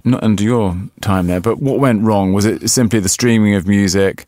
Not 0.04 0.22
under 0.22 0.44
your 0.44 0.76
time 1.00 1.28
there, 1.28 1.40
but 1.40 1.60
what 1.60 1.80
went 1.80 2.04
wrong? 2.04 2.34
Was 2.34 2.44
it 2.44 2.70
simply 2.70 3.00
the 3.00 3.08
streaming 3.08 3.56
of 3.56 3.70
music 3.70 4.26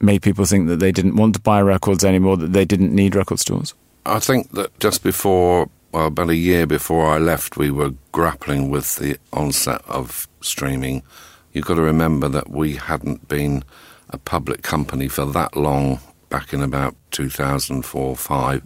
made 0.00 0.22
people 0.22 0.44
think 0.46 0.66
that 0.66 0.80
they 0.80 0.90
didn't 0.90 1.14
want 1.14 1.36
to 1.36 1.40
buy 1.40 1.62
records 1.62 2.04
anymore, 2.04 2.36
that 2.38 2.54
they 2.54 2.64
didn't 2.64 2.92
need 2.92 3.14
record 3.14 3.38
stores? 3.38 3.72
I 4.04 4.18
think 4.18 4.50
that 4.54 4.76
just 4.80 5.04
before, 5.04 5.70
well, 5.92 6.08
about 6.08 6.30
a 6.30 6.34
year 6.34 6.66
before 6.66 7.06
I 7.06 7.18
left, 7.18 7.56
we 7.56 7.70
were 7.70 7.94
grappling 8.10 8.68
with 8.68 8.96
the 8.96 9.16
onset 9.32 9.80
of 9.86 10.26
streaming. 10.40 11.04
You've 11.52 11.66
got 11.66 11.76
to 11.76 11.82
remember 11.82 12.26
that 12.30 12.50
we 12.50 12.74
hadn't 12.74 13.28
been 13.28 13.62
a 14.10 14.18
public 14.18 14.62
company 14.62 15.06
for 15.06 15.24
that 15.26 15.56
long 15.56 16.00
back 16.32 16.54
in 16.54 16.62
about 16.62 16.96
2004 17.10 18.16
5. 18.16 18.62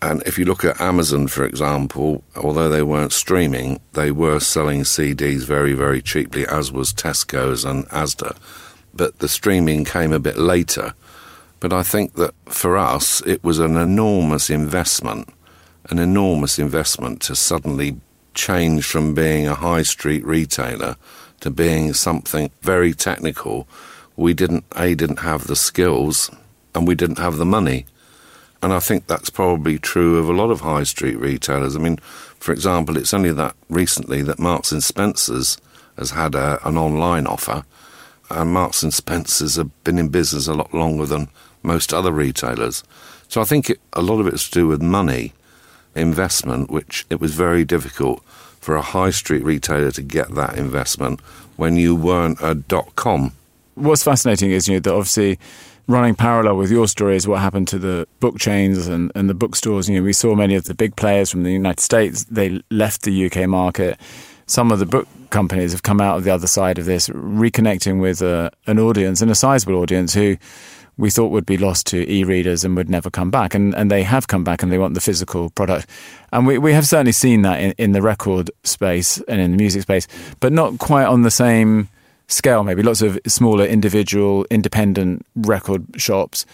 And 0.00 0.22
if 0.22 0.38
you 0.38 0.46
look 0.46 0.64
at 0.64 0.80
Amazon, 0.80 1.28
for 1.28 1.44
example, 1.44 2.24
although 2.34 2.70
they 2.70 2.82
weren't 2.82 3.12
streaming, 3.12 3.80
they 3.92 4.10
were 4.10 4.40
selling 4.40 4.80
CDs 4.80 5.42
very, 5.42 5.74
very 5.74 6.00
cheaply, 6.00 6.46
as 6.46 6.72
was 6.72 6.94
Tesco's 6.94 7.66
and 7.66 7.86
Asda. 7.90 8.34
But 8.94 9.18
the 9.18 9.28
streaming 9.28 9.84
came 9.84 10.10
a 10.10 10.18
bit 10.18 10.38
later. 10.38 10.94
But 11.60 11.74
I 11.74 11.82
think 11.82 12.14
that 12.14 12.34
for 12.46 12.78
us, 12.78 13.20
it 13.26 13.44
was 13.44 13.58
an 13.58 13.76
enormous 13.76 14.48
investment, 14.48 15.28
an 15.90 15.98
enormous 15.98 16.58
investment 16.58 17.20
to 17.22 17.36
suddenly 17.36 18.00
change 18.32 18.86
from 18.86 19.12
being 19.12 19.46
a 19.46 19.54
high 19.54 19.82
street 19.82 20.24
retailer 20.24 20.96
to 21.40 21.50
being 21.50 21.92
something 21.92 22.50
very 22.62 22.94
technical 22.94 23.68
we 24.20 24.34
didn't 24.34 24.64
a 24.76 24.94
didn't 24.94 25.20
have 25.20 25.46
the 25.46 25.56
skills 25.56 26.30
and 26.74 26.86
we 26.86 26.94
didn't 26.94 27.18
have 27.18 27.36
the 27.36 27.44
money. 27.44 27.86
And 28.62 28.72
I 28.72 28.80
think 28.80 29.06
that's 29.06 29.30
probably 29.30 29.78
true 29.78 30.18
of 30.18 30.28
a 30.28 30.34
lot 30.34 30.50
of 30.50 30.60
high 30.60 30.82
street 30.82 31.16
retailers. 31.16 31.76
I 31.76 31.78
mean, 31.78 31.96
for 32.38 32.52
example, 32.52 32.96
it's 32.96 33.14
only 33.14 33.32
that 33.32 33.56
recently 33.68 34.22
that 34.22 34.38
Marks 34.38 34.70
and 34.70 34.82
Spencers 34.82 35.58
has 35.96 36.10
had 36.10 36.34
a, 36.34 36.66
an 36.66 36.76
online 36.76 37.26
offer, 37.26 37.64
and 38.28 38.52
Marks 38.52 38.82
and 38.82 38.92
Spencers 38.92 39.56
have 39.56 39.84
been 39.84 39.98
in 39.98 40.08
business 40.08 40.46
a 40.46 40.54
lot 40.54 40.74
longer 40.74 41.06
than 41.06 41.28
most 41.62 41.92
other 41.92 42.12
retailers. 42.12 42.84
So 43.28 43.40
I 43.40 43.44
think 43.44 43.70
it, 43.70 43.80
a 43.94 44.02
lot 44.02 44.20
of 44.20 44.26
it's 44.26 44.48
to 44.48 44.60
do 44.60 44.66
with 44.66 44.82
money, 44.82 45.32
investment, 45.94 46.70
which 46.70 47.06
it 47.10 47.20
was 47.20 47.34
very 47.34 47.64
difficult 47.64 48.22
for 48.60 48.76
a 48.76 48.82
high 48.82 49.10
street 49.10 49.42
retailer 49.42 49.90
to 49.92 50.02
get 50.02 50.34
that 50.34 50.58
investment 50.58 51.20
when 51.56 51.76
you 51.76 51.96
weren't 51.96 52.38
a 52.42 52.54
dot 52.54 52.94
com 52.94 53.32
what's 53.74 54.02
fascinating 54.02 54.50
is 54.50 54.68
you 54.68 54.74
know 54.74 54.80
that 54.80 54.92
obviously 54.92 55.38
running 55.86 56.14
parallel 56.14 56.56
with 56.56 56.70
your 56.70 56.88
story 56.88 57.16
is 57.16 57.26
what 57.26 57.40
happened 57.40 57.68
to 57.68 57.78
the 57.78 58.06
book 58.20 58.38
chains 58.38 58.86
and, 58.86 59.10
and 59.14 59.28
the 59.28 59.34
bookstores. 59.34 59.88
You 59.88 59.98
know, 59.98 60.04
we 60.04 60.12
saw 60.12 60.34
many 60.34 60.54
of 60.54 60.64
the 60.64 60.74
big 60.74 60.96
players 60.96 61.30
from 61.30 61.42
the 61.42 61.52
United 61.52 61.80
States, 61.80 62.24
they 62.24 62.62
left 62.70 63.02
the 63.02 63.26
UK 63.26 63.48
market. 63.48 63.98
Some 64.46 64.72
of 64.72 64.78
the 64.78 64.86
book 64.86 65.06
companies 65.30 65.72
have 65.72 65.82
come 65.82 66.00
out 66.00 66.18
of 66.18 66.24
the 66.24 66.30
other 66.30 66.46
side 66.46 66.78
of 66.78 66.84
this, 66.84 67.08
reconnecting 67.08 68.00
with 68.00 68.20
a, 68.20 68.50
an 68.66 68.78
audience 68.78 69.20
and 69.22 69.30
a 69.30 69.34
sizable 69.34 69.76
audience 69.76 70.12
who 70.12 70.36
we 70.96 71.08
thought 71.08 71.28
would 71.28 71.46
be 71.46 71.56
lost 71.56 71.86
to 71.86 72.10
e-readers 72.12 72.64
and 72.64 72.76
would 72.76 72.90
never 72.90 73.10
come 73.10 73.30
back. 73.30 73.54
And, 73.54 73.74
and 73.74 73.90
they 73.90 74.02
have 74.02 74.26
come 74.26 74.44
back 74.44 74.62
and 74.62 74.70
they 74.70 74.78
want 74.78 74.94
the 74.94 75.00
physical 75.00 75.50
product. 75.50 75.88
And 76.32 76.46
we, 76.46 76.58
we 76.58 76.72
have 76.72 76.86
certainly 76.86 77.12
seen 77.12 77.42
that 77.42 77.60
in, 77.60 77.72
in 77.78 77.92
the 77.92 78.02
record 78.02 78.50
space 78.64 79.18
and 79.28 79.40
in 79.40 79.52
the 79.52 79.56
music 79.56 79.82
space, 79.82 80.08
but 80.40 80.52
not 80.52 80.78
quite 80.78 81.06
on 81.06 81.22
the 81.22 81.30
same– 81.30 81.88
scale, 82.30 82.64
maybe 82.64 82.82
lots 82.82 83.02
of 83.02 83.18
smaller 83.26 83.64
individual 83.64 84.46
independent 84.50 85.26
record 85.34 85.86
shops. 85.96 86.46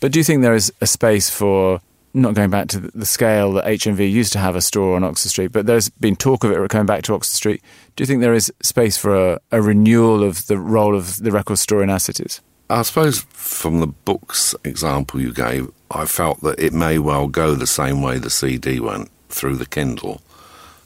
But 0.00 0.12
do 0.12 0.18
you 0.18 0.24
think 0.24 0.42
there 0.42 0.54
is 0.54 0.72
a 0.80 0.86
space 0.86 1.30
for 1.30 1.80
not 2.14 2.34
going 2.34 2.50
back 2.50 2.68
to 2.68 2.78
the 2.78 3.04
scale 3.04 3.52
that 3.54 3.64
HMV 3.64 4.10
used 4.10 4.32
to 4.34 4.38
have 4.38 4.54
a 4.54 4.62
store 4.62 4.94
on 4.94 5.02
Oxford 5.02 5.30
Street, 5.30 5.48
but 5.48 5.66
there's 5.66 5.88
been 5.88 6.14
talk 6.14 6.44
of 6.44 6.52
it 6.52 6.70
coming 6.70 6.86
back 6.86 7.02
to 7.04 7.14
Oxford 7.14 7.34
Street. 7.34 7.62
Do 7.96 8.02
you 8.02 8.06
think 8.06 8.20
there 8.20 8.34
is 8.34 8.52
space 8.62 8.96
for 8.96 9.32
a, 9.32 9.40
a 9.50 9.60
renewal 9.60 10.22
of 10.22 10.46
the 10.46 10.56
role 10.56 10.94
of 10.94 11.18
the 11.18 11.32
record 11.32 11.58
store 11.58 11.82
in 11.82 11.90
our 11.90 11.98
cities? 11.98 12.40
I 12.70 12.82
suppose 12.82 13.20
from 13.30 13.80
the 13.80 13.88
books 13.88 14.54
example 14.64 15.20
you 15.20 15.32
gave, 15.32 15.70
I 15.90 16.06
felt 16.06 16.40
that 16.42 16.60
it 16.60 16.72
may 16.72 16.98
well 16.98 17.26
go 17.26 17.54
the 17.54 17.66
same 17.66 18.00
way 18.00 18.18
the 18.18 18.30
CD 18.30 18.80
went 18.80 19.10
through 19.28 19.56
the 19.56 19.66
Kindle. 19.66 20.22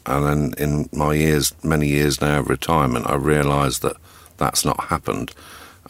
And 0.07 0.27
then 0.27 0.55
in 0.57 0.89
my 0.93 1.13
years, 1.13 1.53
many 1.63 1.89
years 1.89 2.21
now 2.21 2.41
of 2.41 2.49
retirement, 2.49 3.07
I 3.07 3.15
realised 3.17 3.83
that 3.83 3.97
that's 4.39 4.65
not 4.65 4.85
happened. 4.85 5.33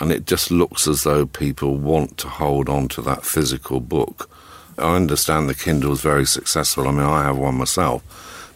And 0.00 0.12
it 0.12 0.26
just 0.26 0.50
looks 0.50 0.86
as 0.86 1.02
though 1.04 1.26
people 1.26 1.76
want 1.76 2.18
to 2.18 2.28
hold 2.28 2.68
on 2.68 2.88
to 2.88 3.02
that 3.02 3.24
physical 3.24 3.80
book. 3.80 4.30
I 4.78 4.94
understand 4.94 5.48
the 5.48 5.54
Kindle 5.54 5.92
is 5.92 6.00
very 6.00 6.26
successful. 6.26 6.86
I 6.86 6.92
mean, 6.92 7.00
I 7.00 7.24
have 7.24 7.36
one 7.36 7.56
myself. 7.56 8.02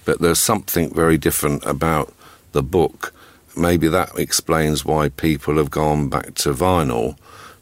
But 0.04 0.20
there's 0.20 0.38
something 0.38 0.92
very 0.94 1.18
different 1.18 1.64
about 1.64 2.12
the 2.52 2.62
book. 2.62 3.12
Maybe 3.56 3.88
that 3.88 4.18
explains 4.18 4.84
why 4.84 5.08
people 5.08 5.56
have 5.56 5.70
gone 5.70 6.08
back 6.08 6.34
to 6.36 6.52
vinyl 6.52 7.16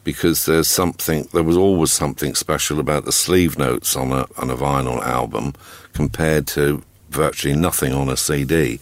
because 0.05 0.47
there's 0.47 0.69
something, 0.69 1.29
there 1.33 1.43
was 1.43 1.57
always 1.57 1.93
something 1.93 2.35
special 2.35 2.81
about 2.81 3.05
the 3.05 3.13
sleeve 3.13 3.59
notes 3.59 3.97
on 3.97 4.13
a, 4.13 4.27
on 4.39 4.51
a 4.51 4.57
vinyl 4.57 5.03
album 5.03 5.55
compared 5.93 6.47
to 6.49 6.83
virtually 7.11 7.55
nothing 7.55 7.93
on 7.93 8.09
a 8.09 8.17
CD. 8.17 8.81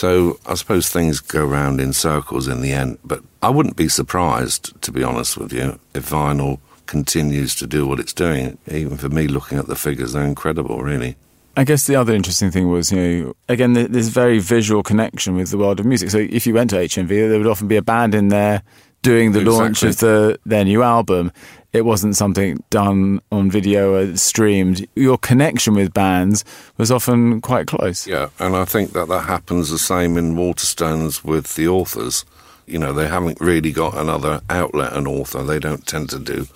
So 0.00 0.38
I 0.46 0.54
suppose 0.54 0.88
things 0.88 1.20
go 1.20 1.44
round 1.44 1.78
in 1.78 1.92
circles 1.92 2.48
in 2.48 2.62
the 2.62 2.72
end. 2.72 2.96
But 3.04 3.20
I 3.42 3.50
wouldn't 3.50 3.76
be 3.76 3.90
surprised, 3.90 4.80
to 4.80 4.90
be 4.90 5.04
honest 5.04 5.36
with 5.36 5.52
you, 5.52 5.78
if 5.92 6.08
vinyl 6.08 6.58
continues 6.86 7.54
to 7.56 7.66
do 7.66 7.86
what 7.86 8.00
it's 8.00 8.14
doing. 8.14 8.56
Even 8.66 8.96
for 8.96 9.10
me, 9.10 9.28
looking 9.28 9.58
at 9.58 9.66
the 9.66 9.76
figures, 9.76 10.14
they're 10.14 10.24
incredible, 10.24 10.82
really. 10.82 11.16
I 11.54 11.64
guess 11.64 11.86
the 11.86 11.96
other 11.96 12.14
interesting 12.14 12.50
thing 12.50 12.70
was, 12.70 12.90
you 12.90 12.98
know, 12.98 13.36
again, 13.50 13.74
this 13.74 14.08
very 14.08 14.38
visual 14.38 14.82
connection 14.82 15.36
with 15.36 15.50
the 15.50 15.58
world 15.58 15.80
of 15.80 15.84
music. 15.84 16.08
So 16.08 16.16
if 16.16 16.46
you 16.46 16.54
went 16.54 16.70
to 16.70 16.76
HMV, 16.76 17.28
there 17.28 17.36
would 17.36 17.46
often 17.46 17.68
be 17.68 17.76
a 17.76 17.82
band 17.82 18.14
in 18.14 18.28
there 18.28 18.62
doing 19.02 19.32
the 19.32 19.40
exactly. 19.40 19.60
launch 19.60 19.82
of 19.82 19.98
the 19.98 20.38
their 20.46 20.64
new 20.64 20.82
album 20.82 21.30
it 21.72 21.84
wasn't 21.84 22.16
something 22.16 22.62
done 22.70 23.20
on 23.30 23.50
video 23.50 23.94
or 23.94 24.16
streamed. 24.16 24.86
Your 24.96 25.18
connection 25.18 25.74
with 25.74 25.94
bands 25.94 26.44
was 26.76 26.90
often 26.90 27.40
quite 27.40 27.66
close. 27.66 28.06
Yeah, 28.06 28.28
and 28.38 28.56
I 28.56 28.64
think 28.64 28.92
that 28.92 29.08
that 29.08 29.22
happens 29.22 29.70
the 29.70 29.78
same 29.78 30.16
in 30.16 30.34
Waterstones 30.34 31.24
with 31.24 31.54
the 31.54 31.68
authors. 31.68 32.24
You 32.66 32.78
know, 32.78 32.92
they 32.92 33.08
haven't 33.08 33.40
really 33.40 33.72
got 33.72 33.96
another 33.96 34.40
outlet, 34.50 34.92
an 34.92 35.06
author. 35.06 35.42
They 35.42 35.58
don't 35.58 35.86
tend 35.86 36.10
to 36.10 36.18
do 36.18 36.46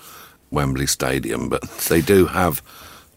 Wembley 0.51 0.87
Stadium, 0.87 1.49
but 1.49 1.61
they 1.89 2.01
do 2.01 2.25
have 2.27 2.61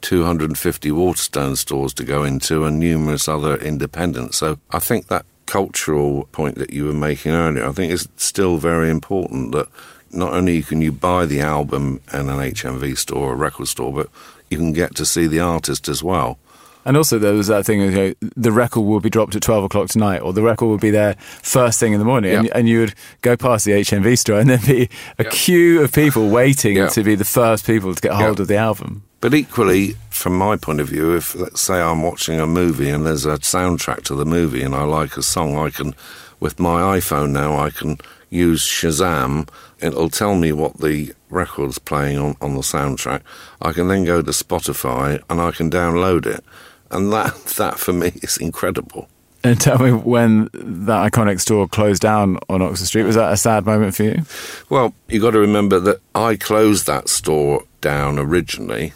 250 0.03 0.93
Waterstone 0.93 1.57
stores 1.57 1.93
to 1.95 2.05
go 2.05 2.23
into 2.23 2.65
and 2.65 2.79
numerous 2.79 3.27
other 3.29 3.57
independents. 3.57 4.39
So 4.39 4.59
I 4.71 4.79
think 4.79 5.09
that 5.09 5.27
cultural 5.47 6.29
point 6.31 6.57
that 6.57 6.73
you 6.73 6.85
were 6.85 6.93
making 6.93 7.33
earlier, 7.33 7.67
I 7.67 7.73
think 7.73 7.91
is 7.91 8.09
still 8.17 8.59
very 8.59 8.91
important 8.91 9.53
that 9.53 9.67
not 10.13 10.33
only 10.33 10.63
can 10.63 10.81
you 10.81 10.93
buy 10.93 11.27
the 11.27 11.41
album 11.41 12.01
in 12.13 12.29
an 12.29 12.39
HMV 12.39 12.97
store 12.97 13.31
or 13.31 13.33
a 13.33 13.37
record 13.37 13.69
store, 13.69 13.93
but 13.93 14.09
you 14.51 14.57
can 14.57 14.73
get 14.73 14.95
to 14.97 15.07
see 15.07 15.27
the 15.27 15.41
artist 15.41 15.89
as 15.89 16.03
well. 16.03 16.39
And 16.85 16.97
also, 16.97 17.19
there 17.19 17.35
was 17.35 17.49
that 17.49 17.67
thing 17.67 17.83
of 17.83 17.91
you 17.91 17.97
know, 17.97 18.15
the 18.35 18.51
record 18.51 18.81
will 18.81 19.01
be 19.01 19.11
dropped 19.11 19.37
at 19.37 19.43
12 19.43 19.65
o'clock 19.65 19.89
tonight, 19.89 20.21
or 20.21 20.33
the 20.33 20.43
record 20.43 20.69
will 20.69 20.79
be 20.79 20.91
there 20.91 21.17
first 21.19 21.79
thing 21.79 21.93
in 21.93 21.99
the 21.99 22.05
morning. 22.05 22.35
And, 22.35 22.51
and, 22.55 22.69
you 22.69 22.81
would 22.81 22.95
go 23.21 23.37
past 23.37 23.67
the 23.67 23.73
HMV 23.73 24.17
store, 24.19 24.41
and 24.41 24.49
there'd 24.49 24.65
be 24.65 24.89
a 25.19 25.25
queue 25.25 25.83
of 25.83 25.93
people 25.93 26.31
waiting 26.31 26.89
to 26.89 27.03
be 27.03 27.15
the 27.15 27.27
first 27.27 27.67
people 27.67 27.95
to 27.95 28.01
get 28.01 28.13
hold 28.13 28.41
of 28.41 28.49
the 28.49 28.57
album. 28.57 29.03
But 29.21 29.35
equally, 29.35 29.97
from 30.09 30.39
my 30.39 30.57
point 30.57 30.81
of 30.81 30.89
view, 30.89 31.15
if 31.15 31.35
let's 31.35 31.61
say 31.61 31.81
I'm 31.81 32.03
watching 32.03 32.41
a 32.41 32.47
movie 32.47 32.89
and 32.89 33.05
there's 33.05 33.27
a 33.27 33.37
soundtrack 33.39 34.05
to 34.05 34.15
the 34.15 34.25
movie 34.25 34.63
and 34.63 34.75
I 34.75 34.85
like 34.85 35.17
a 35.17 35.23
song, 35.23 35.59
I 35.59 35.71
can, 35.71 35.95
with 36.41 36.59
my 36.59 36.99
iPhone 36.99 37.33
now, 37.33 37.59
I 37.59 37.71
can 37.71 37.99
use 38.31 38.63
Shazam. 38.63 39.49
It'll 39.81 40.11
tell 40.11 40.35
me 40.35 40.53
what 40.53 40.79
the 40.79 41.13
record's 41.31 41.79
playing 41.79 42.19
on, 42.19 42.37
on 42.41 42.55
the 42.55 42.61
soundtrack. 42.61 43.23
I 43.63 43.73
can 43.73 43.89
then 43.89 44.05
go 44.05 44.23
to 44.23 44.31
Spotify 44.31 45.23
and 45.31 45.41
I 45.41 45.53
can 45.53 45.71
download 45.71 46.27
it. 46.27 46.45
And 46.91 47.13
that, 47.13 47.35
that 47.59 47.79
for 47.79 47.93
me 47.93 48.13
is 48.23 48.37
incredible. 48.37 49.09
And 49.45 49.61
tell 49.61 49.79
me 49.79 49.93
when 49.93 50.49
that 50.53 51.13
iconic 51.13 51.41
store 51.41 51.69
closed 51.69 52.03
down 52.03 52.39
on 52.49 52.61
Oxford 52.61 52.87
Street. 52.87 53.05
Was 53.05 53.15
that 53.15 53.33
a 53.33 53.37
sad 53.37 53.65
moment 53.67 53.95
for 53.95 54.03
you? 54.03 54.23
Well, 54.69 54.95
you've 55.09 55.23
got 55.23 55.31
to 55.31 55.39
remember 55.39 55.79
that 55.79 56.01
I 56.15 56.35
closed 56.35 56.87
that 56.87 57.09
store 57.09 57.63
down 57.81 58.19
originally 58.19 58.95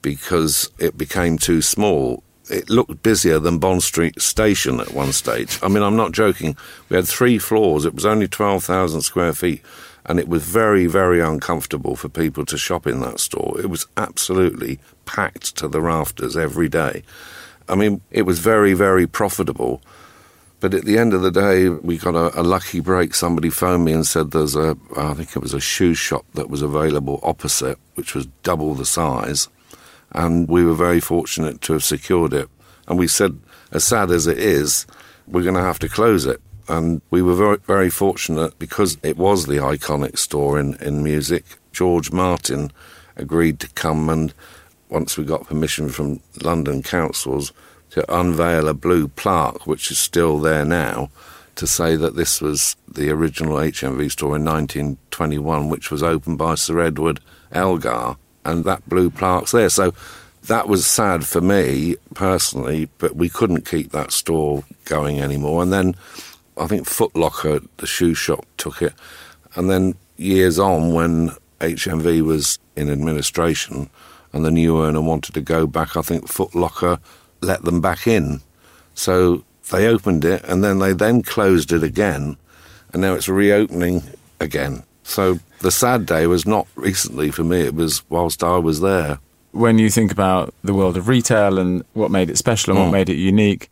because 0.00 0.70
it 0.78 0.96
became 0.96 1.36
too 1.36 1.62
small. 1.62 2.22
It 2.48 2.70
looked 2.70 3.02
busier 3.02 3.38
than 3.40 3.58
Bond 3.58 3.82
Street 3.82 4.20
Station 4.20 4.78
at 4.78 4.94
one 4.94 5.12
stage. 5.12 5.58
I 5.62 5.68
mean, 5.68 5.82
I'm 5.82 5.96
not 5.96 6.12
joking. 6.12 6.56
We 6.88 6.96
had 6.96 7.08
three 7.08 7.38
floors. 7.38 7.84
It 7.84 7.94
was 7.94 8.06
only 8.06 8.28
12,000 8.28 9.00
square 9.00 9.32
feet. 9.32 9.62
And 10.04 10.18
it 10.18 10.28
was 10.28 10.44
very, 10.44 10.86
very 10.86 11.20
uncomfortable 11.20 11.94
for 11.94 12.08
people 12.08 12.44
to 12.46 12.58
shop 12.58 12.86
in 12.86 13.00
that 13.00 13.20
store. 13.20 13.60
It 13.60 13.70
was 13.70 13.86
absolutely 13.96 14.80
packed 15.04 15.56
to 15.56 15.68
the 15.68 15.80
rafters 15.80 16.36
every 16.36 16.68
day. 16.68 17.02
I 17.68 17.76
mean, 17.76 18.00
it 18.10 18.22
was 18.22 18.40
very, 18.40 18.74
very 18.74 19.06
profitable. 19.06 19.80
But 20.58 20.74
at 20.74 20.84
the 20.84 20.98
end 20.98 21.14
of 21.14 21.22
the 21.22 21.30
day, 21.30 21.68
we 21.68 21.98
got 21.98 22.14
a, 22.14 22.40
a, 22.40 22.42
lucky 22.42 22.80
break. 22.80 23.14
Somebody 23.14 23.50
phoned 23.50 23.84
me 23.84 23.92
and 23.92 24.06
said 24.06 24.30
there's 24.30 24.54
a, 24.54 24.76
I 24.96 25.14
think 25.14 25.36
it 25.36 25.42
was 25.42 25.54
a 25.54 25.60
shoe 25.60 25.94
shop 25.94 26.24
that 26.34 26.50
was 26.50 26.62
available 26.62 27.20
opposite, 27.22 27.78
which 27.94 28.14
was 28.14 28.26
double 28.42 28.74
the 28.74 28.86
size 28.86 29.48
and 30.12 30.48
we 30.48 30.64
were 30.64 30.74
very 30.74 31.00
fortunate 31.00 31.60
to 31.62 31.72
have 31.72 31.84
secured 31.84 32.32
it. 32.32 32.48
And 32.86 32.98
we 32.98 33.08
said, 33.08 33.38
as 33.70 33.84
sad 33.84 34.10
as 34.10 34.26
it 34.26 34.38
is, 34.38 34.86
we're 35.26 35.42
going 35.42 35.54
to 35.54 35.62
have 35.62 35.78
to 35.80 35.88
close 35.88 36.26
it. 36.26 36.40
And 36.68 37.02
we 37.10 37.22
were 37.22 37.34
very, 37.34 37.58
very 37.58 37.90
fortunate 37.90 38.58
because 38.58 38.96
it 39.02 39.16
was 39.16 39.46
the 39.46 39.56
iconic 39.56 40.18
store 40.18 40.58
in, 40.58 40.74
in 40.76 41.02
music. 41.02 41.44
George 41.72 42.12
Martin 42.12 42.72
agreed 43.16 43.60
to 43.60 43.68
come 43.70 44.08
and, 44.08 44.32
once 44.88 45.16
we 45.16 45.24
got 45.24 45.46
permission 45.46 45.88
from 45.88 46.20
London 46.42 46.82
councils, 46.82 47.52
to 47.90 48.14
unveil 48.14 48.68
a 48.68 48.74
blue 48.74 49.08
plaque, 49.08 49.66
which 49.66 49.90
is 49.90 49.98
still 49.98 50.38
there 50.38 50.64
now, 50.64 51.10
to 51.56 51.66
say 51.66 51.96
that 51.96 52.16
this 52.16 52.40
was 52.40 52.76
the 52.88 53.10
original 53.10 53.56
HMV 53.56 54.10
store 54.10 54.36
in 54.36 54.44
1921, 54.44 55.68
which 55.68 55.90
was 55.90 56.02
opened 56.02 56.38
by 56.38 56.54
Sir 56.54 56.80
Edward 56.80 57.20
Elgar 57.52 58.16
and 58.44 58.64
that 58.64 58.88
blue 58.88 59.10
plaque's 59.10 59.52
there. 59.52 59.68
So 59.68 59.92
that 60.46 60.68
was 60.68 60.86
sad 60.86 61.26
for 61.26 61.40
me 61.40 61.96
personally, 62.14 62.88
but 62.98 63.14
we 63.14 63.28
couldn't 63.28 63.66
keep 63.66 63.92
that 63.92 64.12
store 64.12 64.64
going 64.84 65.20
anymore. 65.20 65.62
And 65.62 65.72
then 65.72 65.94
I 66.56 66.66
think 66.66 66.86
Footlocker, 66.86 67.66
the 67.78 67.86
shoe 67.86 68.14
shop, 68.14 68.44
took 68.56 68.82
it. 68.82 68.92
And 69.54 69.70
then 69.70 69.94
years 70.16 70.58
on, 70.58 70.92
when 70.92 71.30
HMV 71.60 72.22
was 72.22 72.58
in 72.76 72.90
administration 72.90 73.88
and 74.32 74.44
the 74.44 74.50
new 74.50 74.82
owner 74.82 75.00
wanted 75.00 75.34
to 75.34 75.40
go 75.40 75.66
back, 75.66 75.96
I 75.96 76.02
think 76.02 76.26
Footlocker 76.26 76.98
let 77.40 77.62
them 77.62 77.80
back 77.80 78.06
in. 78.06 78.40
So 78.94 79.44
they 79.70 79.86
opened 79.86 80.24
it 80.24 80.44
and 80.44 80.62
then 80.62 80.78
they 80.78 80.92
then 80.92 81.22
closed 81.22 81.72
it 81.72 81.82
again. 81.82 82.36
And 82.92 83.02
now 83.02 83.14
it's 83.14 83.28
reopening 83.28 84.02
again. 84.40 84.82
So 85.02 85.38
the 85.60 85.70
sad 85.70 86.06
day 86.06 86.26
was 86.26 86.46
not 86.46 86.66
recently 86.74 87.30
for 87.30 87.44
me, 87.44 87.60
it 87.60 87.74
was 87.74 88.02
whilst 88.10 88.44
I 88.44 88.58
was 88.58 88.80
there. 88.80 89.18
When 89.52 89.78
you 89.78 89.90
think 89.90 90.12
about 90.12 90.54
the 90.64 90.72
world 90.72 90.96
of 90.96 91.08
retail 91.08 91.58
and 91.58 91.84
what 91.92 92.10
made 92.10 92.30
it 92.30 92.38
special 92.38 92.72
and 92.72 92.80
mm. 92.80 92.84
what 92.84 92.92
made 92.92 93.08
it 93.08 93.16
unique, 93.16 93.70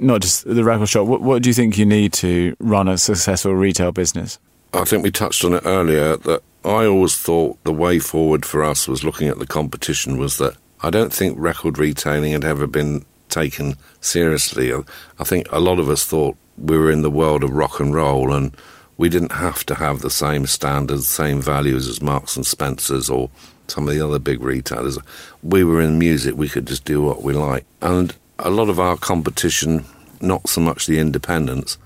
not 0.00 0.22
just 0.22 0.44
the 0.44 0.64
record 0.64 0.88
shop, 0.88 1.06
what, 1.06 1.20
what 1.20 1.42
do 1.42 1.48
you 1.48 1.54
think 1.54 1.78
you 1.78 1.86
need 1.86 2.12
to 2.14 2.56
run 2.58 2.88
a 2.88 2.98
successful 2.98 3.54
retail 3.54 3.92
business? 3.92 4.38
I 4.72 4.84
think 4.84 5.02
we 5.02 5.10
touched 5.10 5.44
on 5.44 5.54
it 5.54 5.62
earlier 5.64 6.16
that 6.16 6.42
I 6.64 6.86
always 6.86 7.16
thought 7.16 7.62
the 7.64 7.72
way 7.72 7.98
forward 7.98 8.44
for 8.44 8.62
us 8.62 8.86
was 8.86 9.02
looking 9.02 9.28
at 9.28 9.38
the 9.38 9.46
competition 9.46 10.18
was 10.18 10.36
that 10.38 10.56
I 10.82 10.90
don't 10.90 11.12
think 11.12 11.36
record 11.38 11.78
retailing 11.78 12.32
had 12.32 12.44
ever 12.44 12.66
been 12.66 13.04
taken 13.28 13.76
seriously. 14.00 14.72
I 14.72 15.24
think 15.24 15.46
a 15.50 15.60
lot 15.60 15.78
of 15.78 15.88
us 15.88 16.04
thought 16.04 16.36
we 16.58 16.76
were 16.76 16.90
in 16.90 17.02
the 17.02 17.10
world 17.10 17.42
of 17.42 17.52
rock 17.52 17.80
and 17.80 17.94
roll 17.94 18.32
and 18.32 18.54
we 18.96 19.08
didn't 19.08 19.32
have 19.32 19.64
to 19.66 19.74
have 19.76 20.00
the 20.00 20.10
same 20.10 20.46
standards, 20.46 21.08
same 21.08 21.40
values 21.40 21.88
as 21.88 22.02
Marks 22.02 22.36
and 22.36 22.46
Spencers 22.46 23.08
or 23.08 23.30
some 23.66 23.88
of 23.88 23.94
the 23.94 24.04
other 24.04 24.18
big 24.18 24.42
retailers. 24.42 24.98
We 25.42 25.64
were 25.64 25.80
in 25.80 25.98
music, 25.98 26.36
we 26.36 26.48
could 26.48 26.66
just 26.66 26.84
do 26.84 27.02
what 27.02 27.22
we 27.22 27.32
like. 27.32 27.64
And 27.80 28.14
a 28.46 28.50
lot 28.50 28.68
of 28.68 28.80
our 28.80 28.96
competition, 28.96 29.84
not 30.20 30.48
so 30.48 30.60
much 30.60 30.86
the 30.86 30.98
independents, 30.98 31.78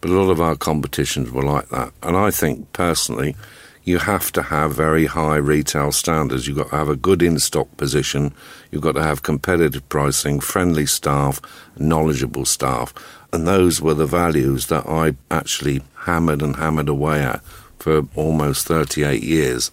but 0.00 0.10
a 0.10 0.14
lot 0.14 0.30
of 0.30 0.40
our 0.40 0.56
competitions 0.56 1.30
were 1.30 1.42
like 1.42 1.68
that. 1.70 1.92
And 2.02 2.16
I 2.16 2.30
think 2.30 2.72
personally, 2.72 3.36
you 3.84 3.98
have 3.98 4.30
to 4.32 4.42
have 4.42 4.74
very 4.74 5.06
high 5.06 5.36
retail 5.36 5.92
standards. 5.92 6.46
You've 6.46 6.58
got 6.58 6.70
to 6.70 6.76
have 6.76 6.88
a 6.90 6.96
good 6.96 7.22
in 7.22 7.38
stock 7.38 7.74
position. 7.78 8.34
You've 8.70 8.82
got 8.82 8.92
to 8.92 9.02
have 9.02 9.22
competitive 9.22 9.88
pricing, 9.88 10.40
friendly 10.40 10.84
staff, 10.84 11.40
knowledgeable 11.78 12.44
staff. 12.44 12.92
And 13.32 13.46
those 13.46 13.80
were 13.80 13.94
the 13.94 14.06
values 14.06 14.66
that 14.66 14.86
I 14.86 15.16
actually 15.30 15.80
hammered 15.94 16.42
and 16.42 16.56
hammered 16.56 16.88
away 16.88 17.22
at 17.22 17.42
for 17.78 18.06
almost 18.14 18.66
38 18.66 19.22
years 19.22 19.70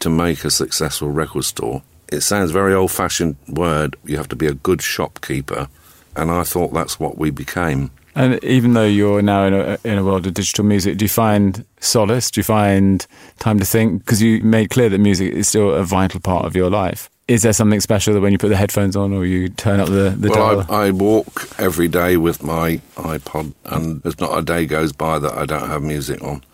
to 0.00 0.10
make 0.10 0.44
a 0.44 0.50
successful 0.50 1.10
record 1.10 1.44
store. 1.44 1.82
It 2.14 2.22
sounds 2.22 2.50
very 2.50 2.72
old 2.72 2.90
fashioned 2.90 3.36
word. 3.48 3.96
You 4.04 4.16
have 4.16 4.28
to 4.28 4.36
be 4.36 4.46
a 4.46 4.54
good 4.54 4.82
shopkeeper. 4.82 5.68
And 6.16 6.30
I 6.30 6.44
thought 6.44 6.72
that's 6.72 7.00
what 7.00 7.18
we 7.18 7.30
became. 7.30 7.90
And 8.14 8.42
even 8.44 8.74
though 8.74 8.86
you're 8.86 9.22
now 9.22 9.44
in 9.46 9.54
a, 9.54 9.78
in 9.82 9.98
a 9.98 10.04
world 10.04 10.26
of 10.26 10.34
digital 10.34 10.64
music, 10.64 10.96
do 10.98 11.04
you 11.04 11.08
find 11.08 11.64
solace? 11.80 12.30
Do 12.30 12.38
you 12.38 12.44
find 12.44 13.04
time 13.40 13.58
to 13.58 13.64
think? 13.64 14.04
Because 14.04 14.22
you 14.22 14.40
made 14.42 14.70
clear 14.70 14.88
that 14.88 14.98
music 14.98 15.32
is 15.32 15.48
still 15.48 15.74
a 15.74 15.82
vital 15.82 16.20
part 16.20 16.44
of 16.44 16.54
your 16.54 16.70
life. 16.70 17.10
Is 17.26 17.42
there 17.42 17.52
something 17.52 17.80
special 17.80 18.14
that 18.14 18.20
when 18.20 18.32
you 18.32 18.38
put 18.38 18.48
the 18.48 18.56
headphones 18.56 18.96
on 18.96 19.12
or 19.12 19.24
you 19.24 19.48
turn 19.48 19.80
up 19.80 19.88
the, 19.88 20.14
the 20.16 20.28
well, 20.28 20.64
dial? 20.64 20.66
I, 20.70 20.86
I 20.86 20.90
walk 20.90 21.48
every 21.58 21.88
day 21.88 22.16
with 22.16 22.42
my 22.42 22.80
iPod, 22.96 23.54
and 23.64 24.02
there's 24.02 24.20
not 24.20 24.38
a 24.38 24.42
day 24.42 24.66
goes 24.66 24.92
by 24.92 25.18
that 25.18 25.32
I 25.32 25.46
don't 25.46 25.68
have 25.68 25.82
music 25.82 26.22
on. 26.22 26.44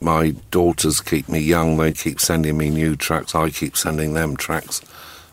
My 0.00 0.34
daughters 0.50 1.00
keep 1.00 1.28
me 1.28 1.38
young. 1.38 1.76
They 1.76 1.92
keep 1.92 2.20
sending 2.20 2.58
me 2.58 2.70
new 2.70 2.96
tracks. 2.96 3.34
I 3.34 3.50
keep 3.50 3.76
sending 3.76 4.14
them 4.14 4.36
tracks. 4.36 4.82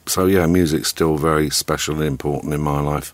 So, 0.06 0.26
yeah, 0.26 0.46
music's 0.48 0.90
still 0.90 1.18
very 1.18 1.50
special 1.50 1.96
and 1.96 2.06
important 2.06 2.54
in 2.54 2.62
my 2.62 2.80
life. 2.80 3.14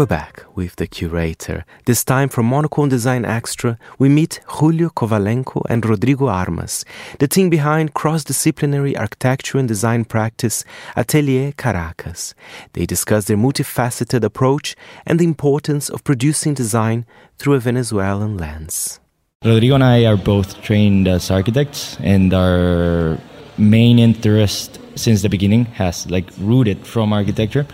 We're 0.00 0.06
back 0.06 0.46
with 0.54 0.76
the 0.76 0.86
curator. 0.86 1.66
This 1.84 2.04
time 2.04 2.30
from 2.30 2.46
Monocle 2.46 2.84
on 2.84 2.88
Design 2.88 3.26
Extra, 3.26 3.76
we 3.98 4.08
meet 4.08 4.40
Julio 4.46 4.88
Kovalenko 4.88 5.60
and 5.68 5.84
Rodrigo 5.84 6.26
Armas, 6.26 6.86
the 7.18 7.28
team 7.28 7.50
behind 7.50 7.92
cross-disciplinary 7.92 8.96
architecture 8.96 9.58
and 9.58 9.68
design 9.68 10.06
practice 10.06 10.64
Atelier 10.96 11.52
Caracas. 11.52 12.34
They 12.72 12.86
discuss 12.86 13.26
their 13.26 13.36
multifaceted 13.36 14.24
approach 14.24 14.74
and 15.04 15.20
the 15.20 15.24
importance 15.24 15.90
of 15.90 16.02
producing 16.02 16.54
design 16.54 17.04
through 17.36 17.52
a 17.52 17.60
Venezuelan 17.60 18.38
lens. 18.38 19.00
Rodrigo 19.44 19.74
and 19.74 19.84
I 19.84 20.06
are 20.06 20.16
both 20.16 20.62
trained 20.62 21.08
as 21.08 21.30
architects, 21.30 21.98
and 22.00 22.32
our 22.32 23.18
main 23.58 23.98
interest 23.98 24.78
since 24.94 25.20
the 25.20 25.28
beginning 25.28 25.66
has 25.66 26.10
like 26.10 26.30
rooted 26.38 26.86
from 26.86 27.12
architecture, 27.12 27.66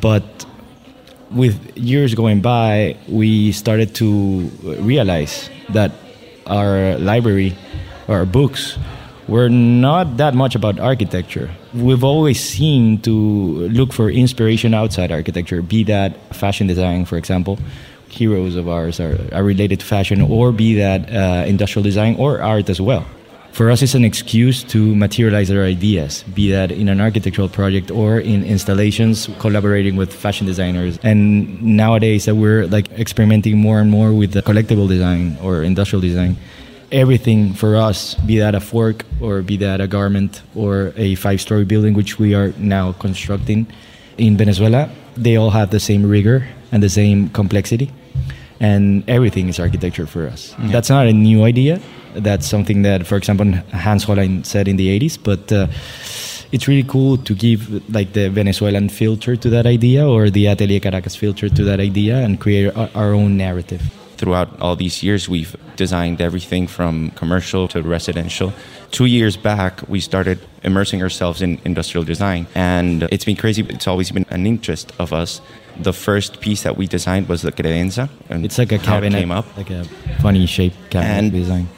but 0.00 0.46
with 1.34 1.76
years 1.76 2.14
going 2.14 2.40
by, 2.40 2.96
we 3.08 3.52
started 3.52 3.94
to 3.96 4.48
realize 4.80 5.50
that 5.70 5.92
our 6.46 6.96
library, 6.98 7.56
our 8.08 8.24
books, 8.24 8.78
were 9.26 9.48
not 9.48 10.18
that 10.18 10.34
much 10.34 10.54
about 10.54 10.78
architecture. 10.78 11.50
We've 11.72 12.04
always 12.04 12.38
seemed 12.38 13.04
to 13.04 13.12
look 13.68 13.92
for 13.92 14.10
inspiration 14.10 14.74
outside 14.74 15.10
architecture, 15.10 15.62
be 15.62 15.84
that 15.84 16.34
fashion 16.34 16.66
design, 16.66 17.04
for 17.04 17.16
example. 17.16 17.58
Heroes 18.08 18.54
of 18.54 18.68
ours 18.68 19.00
are, 19.00 19.18
are 19.32 19.42
related 19.42 19.80
to 19.80 19.86
fashion, 19.86 20.20
or 20.20 20.52
be 20.52 20.74
that 20.76 21.10
uh, 21.10 21.46
industrial 21.46 21.82
design 21.82 22.16
or 22.16 22.40
art 22.40 22.68
as 22.68 22.80
well 22.80 23.06
for 23.54 23.70
us 23.70 23.82
it's 23.82 23.94
an 23.94 24.04
excuse 24.04 24.64
to 24.64 24.96
materialize 24.96 25.48
our 25.48 25.62
ideas 25.62 26.24
be 26.34 26.50
that 26.50 26.72
in 26.72 26.88
an 26.88 27.00
architectural 27.00 27.48
project 27.48 27.88
or 27.88 28.18
in 28.18 28.42
installations 28.42 29.30
collaborating 29.38 29.94
with 29.94 30.12
fashion 30.12 30.44
designers. 30.44 30.98
And 31.04 31.62
nowadays 31.62 32.24
that 32.24 32.34
we're 32.34 32.66
like 32.66 32.90
experimenting 32.98 33.56
more 33.56 33.78
and 33.78 33.92
more 33.92 34.12
with 34.12 34.32
the 34.32 34.42
collectible 34.42 34.88
design 34.88 35.38
or 35.40 35.62
industrial 35.62 36.00
design 36.00 36.36
everything 36.90 37.54
for 37.54 37.76
us 37.76 38.14
be 38.26 38.38
that 38.38 38.54
a 38.54 38.60
fork 38.60 39.04
or 39.20 39.40
be 39.40 39.56
that 39.56 39.80
a 39.80 39.86
garment 39.86 40.42
or 40.54 40.92
a 40.96 41.14
five 41.14 41.40
story 41.40 41.64
building 41.64 41.94
which 41.94 42.18
we 42.18 42.34
are 42.34 42.52
now 42.58 42.92
constructing 42.92 43.66
in 44.18 44.36
venezuela 44.36 44.88
they 45.16 45.34
all 45.34 45.50
have 45.50 45.70
the 45.70 45.80
same 45.80 46.04
rigor 46.04 46.46
and 46.70 46.82
the 46.82 46.88
same 46.88 47.28
complexity 47.30 47.90
and 48.64 49.04
everything 49.08 49.48
is 49.52 49.58
architecture 49.60 50.06
for 50.06 50.22
us. 50.34 50.54
Yeah. 50.58 50.72
That's 50.74 50.90
not 50.96 51.06
a 51.06 51.12
new 51.12 51.44
idea. 51.44 51.80
That's 52.14 52.46
something 52.46 52.82
that, 52.82 53.06
for 53.06 53.16
example, 53.16 53.46
Hans 53.84 54.04
Hollein 54.06 54.44
said 54.46 54.68
in 54.68 54.76
the 54.76 54.88
80s, 54.98 55.18
but 55.30 55.44
uh, 55.52 55.66
it's 56.52 56.66
really 56.70 56.86
cool 56.94 57.16
to 57.28 57.32
give 57.34 57.60
like 57.92 58.12
the 58.12 58.30
Venezuelan 58.30 58.88
filter 58.88 59.36
to 59.36 59.48
that 59.50 59.66
idea 59.66 60.08
or 60.08 60.30
the 60.30 60.46
Atelier 60.46 60.80
Caracas 60.80 61.16
filter 61.16 61.48
to 61.48 61.62
that 61.64 61.80
idea 61.80 62.16
and 62.18 62.40
create 62.40 62.74
our, 62.76 62.88
our 62.94 63.12
own 63.12 63.36
narrative. 63.36 63.82
Throughout 64.16 64.60
all 64.60 64.76
these 64.76 65.02
years, 65.02 65.28
we've 65.28 65.56
designed 65.76 66.20
everything 66.20 66.66
from 66.68 67.10
commercial 67.10 67.66
to 67.68 67.82
residential. 67.82 68.52
Two 68.90 69.06
years 69.06 69.36
back, 69.36 69.80
we 69.88 69.98
started 70.00 70.38
immersing 70.62 71.02
ourselves 71.02 71.42
in 71.42 71.58
industrial 71.64 72.04
design, 72.04 72.46
and 72.54 73.02
it's 73.10 73.24
been 73.24 73.36
crazy. 73.36 73.62
It's 73.68 73.88
always 73.88 74.10
been 74.12 74.24
an 74.30 74.46
interest 74.46 74.92
of 75.00 75.12
us. 75.12 75.40
The 75.76 75.92
first 75.92 76.40
piece 76.40 76.62
that 76.62 76.76
we 76.76 76.86
designed 76.86 77.28
was 77.28 77.42
the 77.42 77.50
credenza. 77.50 78.08
And 78.30 78.44
It's 78.44 78.56
like 78.58 78.70
a 78.70 78.76
how 78.78 78.82
it 78.98 79.00
cabinet, 79.10 79.18
came 79.18 79.32
up. 79.32 79.46
like 79.56 79.70
a 79.70 79.84
funny 80.22 80.46
shaped 80.46 80.76
cabinet 80.90 81.18
And- 81.18 81.32
design. 81.32 81.68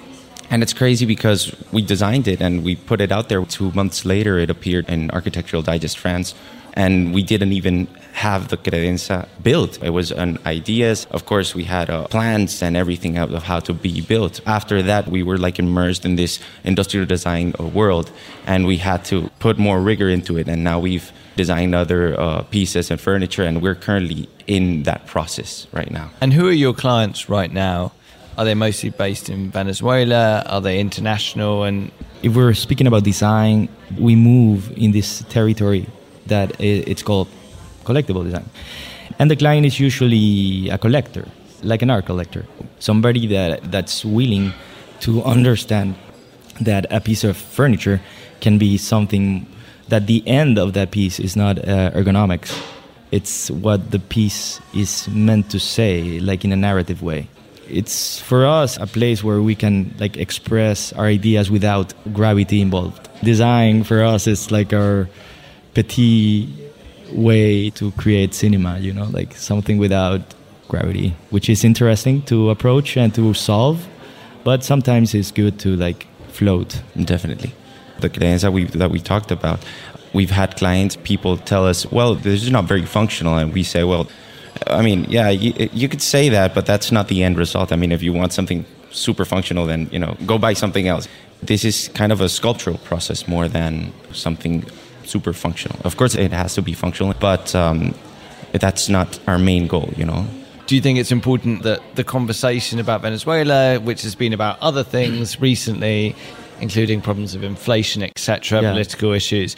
And 0.51 0.63
it's 0.63 0.73
crazy 0.75 1.07
because 1.07 1.51
we 1.73 1.83
designed 1.83 2.29
it 2.29 2.41
and 2.41 2.63
we 2.63 2.77
put 2.77 3.01
it 3.01 3.11
out 3.11 3.29
there. 3.29 3.45
Two 3.47 3.73
months 3.73 4.05
later, 4.05 4.39
it 4.39 4.49
appeared 4.49 4.89
in 4.89 5.11
Architectural 5.11 5.61
Digest 5.63 5.99
France. 5.99 6.35
And 6.75 7.13
we 7.13 7.23
didn't 7.25 7.53
even 7.53 7.89
have 8.17 8.49
the 8.49 8.57
credenza 8.57 9.29
built. 9.43 9.79
It 9.83 9.91
was 9.91 10.11
an 10.11 10.39
ideas. 10.47 11.07
Of 11.11 11.27
course, 11.27 11.55
we 11.55 11.65
had 11.65 11.91
uh, 11.91 12.07
plans 12.09 12.63
and 12.63 12.75
everything 12.77 13.19
of 13.19 13.31
of 13.33 13.43
how 13.43 13.61
to 13.61 13.75
be 13.75 14.01
built. 14.01 14.41
After 14.47 14.83
that, 14.83 15.09
we 15.09 15.23
were 15.23 15.39
like 15.47 15.59
immersed 15.59 16.05
in 16.05 16.17
this 16.17 16.41
industrial 16.65 17.07
design 17.07 17.53
uh, 17.61 17.65
world, 17.65 18.11
and 18.47 18.67
we 18.67 18.79
had 18.79 19.05
to 19.05 19.29
put 19.39 19.59
more 19.59 19.81
rigor 19.81 20.09
into 20.09 20.39
it. 20.39 20.49
And 20.49 20.65
now 20.65 20.79
we've 20.81 21.13
designed 21.37 21.75
other 21.75 22.19
uh, 22.19 22.43
pieces 22.51 22.91
and 22.91 22.99
furniture, 23.01 23.45
and 23.49 23.61
we're 23.61 23.81
currently 23.87 24.29
in 24.47 24.85
that 24.85 25.07
process 25.07 25.67
right 25.73 25.91
now. 25.91 26.09
And 26.21 26.33
who 26.33 26.49
are 26.49 26.59
your 26.65 26.75
clients 26.75 27.29
right 27.29 27.53
now? 27.53 27.93
Are 28.39 28.45
they 28.45 28.55
mostly 28.55 28.91
based 28.91 29.29
in 29.29 29.51
Venezuela? 29.51 30.43
Are 30.47 30.63
they 30.63 30.81
international? 30.81 31.65
And 31.65 31.91
if 32.23 32.35
we're 32.35 32.55
speaking 32.55 32.87
about 32.87 33.05
design, 33.05 33.69
we 33.99 34.15
move 34.17 34.73
in 34.77 34.93
this 34.93 35.23
territory 35.29 35.87
that 36.27 36.49
it's 36.61 37.03
called 37.03 37.29
collectible 37.87 38.25
design. 38.25 38.49
And 39.19 39.31
the 39.31 39.37
client 39.37 39.65
is 39.67 39.81
usually 39.81 40.69
a 40.69 40.79
collector, 40.79 41.27
like 41.63 41.83
an 41.83 41.91
art 41.91 42.07
collector, 42.07 42.45
somebody 42.79 43.27
that, 43.29 43.71
that's 43.71 44.05
willing 44.05 44.53
to 45.01 45.23
understand 45.23 45.95
that 46.61 46.87
a 46.91 47.01
piece 47.01 47.25
of 47.25 47.37
furniture 47.37 48.01
can 48.41 48.59
be 48.59 48.77
something 48.77 49.47
that 49.89 50.07
the 50.07 50.27
end 50.27 50.59
of 50.59 50.73
that 50.73 50.91
piece 50.91 51.21
is 51.21 51.37
not 51.37 51.59
uh, 51.59 51.91
ergonomics. 51.93 52.53
It's 53.13 53.51
what 53.51 53.93
the 53.93 54.01
piece 54.01 54.61
is 54.75 55.09
meant 55.09 55.51
to 55.51 55.61
say, 55.61 56.19
like 56.21 56.45
in 56.45 56.53
a 56.53 56.57
narrative 56.57 57.03
way 57.03 57.29
it's 57.69 58.21
for 58.21 58.47
us 58.47 58.77
a 58.77 58.87
place 58.87 59.25
where 59.25 59.43
we 59.43 59.55
can 59.55 59.95
like 59.99 60.17
express 60.17 60.93
our 60.93 61.07
ideas 61.07 61.51
without 61.51 61.93
gravity 62.13 62.61
involved 62.61 63.09
design 63.25 63.83
for 63.83 64.05
us 64.05 64.27
is 64.27 64.51
like 64.51 64.73
our 64.73 65.09
petit 65.75 66.49
way 67.13 67.71
to 67.71 67.91
create 67.93 68.35
cinema 68.35 68.79
you 68.79 68.93
know 68.93 69.07
like 69.07 69.35
something 69.35 69.79
without 69.79 70.21
gravity 70.69 71.15
which 71.31 71.49
is 71.49 71.65
interesting 71.65 72.23
to 72.23 72.51
approach 72.51 72.97
and 72.97 73.15
to 73.15 73.33
solve 73.35 73.87
but 74.45 74.63
sometimes 74.63 75.15
it's 75.15 75.31
good 75.31 75.59
to 75.59 75.77
like 75.77 76.07
float 76.29 76.83
Definitely. 77.05 77.53
The 78.01 78.09
clients 78.09 78.43
that 78.43 78.53
we 78.53 78.65
that 78.65 78.91
we 78.91 79.01
talked 79.01 79.31
about, 79.31 79.65
we've 80.13 80.31
had 80.31 80.57
clients, 80.57 80.97
people 80.97 81.37
tell 81.37 81.67
us, 81.67 81.91
well, 81.91 82.15
this 82.15 82.43
is 82.43 82.51
not 82.51 82.65
very 82.65 82.85
functional, 82.85 83.39
and 83.39 83.53
we 83.53 83.63
say, 83.63 83.85
well, 83.85 84.07
I 84.67 84.83
mean, 84.83 85.07
yeah, 85.09 85.31
you, 85.31 85.69
you 85.73 85.89
could 85.89 86.03
say 86.03 86.29
that, 86.31 86.55
but 86.55 86.67
that's 86.67 86.93
not 86.93 87.09
the 87.09 87.23
end 87.23 87.39
result. 87.39 87.73
I 87.73 87.77
mean, 87.77 87.93
if 87.93 88.03
you 88.03 88.13
want 88.13 88.33
something 88.33 88.65
super 88.91 89.25
functional, 89.25 89.67
then 89.67 89.89
you 89.93 89.99
know, 89.99 90.17
go 90.27 90.39
buy 90.39 90.55
something 90.55 90.89
else. 90.89 91.09
This 91.43 91.65
is 91.65 91.89
kind 91.89 92.13
of 92.13 92.21
a 92.21 92.29
sculptural 92.29 92.79
process 92.79 93.29
more 93.29 93.49
than 93.49 93.93
something 94.13 94.65
super 95.07 95.33
functional. 95.33 95.79
Of 95.85 95.97
course, 95.97 96.15
it 96.15 96.33
has 96.33 96.55
to 96.55 96.63
be 96.63 96.75
functional, 96.75 97.15
but 97.21 97.55
um, 97.55 97.95
that's 98.53 98.89
not 98.89 99.19
our 99.27 99.39
main 99.39 99.67
goal, 99.67 99.91
you 99.97 100.05
know. 100.05 100.27
do 100.67 100.75
you 100.75 100.81
think 100.83 100.99
it's 100.99 101.13
important 101.13 101.63
that 101.63 101.81
the 101.95 102.03
conversation 102.05 102.79
about 102.81 103.03
Venezuela, 103.03 103.79
which 103.81 104.03
has 104.03 104.15
been 104.17 104.33
about 104.33 104.59
other 104.61 104.83
things 104.85 105.41
recently, 105.51 106.15
including 106.61 107.01
problems 107.01 107.35
of 107.35 107.43
inflation, 107.45 108.03
etc., 108.03 108.63
Yeah. 108.63 108.73
political 108.73 109.13
issues, 109.13 109.55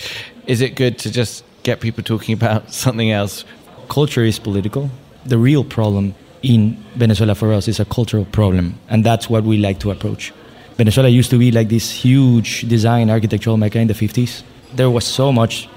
is 0.47 0.61
it 0.61 0.75
good 0.75 0.99
to 0.99 1.11
just 1.11 1.45
get 1.63 1.81
people 1.81 2.03
talking 2.05 2.35
about 2.35 2.73
something 2.85 3.11
else? 3.11 3.45
culture 3.89 4.23
is 4.23 4.39
political. 4.39 4.91
The 5.25 5.39
real 5.39 5.65
problem 5.65 6.15
in 6.43 6.77
Venezuela 6.97 7.35
for 7.35 7.53
us 7.55 7.69
is 7.69 7.81
a 7.81 7.85
cultural 7.87 8.27
problem, 8.27 8.75
and 8.91 9.03
that's 9.03 9.31
what 9.31 9.45
we 9.45 9.57
like 9.57 9.79
to 9.81 9.91
approach. 9.91 10.33
Venezuela 10.77 11.09
used 11.09 11.31
to 11.31 11.39
be 11.39 11.51
like 11.51 11.69
this 11.71 11.91
huge 11.91 12.69
design 12.69 13.09
architectural 13.11 13.57
mecca 13.57 13.79
in 13.79 13.89
the 13.89 13.95
50s. 13.95 14.43
There 14.75 14.91
was 14.91 15.05
so 15.05 15.33
much 15.33 15.69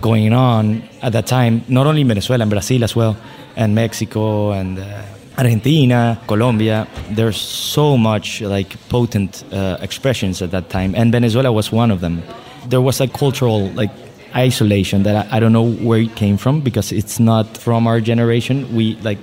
going 0.00 0.32
on 0.32 0.82
at 1.02 1.12
that 1.12 1.26
time, 1.26 1.62
not 1.68 1.86
only 1.86 2.02
in 2.02 2.08
Venezuela, 2.08 2.42
and 2.42 2.50
Brazil 2.50 2.84
as 2.84 2.94
well, 2.94 3.16
and 3.56 3.74
Mexico 3.74 4.52
and 4.52 4.78
uh, 4.78 5.02
Argentina, 5.36 6.20
Colombia. 6.26 6.86
There's 7.10 7.40
so 7.40 7.96
much 7.96 8.40
like 8.40 8.76
potent 8.88 9.44
uh, 9.52 9.78
expressions 9.80 10.42
at 10.42 10.50
that 10.50 10.70
time, 10.70 10.94
and 10.94 11.12
Venezuela 11.12 11.52
was 11.52 11.72
one 11.72 11.90
of 11.90 12.00
them. 12.00 12.22
There 12.68 12.80
was 12.80 13.00
a 13.00 13.08
cultural 13.08 13.70
like 13.70 13.90
isolation 14.34 15.02
that 15.04 15.32
I, 15.32 15.36
I 15.36 15.40
don't 15.40 15.52
know 15.52 15.70
where 15.70 16.00
it 16.00 16.14
came 16.16 16.36
from 16.36 16.60
because 16.60 16.92
it's 16.92 17.18
not 17.18 17.56
from 17.56 17.86
our 17.86 18.00
generation. 18.00 18.74
We 18.74 18.96
like 18.96 19.18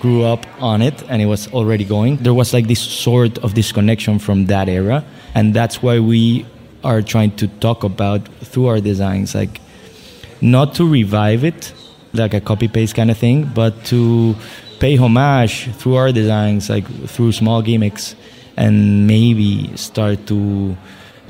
grew 0.00 0.24
up 0.24 0.46
on 0.60 0.82
it 0.82 1.02
and 1.08 1.20
it 1.20 1.26
was 1.26 1.48
already 1.52 1.84
going. 1.84 2.16
There 2.16 2.34
was 2.34 2.52
like 2.54 2.66
this 2.66 2.80
sort 2.80 3.38
of 3.38 3.54
disconnection 3.54 4.18
from 4.18 4.46
that 4.46 4.68
era, 4.68 5.04
and 5.34 5.54
that's 5.54 5.82
why 5.82 5.98
we 6.00 6.46
are 6.84 7.02
trying 7.02 7.34
to 7.36 7.48
talk 7.48 7.84
about 7.84 8.26
through 8.44 8.66
our 8.66 8.80
designs, 8.80 9.34
like 9.34 9.60
not 10.40 10.74
to 10.74 10.88
revive 10.88 11.44
it, 11.44 11.72
like 12.12 12.34
a 12.34 12.40
copy 12.40 12.68
paste 12.68 12.94
kind 12.94 13.10
of 13.10 13.18
thing, 13.18 13.50
but 13.54 13.84
to 13.86 14.34
pay 14.80 14.96
homage 14.96 15.70
through 15.76 15.94
our 15.96 16.12
designs, 16.12 16.68
like 16.68 16.86
through 17.08 17.32
small 17.32 17.62
gimmicks, 17.62 18.14
and 18.56 19.06
maybe 19.06 19.74
start 19.76 20.26
to 20.26 20.76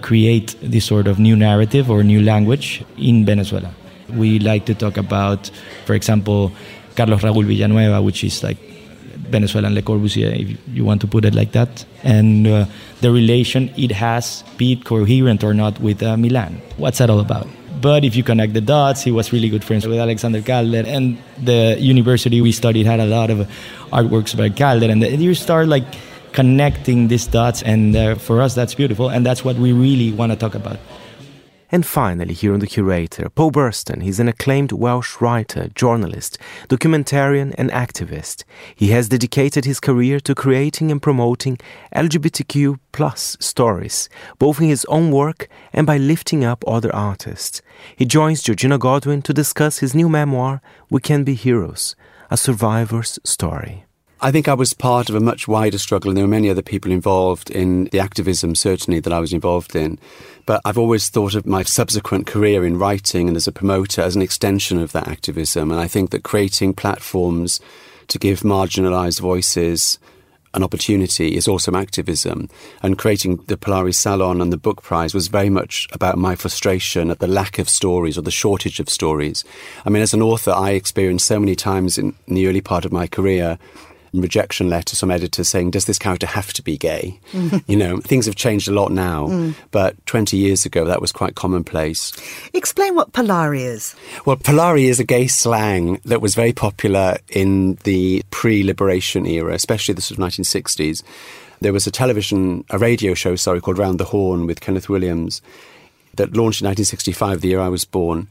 create 0.01 0.57
this 0.63 0.85
sort 0.85 1.07
of 1.07 1.19
new 1.19 1.37
narrative 1.37 1.91
or 1.91 2.03
new 2.03 2.23
language 2.23 2.85
in 2.97 3.25
Venezuela. 3.25 3.73
We 4.09 4.39
like 4.39 4.67
to 4.67 4.75
talk 4.75 4.97
about, 4.97 5.51
for 5.85 5.95
example, 5.95 6.53
Carlos 6.97 7.21
Raúl 7.23 7.45
Villanueva, 7.47 8.03
which 8.03 8.25
is 8.25 8.43
like 8.43 8.59
Venezuelan 9.17 9.75
Le 9.75 9.83
Corbusier, 9.83 10.33
if 10.33 10.59
you 10.69 10.85
want 10.85 11.01
to 11.01 11.07
put 11.07 11.25
it 11.25 11.35
like 11.35 11.53
that, 11.53 11.85
and 12.03 12.47
uh, 12.47 12.67
the 13.01 13.11
relation 13.11 13.71
it 13.77 13.93
has, 13.93 14.45
be 14.57 14.73
it 14.73 14.85
coherent 14.85 15.43
or 15.45 15.55
not, 15.55 15.81
with 15.81 16.03
uh, 16.03 16.17
Milan. 16.17 16.61
What's 16.77 16.99
that 16.99 17.11
all 17.11 17.21
about? 17.21 17.47
But 17.81 18.05
if 18.05 18.15
you 18.15 18.23
connect 18.23 18.55
the 18.55 18.61
dots, 18.61 19.03
he 19.03 19.11
was 19.11 19.33
really 19.33 19.49
good 19.49 19.65
friends 19.65 19.87
with 19.87 19.99
Alexander 19.99 20.41
Calder, 20.41 20.85
and 20.87 21.19
the 21.43 21.77
university 21.81 22.41
we 22.41 22.53
studied 22.53 22.87
had 22.87 23.01
a 23.01 23.07
lot 23.07 23.31
of 23.31 23.49
artworks 23.93 24.37
by 24.37 24.51
Calder, 24.51 24.91
and 24.91 25.03
you 25.03 25.35
start 25.35 25.69
like 25.69 25.85
connecting 26.33 27.09
these 27.09 27.27
dots, 27.27 27.63
and 27.63 27.97
uh, 27.97 28.15
for 28.15 28.41
us 28.41 28.55
that's 28.55 28.75
beautiful, 28.75 29.09
and 29.09 29.27
that's 29.27 29.45
what 29.45 29.57
we 29.57 29.73
really 29.73 30.13
want 30.13 30.33
to 30.33 30.39
talk 30.39 30.55
about. 30.55 30.79
And 31.75 31.87
finally, 31.87 32.35
here 32.35 32.53
on 32.53 32.61
The 32.61 32.67
Curator, 32.67 33.31
Paul 33.31 33.51
Burston. 33.51 34.03
He's 34.03 34.21
an 34.21 34.29
acclaimed 34.29 34.73
Welsh 34.73 35.23
writer, 35.23 35.69
journalist, 35.75 36.37
documentarian, 36.69 37.55
and 37.57 37.71
activist. 37.71 38.45
He 38.75 38.89
has 38.89 39.09
dedicated 39.09 39.65
his 39.65 39.81
career 39.81 40.21
to 40.21 40.35
creating 40.35 40.91
and 40.91 41.01
promoting 41.01 41.59
LGBTQ 41.97 42.79
plus 42.93 43.39
stories, 43.41 44.11
both 44.39 44.61
in 44.61 44.69
his 44.69 44.85
own 44.85 45.11
work 45.11 45.49
and 45.73 45.87
by 45.87 45.97
lifting 45.97 46.45
up 46.45 46.63
other 46.67 46.95
artists. 46.95 47.63
He 47.97 48.05
joins 48.05 48.43
Georgina 48.43 48.77
Godwin 48.77 49.23
to 49.23 49.33
discuss 49.33 49.79
his 49.79 49.95
new 49.95 50.11
memoir, 50.11 50.61
We 50.91 51.01
Can 51.01 51.25
Be 51.25 51.33
Heroes, 51.33 51.97
a 52.31 52.37
survivor's 52.37 53.19
story. 53.25 53.87
I 54.25 54.31
think 54.31 54.47
I 54.47 54.55
was 54.55 54.73
part 54.73 55.09
of 55.11 55.17
a 55.17 55.21
much 55.21 55.49
wider 55.49 55.79
struggle, 55.79 56.09
and 56.09 56.17
there 56.17 56.25
were 56.25 56.31
many 56.31 56.49
other 56.49 56.63
people 56.63 56.93
involved 56.93 57.51
in 57.51 57.87
the 57.87 57.99
activism, 57.99 58.55
certainly, 58.55 59.01
that 59.01 59.13
I 59.13 59.19
was 59.19 59.33
involved 59.33 59.75
in. 59.75 59.99
But 60.47 60.61
I've 60.65 60.79
always 60.79 61.09
thought 61.09 61.35
of 61.35 61.45
my 61.45 61.65
subsequent 61.65 62.29
career 62.29 62.65
in 62.65 62.79
writing 62.79 63.27
and 63.27 63.37
as 63.37 63.49
a 63.49 63.53
promoter 63.53 64.01
as 64.01 64.15
an 64.15 64.23
extension 64.23 64.79
of 64.79 64.93
that 64.93 65.09
activism. 65.09 65.73
And 65.73 65.81
I 65.81 65.89
think 65.89 66.11
that 66.11 66.23
creating 66.23 66.75
platforms 66.75 67.61
to 68.07 68.19
give 68.19 68.41
marginalised 68.41 69.19
voices 69.21 69.99
an 70.55 70.63
opportunity 70.63 71.35
is 71.35 71.49
also 71.49 71.75
activism. 71.75 72.49
And 72.81 72.99
creating 72.99 73.37
the 73.49 73.57
Polari 73.57 73.95
Salon 73.95 74.41
and 74.41 74.53
the 74.53 74.57
Book 74.57 74.83
Prize 74.83 75.15
was 75.15 75.29
very 75.29 75.51
much 75.51 75.89
about 75.93 76.17
my 76.17 76.37
frustration 76.37 77.11
at 77.11 77.19
the 77.19 77.27
lack 77.27 77.59
of 77.59 77.69
stories 77.69 78.17
or 78.17 78.23
the 78.23 78.31
shortage 78.31 78.79
of 78.79 78.89
stories. 78.89 79.45
I 79.85 79.91
mean, 79.91 80.03
as 80.03 80.15
an 80.15 80.23
author, 80.23 80.53
I 80.53 80.73
experienced 80.73 81.27
so 81.27 81.41
many 81.41 81.57
times 81.57 81.99
in, 81.99 82.15
in 82.29 82.35
the 82.35 82.47
early 82.47 82.61
part 82.61 82.85
of 82.85 82.93
my 82.93 83.09
career 83.09 83.59
rejection 84.13 84.69
letter, 84.69 84.95
some 84.97 85.11
editors 85.11 85.49
saying, 85.49 85.71
Does 85.71 85.87
this 85.87 85.99
character 85.99 86.27
have 86.27 86.53
to 86.55 86.63
be 86.63 86.77
gay? 86.77 87.19
you 87.67 87.77
know, 87.77 87.99
things 87.99 88.27
have 88.27 88.35
changed 88.37 88.69
a 88.69 88.73
lot 88.73 88.93
now, 88.93 89.29
Mm. 89.29 89.55
but 89.71 89.95
20 90.07 90.37
years 90.37 90.67
ago 90.67 90.85
that 90.85 91.01
was 91.01 91.13
quite 91.13 91.35
commonplace. 91.35 92.13
Explain 92.53 92.95
what 92.95 93.13
Polari 93.13 93.61
is. 93.65 93.95
Well, 94.27 94.37
Polari 94.37 94.85
is 94.85 95.01
a 95.01 95.05
gay 95.05 95.27
slang 95.27 96.01
that 96.05 96.21
was 96.21 96.35
very 96.35 96.53
popular 96.53 97.19
in 97.31 97.79
the 97.85 98.23
pre 98.31 98.63
liberation 98.63 99.27
era, 99.27 99.55
especially 99.55 99.95
the 99.95 100.03
sort 100.03 100.19
of 100.19 100.25
1960s. 100.25 101.03
There 101.61 101.73
was 101.73 101.87
a 101.87 101.91
television, 101.93 102.65
a 102.71 102.79
radio 102.79 103.15
show, 103.15 103.37
sorry, 103.37 103.61
called 103.61 103.79
Round 103.79 103.99
the 104.01 104.05
Horne 104.05 104.47
with 104.47 104.61
Kenneth 104.61 104.89
Williams 104.89 105.41
that 106.17 106.37
launched 106.37 106.61
in 106.61 106.67
1965, 106.67 107.41
the 107.41 107.49
year 107.49 107.61
I 107.61 107.69
was 107.69 107.85
born. 107.87 108.27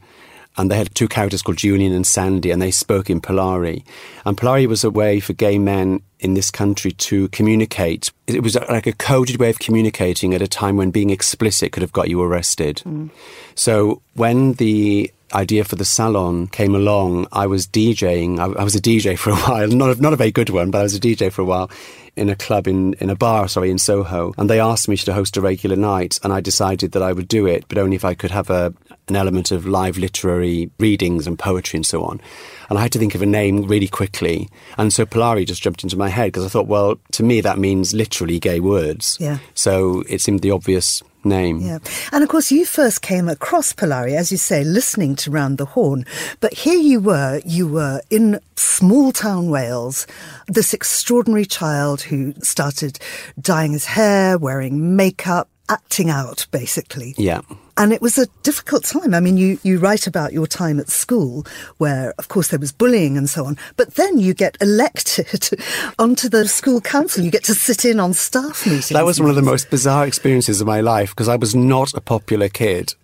And 0.56 0.70
they 0.70 0.76
had 0.76 0.94
two 0.94 1.08
characters 1.08 1.42
called 1.42 1.58
Julian 1.58 1.92
and 1.92 2.06
Sandy, 2.06 2.50
and 2.50 2.60
they 2.60 2.70
spoke 2.70 3.08
in 3.08 3.20
Polari. 3.20 3.84
And 4.26 4.36
Polari 4.36 4.66
was 4.66 4.84
a 4.84 4.90
way 4.90 5.18
for 5.18 5.32
gay 5.32 5.58
men 5.58 6.02
in 6.20 6.34
this 6.34 6.50
country 6.50 6.92
to 6.92 7.28
communicate. 7.28 8.12
It 8.26 8.42
was 8.42 8.54
like 8.54 8.86
a 8.86 8.92
coded 8.92 9.40
way 9.40 9.50
of 9.50 9.58
communicating 9.58 10.34
at 10.34 10.42
a 10.42 10.48
time 10.48 10.76
when 10.76 10.90
being 10.90 11.10
explicit 11.10 11.72
could 11.72 11.82
have 11.82 11.92
got 11.92 12.08
you 12.08 12.22
arrested. 12.22 12.82
Mm. 12.84 13.10
So 13.54 14.02
when 14.14 14.54
the 14.54 15.12
idea 15.34 15.64
for 15.64 15.76
the 15.76 15.84
salon 15.84 16.46
came 16.48 16.74
along, 16.74 17.26
I 17.32 17.46
was 17.46 17.66
DJing. 17.66 18.38
I, 18.38 18.60
I 18.60 18.64
was 18.64 18.74
a 18.74 18.80
DJ 18.80 19.18
for 19.18 19.30
a 19.30 19.36
while, 19.46 19.68
not 19.68 19.96
a, 19.96 20.00
not 20.00 20.12
a 20.12 20.16
very 20.16 20.30
good 20.30 20.50
one, 20.50 20.70
but 20.70 20.78
I 20.78 20.82
was 20.82 20.94
a 20.94 21.00
DJ 21.00 21.32
for 21.32 21.42
a 21.42 21.44
while 21.44 21.70
in 22.14 22.28
a 22.28 22.36
club 22.36 22.68
in, 22.68 22.94
in 22.94 23.08
a 23.08 23.16
bar, 23.16 23.48
sorry, 23.48 23.70
in 23.70 23.78
Soho. 23.78 24.34
And 24.36 24.50
they 24.50 24.60
asked 24.60 24.88
me 24.88 24.96
to 24.98 25.14
host 25.14 25.36
a 25.36 25.40
regular 25.40 25.76
night, 25.76 26.18
and 26.22 26.32
I 26.32 26.40
decided 26.40 26.92
that 26.92 27.02
I 27.02 27.12
would 27.12 27.28
do 27.28 27.46
it, 27.46 27.64
but 27.68 27.78
only 27.78 27.96
if 27.96 28.04
I 28.04 28.14
could 28.14 28.30
have 28.30 28.50
a, 28.50 28.74
an 29.08 29.16
element 29.16 29.50
of 29.50 29.66
live 29.66 29.98
literary 29.98 30.70
readings 30.78 31.26
and 31.26 31.38
poetry 31.38 31.76
and 31.76 31.86
so 31.86 32.02
on. 32.02 32.20
And 32.68 32.78
I 32.78 32.82
had 32.82 32.92
to 32.92 32.98
think 32.98 33.14
of 33.14 33.22
a 33.22 33.26
name 33.26 33.62
really 33.62 33.88
quickly. 33.88 34.48
And 34.78 34.92
so 34.92 35.04
Polari 35.04 35.46
just 35.46 35.62
jumped 35.62 35.82
into 35.82 35.96
my 35.96 36.08
head 36.08 36.26
because 36.26 36.44
I 36.44 36.48
thought, 36.48 36.66
well, 36.66 36.96
to 37.12 37.22
me, 37.22 37.40
that 37.40 37.58
means 37.58 37.92
literally 37.92 38.38
gay 38.38 38.60
words. 38.60 39.18
Yeah. 39.20 39.38
So 39.54 40.04
it 40.08 40.20
seemed 40.20 40.40
the 40.40 40.52
obvious 40.52 41.02
name. 41.24 41.60
Yeah. 41.60 41.78
And 42.10 42.22
of 42.22 42.28
course, 42.28 42.50
you 42.50 42.64
first 42.64 43.02
came 43.02 43.28
across 43.28 43.72
Polari, 43.72 44.14
as 44.14 44.32
you 44.32 44.38
say, 44.38 44.64
listening 44.64 45.16
to 45.16 45.30
Round 45.30 45.58
the 45.58 45.64
Horne. 45.66 46.04
But 46.40 46.54
here 46.54 46.78
you 46.78 47.00
were, 47.00 47.40
you 47.44 47.68
were 47.68 48.00
in 48.10 48.40
small 48.56 49.12
town 49.12 49.50
Wales, 49.50 50.06
this 50.48 50.72
extraordinary 50.72 51.44
child 51.44 52.02
who 52.02 52.34
started 52.42 52.98
dyeing 53.40 53.72
his 53.72 53.84
hair, 53.84 54.38
wearing 54.38 54.96
makeup, 54.96 55.48
acting 55.68 56.10
out, 56.10 56.46
basically. 56.50 57.14
Yeah. 57.16 57.42
And 57.76 57.92
it 57.92 58.02
was 58.02 58.18
a 58.18 58.26
difficult 58.42 58.84
time. 58.84 59.14
I 59.14 59.20
mean, 59.20 59.36
you, 59.36 59.58
you 59.62 59.78
write 59.78 60.06
about 60.06 60.32
your 60.32 60.46
time 60.46 60.78
at 60.78 60.88
school 60.88 61.46
where, 61.78 62.12
of 62.18 62.28
course, 62.28 62.48
there 62.48 62.58
was 62.58 62.70
bullying 62.70 63.16
and 63.16 63.30
so 63.30 63.46
on, 63.46 63.56
but 63.76 63.94
then 63.94 64.18
you 64.18 64.34
get 64.34 64.58
elected 64.60 65.50
onto 65.98 66.28
the 66.28 66.46
school 66.46 66.80
council. 66.80 67.24
You 67.24 67.30
get 67.30 67.44
to 67.44 67.54
sit 67.54 67.84
in 67.84 67.98
on 67.98 68.12
staff 68.12 68.66
meetings. 68.66 68.90
That 68.90 69.06
was 69.06 69.20
one 69.20 69.30
of 69.30 69.36
the 69.36 69.42
most 69.42 69.70
bizarre 69.70 70.06
experiences 70.06 70.60
of 70.60 70.66
my 70.66 70.80
life 70.80 71.10
because 71.10 71.28
I 71.28 71.36
was 71.36 71.54
not 71.54 71.94
a 71.94 72.00
popular 72.00 72.48
kid. 72.48 72.94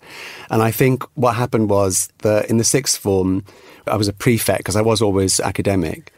And 0.50 0.62
I 0.62 0.70
think 0.70 1.04
what 1.14 1.34
happened 1.34 1.70
was 1.70 2.08
that 2.18 2.50
in 2.50 2.58
the 2.58 2.64
sixth 2.64 2.98
form, 2.98 3.44
I 3.86 3.96
was 3.96 4.08
a 4.08 4.12
prefect 4.12 4.58
because 4.58 4.76
I 4.76 4.82
was 4.82 5.00
always 5.00 5.40
academic. 5.40 6.12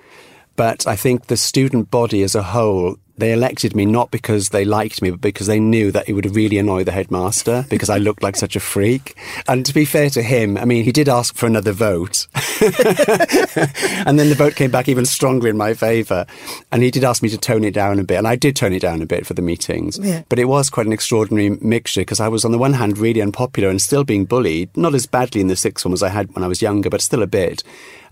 But 0.56 0.86
I 0.86 0.96
think 0.96 1.26
the 1.26 1.36
student 1.36 1.90
body 1.90 2.22
as 2.22 2.34
a 2.34 2.42
whole, 2.42 2.96
they 3.20 3.32
elected 3.32 3.76
me 3.76 3.86
not 3.86 4.10
because 4.10 4.48
they 4.48 4.64
liked 4.64 5.02
me, 5.02 5.10
but 5.10 5.20
because 5.20 5.46
they 5.46 5.60
knew 5.60 5.92
that 5.92 6.08
it 6.08 6.14
would 6.14 6.34
really 6.34 6.58
annoy 6.58 6.84
the 6.84 6.92
headmaster 6.92 7.66
because 7.68 7.90
I 7.90 7.98
looked 7.98 8.22
like 8.22 8.36
such 8.36 8.56
a 8.56 8.60
freak. 8.60 9.16
And 9.46 9.64
to 9.66 9.74
be 9.74 9.84
fair 9.84 10.10
to 10.10 10.22
him, 10.22 10.56
I 10.56 10.64
mean, 10.64 10.84
he 10.84 10.92
did 10.92 11.08
ask 11.08 11.34
for 11.34 11.46
another 11.46 11.72
vote. 11.72 12.26
and 12.60 14.18
then 14.18 14.28
the 14.28 14.34
vote 14.36 14.54
came 14.54 14.70
back 14.70 14.88
even 14.88 15.06
stronger 15.06 15.48
in 15.48 15.56
my 15.56 15.74
favour. 15.74 16.26
And 16.72 16.82
he 16.82 16.90
did 16.90 17.04
ask 17.04 17.22
me 17.22 17.28
to 17.28 17.38
tone 17.38 17.64
it 17.64 17.74
down 17.74 17.98
a 17.98 18.04
bit. 18.04 18.18
And 18.18 18.26
I 18.26 18.36
did 18.36 18.56
tone 18.56 18.72
it 18.72 18.80
down 18.80 19.02
a 19.02 19.06
bit 19.06 19.26
for 19.26 19.34
the 19.34 19.42
meetings. 19.42 19.98
Yeah. 19.98 20.22
But 20.28 20.38
it 20.38 20.46
was 20.46 20.70
quite 20.70 20.86
an 20.86 20.92
extraordinary 20.92 21.50
mixture 21.60 22.00
because 22.00 22.20
I 22.20 22.28
was, 22.28 22.44
on 22.44 22.52
the 22.52 22.58
one 22.58 22.74
hand, 22.74 22.98
really 22.98 23.22
unpopular 23.22 23.68
and 23.68 23.80
still 23.80 24.04
being 24.04 24.24
bullied, 24.24 24.74
not 24.76 24.94
as 24.94 25.06
badly 25.06 25.40
in 25.40 25.48
the 25.48 25.56
sixth 25.56 25.82
form 25.82 25.92
as 25.92 26.02
I 26.02 26.08
had 26.08 26.34
when 26.34 26.44
I 26.44 26.48
was 26.48 26.62
younger, 26.62 26.90
but 26.90 27.02
still 27.02 27.22
a 27.22 27.26
bit. 27.26 27.62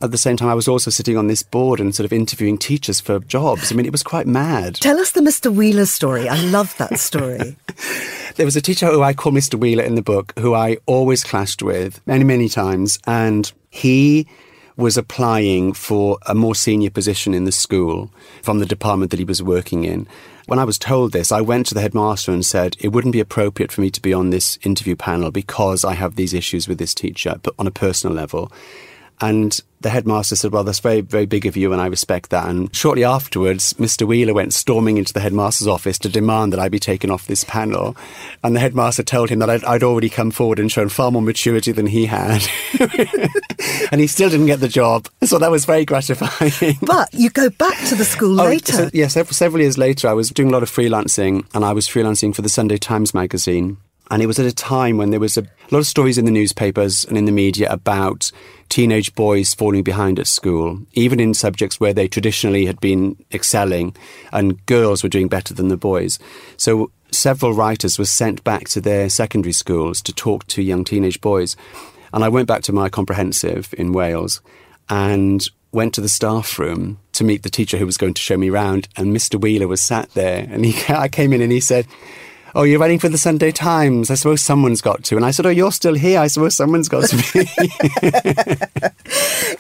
At 0.01 0.12
the 0.12 0.18
same 0.18 0.36
time, 0.36 0.49
I 0.49 0.55
was 0.55 0.68
also 0.68 0.90
sitting 0.90 1.16
on 1.16 1.26
this 1.26 1.42
board 1.42 1.80
and 1.80 1.94
sort 1.94 2.05
of 2.05 2.12
interviewing 2.12 2.57
teachers 2.57 3.01
for 3.01 3.18
jobs. 3.20 3.72
I 3.72 3.74
mean, 3.74 3.86
it 3.86 3.92
was 3.92 4.05
quite 4.05 4.26
mad. 4.26 4.76
Tell 4.76 5.01
us 5.01 5.12
the 5.12 5.20
Mr. 5.20 5.53
Wheeler 5.53 5.86
story. 5.86 6.28
I 6.28 6.40
love 6.46 6.76
that 6.78 6.99
story. 6.99 7.57
There 8.38 8.46
was 8.46 8.55
a 8.55 8.62
teacher 8.62 8.86
who 8.86 9.03
I 9.03 9.14
call 9.14 9.32
Mr. 9.32 9.57
Wheeler 9.57 9.82
in 9.82 9.96
the 9.96 10.03
book 10.03 10.32
who 10.38 10.55
I 10.55 10.76
always 10.86 11.24
clashed 11.24 11.61
with 11.61 12.01
many, 12.07 12.22
many 12.22 12.49
times. 12.49 13.01
And 13.05 13.51
he 13.68 14.28
was 14.76 14.96
applying 14.96 15.72
for 15.72 16.18
a 16.24 16.36
more 16.36 16.55
senior 16.55 16.88
position 16.88 17.34
in 17.34 17.46
the 17.46 17.51
school 17.51 18.12
from 18.44 18.61
the 18.61 18.66
department 18.66 19.11
that 19.11 19.18
he 19.18 19.24
was 19.24 19.42
working 19.42 19.84
in. 19.84 20.07
When 20.46 20.61
I 20.61 20.64
was 20.64 20.78
told 20.78 21.11
this, 21.11 21.32
I 21.32 21.40
went 21.40 21.66
to 21.66 21.74
the 21.74 21.80
headmaster 21.80 22.30
and 22.30 22.46
said, 22.46 22.76
it 22.78 22.92
wouldn't 22.92 23.12
be 23.12 23.18
appropriate 23.18 23.72
for 23.72 23.80
me 23.80 23.90
to 23.90 24.01
be 24.01 24.14
on 24.14 24.30
this 24.30 24.57
interview 24.62 24.94
panel 24.94 25.32
because 25.32 25.84
I 25.84 25.94
have 25.94 26.14
these 26.14 26.32
issues 26.32 26.68
with 26.68 26.78
this 26.78 26.94
teacher, 26.94 27.40
but 27.42 27.55
on 27.59 27.66
a 27.66 27.72
personal 27.72 28.14
level. 28.14 28.53
And 29.20 29.61
the 29.80 29.90
headmaster 29.90 30.36
said, 30.36 30.52
Well, 30.52 30.64
that's 30.64 30.80
very, 30.80 31.00
very 31.00 31.26
big 31.26 31.46
of 31.46 31.56
you, 31.56 31.72
and 31.72 31.80
I 31.80 31.86
respect 31.86 32.30
that. 32.30 32.48
And 32.48 32.74
shortly 32.74 33.04
afterwards, 33.04 33.72
Mr. 33.74 34.06
Wheeler 34.06 34.34
went 34.34 34.52
storming 34.52 34.96
into 34.98 35.12
the 35.12 35.20
headmaster's 35.20 35.68
office 35.68 35.98
to 36.00 36.08
demand 36.08 36.52
that 36.52 36.60
I 36.60 36.68
be 36.68 36.78
taken 36.78 37.10
off 37.10 37.26
this 37.26 37.44
panel. 37.44 37.96
And 38.42 38.56
the 38.56 38.60
headmaster 38.60 39.02
told 39.02 39.30
him 39.30 39.38
that 39.40 39.50
I'd, 39.50 39.64
I'd 39.64 39.82
already 39.82 40.08
come 40.08 40.30
forward 40.30 40.58
and 40.58 40.70
shown 40.70 40.88
far 40.88 41.10
more 41.10 41.22
maturity 41.22 41.72
than 41.72 41.86
he 41.86 42.06
had. 42.06 42.46
and 43.90 44.00
he 44.00 44.06
still 44.06 44.30
didn't 44.30 44.46
get 44.46 44.60
the 44.60 44.68
job. 44.68 45.08
So 45.24 45.38
that 45.38 45.50
was 45.50 45.64
very 45.64 45.84
gratifying. 45.84 46.76
But 46.82 47.12
you 47.12 47.30
go 47.30 47.50
back 47.50 47.76
to 47.88 47.94
the 47.94 48.04
school 48.04 48.40
Oh, 48.40 48.44
later. 48.44 48.72
so- 48.72 48.90
yeah, 48.92 49.08
several, 49.08 49.34
several 49.34 49.62
years 49.62 49.78
later, 49.78 50.08
I 50.08 50.12
was 50.12 50.30
doing 50.30 50.48
a 50.48 50.52
lot 50.52 50.62
of 50.62 50.70
freelancing, 50.70 51.44
and 51.54 51.64
I 51.64 51.72
was 51.72 51.86
freelancing 51.88 52.34
for 52.34 52.42
the 52.42 52.48
Sunday 52.48 52.76
Times 52.78 53.14
magazine. 53.14 53.76
And 54.11 54.22
it 54.22 54.26
was 54.26 54.38
at 54.38 54.46
a 54.46 54.54
time 54.54 54.96
when 54.96 55.11
there 55.11 55.20
was 55.20 55.36
a 55.36 55.46
lot 55.70 55.80
of 55.80 55.86
stories 55.86 56.18
in 56.18 56.24
the 56.24 56.30
newspapers 56.30 57.04
and 57.04 57.18
in 57.18 57.26
the 57.26 57.32
media 57.32 57.70
about 57.70 58.30
teenage 58.68 59.14
boys 59.14 59.54
falling 59.54 59.82
behind 59.82 60.18
at 60.18 60.26
school, 60.26 60.80
even 60.92 61.20
in 61.20 61.34
subjects 61.34 61.78
where 61.78 61.92
they 61.92 62.09
traditionally 62.09 62.66
had 62.66 62.80
been 62.80 63.16
excelling, 63.32 63.94
and 64.32 64.64
girls 64.66 65.02
were 65.02 65.09
doing 65.09 65.28
better 65.28 65.54
than 65.54 65.68
the 65.68 65.76
boys. 65.76 66.18
So 66.56 66.90
several 67.11 67.52
writers 67.52 67.98
were 67.98 68.04
sent 68.04 68.44
back 68.44 68.68
to 68.68 68.80
their 68.80 69.09
secondary 69.09 69.52
schools 69.52 70.00
to 70.02 70.12
talk 70.12 70.46
to 70.48 70.62
young 70.62 70.84
teenage 70.84 71.20
boys. 71.20 71.56
And 72.12 72.24
I 72.24 72.28
went 72.28 72.48
back 72.48 72.62
to 72.62 72.72
my 72.72 72.88
comprehensive 72.88 73.74
in 73.76 73.92
Wales 73.92 74.40
and 74.88 75.46
went 75.72 75.94
to 75.94 76.00
the 76.00 76.09
staff 76.09 76.59
room 76.59 76.98
to 77.12 77.24
meet 77.24 77.42
the 77.42 77.50
teacher 77.50 77.76
who 77.76 77.86
was 77.86 77.98
going 77.98 78.14
to 78.14 78.22
show 78.22 78.36
me 78.36 78.48
round. 78.48 78.88
And 78.96 79.14
Mr. 79.14 79.40
Wheeler 79.40 79.68
was 79.68 79.82
sat 79.82 80.11
there, 80.11 80.46
and 80.50 80.64
he, 80.64 80.92
I 80.92 81.09
came 81.09 81.32
in 81.32 81.42
and 81.42 81.52
he 81.52 81.61
said, 81.61 81.86
Oh, 82.55 82.62
you're 82.62 82.78
writing 82.78 82.99
for 82.99 83.09
the 83.09 83.18
Sunday 83.18 83.53
Times. 83.53 84.11
I 84.11 84.14
suppose 84.14 84.40
someone's 84.40 84.80
got 84.80 85.05
to. 85.05 85.16
And 85.16 85.24
I 85.24 85.30
said, 85.30 85.46
Oh, 85.46 85.51
you're 85.51 85.72
still 85.72 85.94
here. 85.94 86.20
I 86.20 86.26
suppose 86.26 86.57
someone's 86.57 86.88
got 86.88 87.09
to 87.09 87.16
be. 87.16 88.88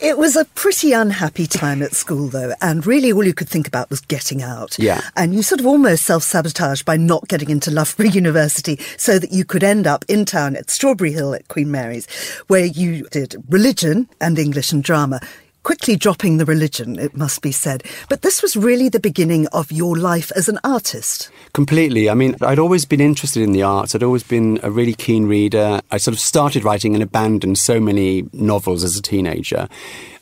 It 0.00 0.16
was 0.16 0.36
a 0.36 0.44
pretty 0.44 0.92
unhappy 0.92 1.46
time 1.46 1.82
at 1.82 1.94
school, 1.94 2.28
though, 2.28 2.54
and 2.60 2.86
really 2.86 3.12
all 3.12 3.24
you 3.24 3.34
could 3.34 3.48
think 3.48 3.66
about 3.66 3.90
was 3.90 4.00
getting 4.00 4.42
out. 4.42 4.78
Yeah. 4.78 5.00
And 5.16 5.34
you 5.34 5.42
sort 5.42 5.60
of 5.60 5.66
almost 5.66 6.04
self 6.04 6.22
sabotaged 6.22 6.84
by 6.84 6.96
not 6.96 7.26
getting 7.28 7.50
into 7.50 7.70
Loughborough 7.70 8.06
University 8.12 8.78
so 8.96 9.18
that 9.18 9.32
you 9.32 9.44
could 9.44 9.64
end 9.64 9.86
up 9.86 10.04
in 10.06 10.24
town 10.24 10.56
at 10.56 10.70
Strawberry 10.70 11.12
Hill 11.12 11.34
at 11.34 11.48
Queen 11.48 11.70
Mary's, 11.70 12.06
where 12.46 12.64
you 12.64 13.08
did 13.10 13.36
religion 13.48 14.08
and 14.20 14.38
English 14.38 14.72
and 14.72 14.84
drama. 14.84 15.20
Quickly 15.68 15.96
dropping 15.96 16.38
the 16.38 16.46
religion, 16.46 16.98
it 16.98 17.14
must 17.14 17.42
be 17.42 17.52
said. 17.52 17.84
But 18.08 18.22
this 18.22 18.40
was 18.40 18.56
really 18.56 18.88
the 18.88 18.98
beginning 18.98 19.46
of 19.48 19.70
your 19.70 19.98
life 19.98 20.32
as 20.34 20.48
an 20.48 20.58
artist. 20.64 21.30
Completely. 21.52 22.08
I 22.08 22.14
mean, 22.14 22.36
I'd 22.40 22.58
always 22.58 22.86
been 22.86 23.02
interested 23.02 23.42
in 23.42 23.52
the 23.52 23.64
arts. 23.64 23.94
I'd 23.94 24.02
always 24.02 24.22
been 24.22 24.58
a 24.62 24.70
really 24.70 24.94
keen 24.94 25.26
reader. 25.26 25.82
I 25.90 25.98
sort 25.98 26.14
of 26.14 26.20
started 26.20 26.64
writing 26.64 26.94
and 26.94 27.02
abandoned 27.02 27.58
so 27.58 27.80
many 27.80 28.30
novels 28.32 28.82
as 28.82 28.96
a 28.96 29.02
teenager, 29.02 29.68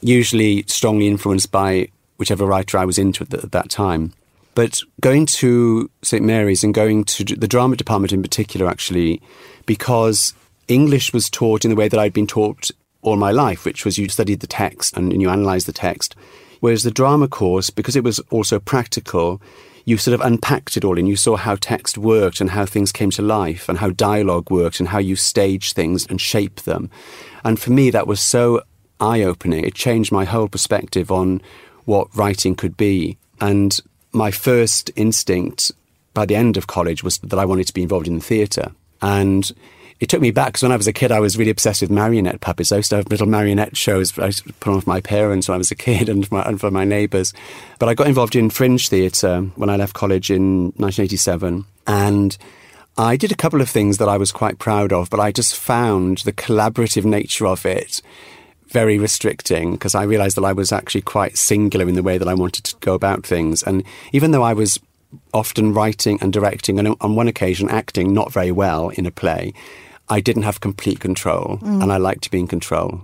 usually 0.00 0.64
strongly 0.66 1.06
influenced 1.06 1.52
by 1.52 1.90
whichever 2.16 2.44
writer 2.44 2.78
I 2.78 2.84
was 2.84 2.98
into 2.98 3.22
at, 3.22 3.30
the, 3.30 3.38
at 3.38 3.52
that 3.52 3.70
time. 3.70 4.14
But 4.56 4.80
going 5.00 5.26
to 5.26 5.88
St 6.02 6.24
Mary's 6.24 6.64
and 6.64 6.74
going 6.74 7.04
to 7.04 7.24
the 7.24 7.46
drama 7.46 7.76
department 7.76 8.12
in 8.12 8.20
particular, 8.20 8.68
actually, 8.68 9.22
because 9.64 10.34
English 10.66 11.12
was 11.12 11.30
taught 11.30 11.64
in 11.64 11.70
the 11.70 11.76
way 11.76 11.86
that 11.86 12.00
I'd 12.00 12.12
been 12.12 12.26
taught 12.26 12.72
all 13.06 13.16
my 13.16 13.30
life, 13.30 13.64
which 13.64 13.84
was 13.84 13.98
you 13.98 14.08
studied 14.08 14.40
the 14.40 14.46
text 14.46 14.96
and 14.96 15.20
you 15.22 15.30
analysed 15.30 15.66
the 15.66 15.72
text. 15.72 16.16
Whereas 16.60 16.82
the 16.82 16.90
drama 16.90 17.28
course, 17.28 17.70
because 17.70 17.94
it 17.94 18.04
was 18.04 18.18
also 18.30 18.58
practical, 18.58 19.40
you 19.84 19.96
sort 19.96 20.14
of 20.14 20.26
unpacked 20.26 20.76
it 20.76 20.84
all 20.84 20.98
and 20.98 21.08
you 21.08 21.14
saw 21.14 21.36
how 21.36 21.54
text 21.54 21.96
worked 21.96 22.40
and 22.40 22.50
how 22.50 22.66
things 22.66 22.90
came 22.90 23.10
to 23.12 23.22
life 23.22 23.68
and 23.68 23.78
how 23.78 23.90
dialogue 23.90 24.50
worked 24.50 24.80
and 24.80 24.88
how 24.88 24.98
you 24.98 25.14
stage 25.14 25.72
things 25.72 26.04
and 26.06 26.20
shape 26.20 26.62
them. 26.62 26.90
And 27.44 27.60
for 27.60 27.70
me, 27.70 27.90
that 27.90 28.08
was 28.08 28.20
so 28.20 28.62
eye 29.00 29.22
opening. 29.22 29.64
It 29.64 29.74
changed 29.74 30.10
my 30.10 30.24
whole 30.24 30.48
perspective 30.48 31.12
on 31.12 31.40
what 31.84 32.08
writing 32.16 32.56
could 32.56 32.76
be. 32.76 33.16
And 33.40 33.78
my 34.12 34.32
first 34.32 34.90
instinct 34.96 35.70
by 36.12 36.26
the 36.26 36.34
end 36.34 36.56
of 36.56 36.66
college 36.66 37.04
was 37.04 37.18
that 37.18 37.38
I 37.38 37.44
wanted 37.44 37.68
to 37.68 37.74
be 37.74 37.82
involved 37.82 38.08
in 38.08 38.16
the 38.16 38.24
theatre. 38.24 38.72
And 39.00 39.52
it 39.98 40.08
took 40.08 40.20
me 40.20 40.30
back 40.30 40.48
because 40.48 40.62
when 40.62 40.72
I 40.72 40.76
was 40.76 40.86
a 40.86 40.92
kid, 40.92 41.10
I 41.10 41.20
was 41.20 41.38
really 41.38 41.50
obsessed 41.50 41.80
with 41.80 41.90
marionette 41.90 42.40
puppets. 42.40 42.70
I 42.70 42.76
used 42.76 42.90
to 42.90 42.96
have 42.96 43.08
little 43.08 43.26
marionette 43.26 43.76
shows 43.76 44.18
I 44.18 44.30
put 44.60 44.72
on 44.74 44.80
for 44.82 44.88
my 44.88 45.00
parents 45.00 45.48
when 45.48 45.54
I 45.54 45.58
was 45.58 45.70
a 45.70 45.76
kid 45.76 46.08
and 46.10 46.26
for 46.26 46.34
my, 46.34 46.42
and 46.42 46.60
for 46.60 46.70
my 46.70 46.84
neighbours. 46.84 47.32
But 47.78 47.88
I 47.88 47.94
got 47.94 48.06
involved 48.06 48.36
in 48.36 48.50
fringe 48.50 48.88
theatre 48.88 49.42
when 49.56 49.70
I 49.70 49.76
left 49.76 49.94
college 49.94 50.30
in 50.30 50.72
1987. 50.76 51.64
And 51.86 52.36
I 52.98 53.16
did 53.16 53.32
a 53.32 53.36
couple 53.36 53.60
of 53.60 53.70
things 53.70 53.98
that 53.98 54.08
I 54.08 54.16
was 54.16 54.32
quite 54.32 54.58
proud 54.58 54.92
of, 54.92 55.10
but 55.10 55.20
I 55.20 55.32
just 55.32 55.56
found 55.56 56.18
the 56.18 56.32
collaborative 56.32 57.04
nature 57.04 57.46
of 57.46 57.64
it 57.64 58.02
very 58.68 58.98
restricting 58.98 59.72
because 59.72 59.94
I 59.94 60.02
realized 60.02 60.36
that 60.36 60.44
I 60.44 60.52
was 60.52 60.72
actually 60.72 61.02
quite 61.02 61.38
singular 61.38 61.88
in 61.88 61.94
the 61.94 62.02
way 62.02 62.18
that 62.18 62.28
I 62.28 62.34
wanted 62.34 62.64
to 62.64 62.76
go 62.80 62.94
about 62.94 63.24
things. 63.24 63.62
And 63.62 63.84
even 64.12 64.32
though 64.32 64.42
I 64.42 64.54
was 64.54 64.80
often 65.32 65.72
writing 65.72 66.18
and 66.20 66.32
directing 66.32 66.78
and 66.78 66.94
on 67.00 67.14
one 67.14 67.28
occasion 67.28 67.68
acting 67.70 68.12
not 68.12 68.32
very 68.32 68.50
well 68.50 68.88
in 68.90 69.06
a 69.06 69.10
play, 69.10 69.52
I 70.08 70.20
didn't 70.20 70.44
have 70.44 70.60
complete 70.60 71.00
control 71.00 71.58
mm. 71.60 71.82
and 71.82 71.92
I 71.92 71.96
liked 71.96 72.22
to 72.24 72.30
be 72.30 72.38
in 72.38 72.46
control. 72.46 73.00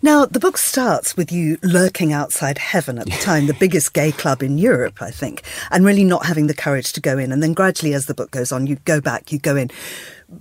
Now, 0.00 0.26
the 0.26 0.38
book 0.38 0.58
starts 0.58 1.16
with 1.16 1.32
you 1.32 1.58
lurking 1.62 2.12
outside 2.12 2.58
Heaven 2.58 2.98
at 2.98 3.06
the 3.06 3.16
time, 3.16 3.46
the 3.46 3.54
biggest 3.54 3.92
gay 3.94 4.12
club 4.12 4.42
in 4.42 4.58
Europe, 4.58 5.02
I 5.02 5.10
think, 5.10 5.42
and 5.70 5.84
really 5.84 6.04
not 6.04 6.26
having 6.26 6.46
the 6.46 6.54
courage 6.54 6.92
to 6.92 7.00
go 7.00 7.18
in. 7.18 7.32
And 7.32 7.42
then 7.42 7.52
gradually, 7.52 7.94
as 7.94 8.06
the 8.06 8.14
book 8.14 8.30
goes 8.30 8.52
on, 8.52 8.66
you 8.66 8.76
go 8.84 9.00
back, 9.00 9.32
you 9.32 9.38
go 9.38 9.56
in 9.56 9.70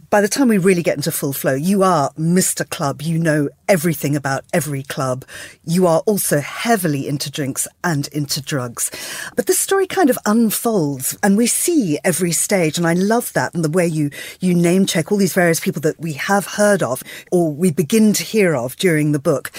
by 0.10 0.22
the 0.22 0.28
time 0.28 0.48
we 0.48 0.58
really 0.58 0.82
get 0.82 0.98
into 0.98 1.12
full 1.12 1.34
flow, 1.34 1.54
you 1.54 1.84
are 1.84 2.12
Mr. 2.14 2.68
Club. 2.68 3.02
You 3.02 3.20
know 3.20 3.50
everything 3.68 4.16
about 4.16 4.44
every 4.52 4.82
club. 4.82 5.26
You 5.64 5.86
are 5.86 6.00
also 6.02 6.40
heavily 6.40 7.08
into 7.08 7.30
drinks 7.32 7.68
and 7.84 8.08
into 8.08 8.42
drugs. 8.42 8.90
But 9.36 9.46
this 9.46 9.60
story 9.60 9.86
kind 9.86 10.10
of 10.10 10.18
unfolds 10.26 11.18
and 11.22 11.38
we 11.38 11.48
see 11.48 12.00
every 12.04 12.32
stage. 12.32 12.78
And 12.78 12.88
I 12.88 12.94
love 12.94 13.32
that 13.34 13.54
and 13.54 13.64
the 13.64 13.70
way 13.70 13.86
you, 13.86 14.10
you 14.40 14.56
name 14.56 14.86
check 14.86 15.12
all 15.12 15.18
these 15.18 15.34
various 15.34 15.60
people 15.60 15.82
that 15.82 16.00
we 16.00 16.14
have 16.14 16.46
heard 16.46 16.82
of 16.82 17.04
or 17.32 17.54
we 17.54 17.72
begin 17.72 18.14
to 18.14 18.24
hear 18.24 18.56
of 18.56 18.76
during 18.78 19.12
the 19.12 19.20
book. 19.20 19.52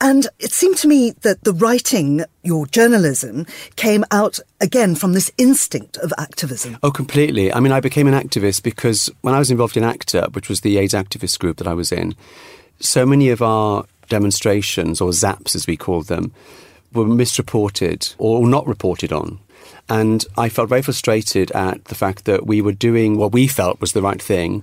And 0.00 0.26
it 0.38 0.52
seemed 0.52 0.78
to 0.78 0.88
me 0.88 1.10
that 1.22 1.44
the 1.44 1.52
writing, 1.52 2.24
your 2.42 2.66
journalism 2.66 3.46
came 3.76 4.04
out 4.10 4.38
again 4.64 4.94
from 4.94 5.12
this 5.12 5.30
instinct 5.36 5.98
of 5.98 6.12
activism. 6.18 6.78
Oh, 6.82 6.90
completely. 6.90 7.52
I 7.52 7.60
mean, 7.60 7.70
I 7.70 7.80
became 7.80 8.08
an 8.08 8.14
activist 8.14 8.62
because 8.62 9.10
when 9.20 9.34
I 9.34 9.38
was 9.38 9.50
involved 9.50 9.76
in 9.76 9.84
ACT 9.84 10.14
UP, 10.14 10.34
which 10.34 10.48
was 10.48 10.62
the 10.62 10.78
AIDS 10.78 10.94
activist 10.94 11.38
group 11.38 11.58
that 11.58 11.68
I 11.68 11.74
was 11.74 11.92
in, 11.92 12.16
so 12.80 13.04
many 13.04 13.28
of 13.28 13.42
our 13.42 13.84
demonstrations, 14.08 15.00
or 15.00 15.10
ZAPs 15.10 15.54
as 15.54 15.66
we 15.66 15.76
called 15.76 16.06
them, 16.06 16.32
were 16.94 17.06
misreported 17.06 18.08
or 18.18 18.46
not 18.46 18.66
reported 18.66 19.12
on. 19.12 19.38
And 19.88 20.24
I 20.38 20.48
felt 20.48 20.70
very 20.70 20.82
frustrated 20.82 21.50
at 21.52 21.84
the 21.84 21.94
fact 21.94 22.24
that 22.24 22.46
we 22.46 22.62
were 22.62 22.72
doing 22.72 23.18
what 23.18 23.32
we 23.32 23.46
felt 23.46 23.80
was 23.80 23.92
the 23.92 24.02
right 24.02 24.20
thing. 24.20 24.62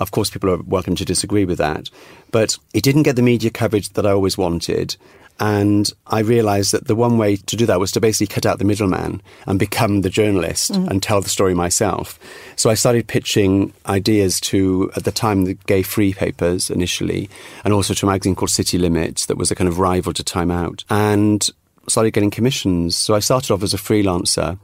Of 0.00 0.10
course, 0.10 0.28
people 0.28 0.50
are 0.50 0.62
welcome 0.62 0.96
to 0.96 1.04
disagree 1.04 1.44
with 1.44 1.58
that. 1.58 1.88
But 2.32 2.58
it 2.74 2.82
didn't 2.82 3.04
get 3.04 3.14
the 3.14 3.22
media 3.22 3.50
coverage 3.50 3.90
that 3.90 4.06
I 4.06 4.10
always 4.10 4.36
wanted. 4.36 4.96
And 5.38 5.92
I 6.06 6.20
realized 6.20 6.72
that 6.72 6.86
the 6.86 6.96
one 6.96 7.18
way 7.18 7.36
to 7.36 7.56
do 7.56 7.66
that 7.66 7.78
was 7.78 7.92
to 7.92 8.00
basically 8.00 8.28
cut 8.28 8.46
out 8.46 8.58
the 8.58 8.64
middleman 8.64 9.20
and 9.46 9.58
become 9.58 10.00
the 10.00 10.08
journalist 10.08 10.72
mm. 10.72 10.88
and 10.88 11.02
tell 11.02 11.20
the 11.20 11.28
story 11.28 11.52
myself. 11.52 12.18
So 12.56 12.70
I 12.70 12.74
started 12.74 13.06
pitching 13.06 13.74
ideas 13.86 14.40
to, 14.40 14.90
at 14.96 15.04
the 15.04 15.12
time, 15.12 15.44
the 15.44 15.54
gay 15.66 15.82
free 15.82 16.14
papers 16.14 16.70
initially, 16.70 17.28
and 17.64 17.74
also 17.74 17.92
to 17.92 18.06
a 18.06 18.08
magazine 18.08 18.34
called 18.34 18.50
City 18.50 18.78
Limits 18.78 19.26
that 19.26 19.36
was 19.36 19.50
a 19.50 19.54
kind 19.54 19.68
of 19.68 19.78
rival 19.78 20.14
to 20.14 20.24
Time 20.24 20.50
Out, 20.50 20.84
and 20.88 21.50
started 21.86 22.12
getting 22.12 22.30
commissions. 22.30 22.96
So 22.96 23.14
I 23.14 23.20
started 23.20 23.52
off 23.52 23.62
as 23.62 23.74
a 23.74 23.78
freelancer. 23.78 24.58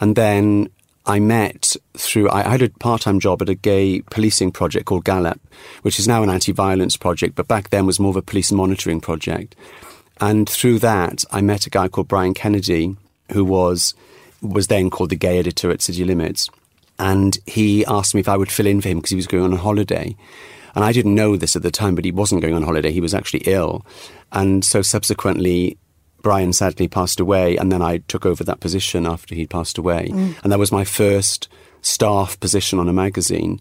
And 0.00 0.16
then 0.16 0.68
I 1.06 1.18
met 1.20 1.76
through, 1.94 2.30
I 2.30 2.42
had 2.42 2.62
a 2.62 2.70
part 2.70 3.02
time 3.02 3.20
job 3.20 3.42
at 3.42 3.48
a 3.48 3.54
gay 3.54 4.02
policing 4.02 4.52
project 4.52 4.86
called 4.86 5.04
Galop, 5.04 5.38
which 5.82 5.98
is 5.98 6.06
now 6.06 6.22
an 6.22 6.30
anti 6.30 6.52
violence 6.52 6.96
project, 6.96 7.34
but 7.34 7.48
back 7.48 7.70
then 7.70 7.86
was 7.86 7.98
more 7.98 8.10
of 8.10 8.16
a 8.16 8.22
police 8.22 8.52
monitoring 8.52 9.00
project. 9.00 9.56
And 10.22 10.48
through 10.48 10.78
that, 10.78 11.24
I 11.32 11.40
met 11.40 11.66
a 11.66 11.70
guy 11.70 11.88
called 11.88 12.06
Brian 12.06 12.32
Kennedy, 12.32 12.96
who 13.32 13.44
was 13.44 13.92
was 14.40 14.68
then 14.68 14.88
called 14.88 15.10
the 15.10 15.16
gay 15.16 15.38
editor 15.38 15.70
at 15.72 15.82
City 15.82 16.04
Limits. 16.04 16.48
And 16.98 17.36
he 17.44 17.84
asked 17.86 18.14
me 18.14 18.20
if 18.20 18.28
I 18.28 18.36
would 18.36 18.50
fill 18.50 18.68
in 18.68 18.80
for 18.80 18.88
him 18.88 18.98
because 18.98 19.10
he 19.10 19.16
was 19.16 19.26
going 19.26 19.42
on 19.42 19.52
a 19.52 19.56
holiday. 19.56 20.16
And 20.76 20.84
I 20.84 20.92
didn't 20.92 21.16
know 21.16 21.36
this 21.36 21.56
at 21.56 21.62
the 21.62 21.72
time, 21.72 21.96
but 21.96 22.04
he 22.04 22.12
wasn't 22.12 22.40
going 22.40 22.54
on 22.54 22.62
holiday. 22.62 22.92
He 22.92 23.00
was 23.00 23.14
actually 23.14 23.42
ill. 23.46 23.84
And 24.30 24.64
so 24.64 24.80
subsequently, 24.80 25.76
Brian 26.22 26.52
sadly 26.52 26.86
passed 26.86 27.18
away. 27.18 27.56
And 27.56 27.72
then 27.72 27.82
I 27.82 27.98
took 27.98 28.24
over 28.24 28.44
that 28.44 28.60
position 28.60 29.06
after 29.06 29.34
he 29.34 29.46
passed 29.46 29.76
away. 29.76 30.10
Mm. 30.12 30.36
And 30.44 30.52
that 30.52 30.58
was 30.58 30.70
my 30.70 30.84
first 30.84 31.48
staff 31.82 32.38
position 32.38 32.78
on 32.78 32.88
a 32.88 32.92
magazine 32.92 33.60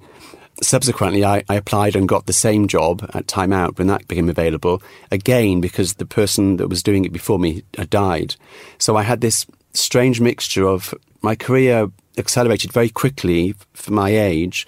subsequently, 0.62 1.26
I, 1.26 1.44
I, 1.50 1.56
applied 1.56 1.96
and 1.96 2.08
got 2.08 2.26
the 2.26 2.34
same 2.34 2.68
job 2.68 3.10
at 3.14 3.28
Time 3.28 3.52
Out 3.52 3.78
when 3.78 3.88
that 3.88 4.08
became 4.08 4.30
available, 4.30 4.82
again, 5.12 5.62
because 5.62 5.96
the 5.96 6.06
person 6.06 6.58
that 6.58 6.68
was 6.68 6.84
doing 6.84 7.06
it 7.06 7.12
before 7.12 7.40
me 7.40 7.64
had 7.78 7.90
died. 7.90 8.36
So 8.78 8.96
I 8.96 9.04
had 9.04 9.22
this 9.22 9.46
strange 9.74 10.22
mixture 10.22 10.68
of 10.68 10.94
my 11.22 11.36
career 11.36 11.90
accelerated 12.18 12.72
very 12.72 12.90
quickly 12.90 13.56
for 13.74 13.92
my 13.92 14.10
age. 14.10 14.68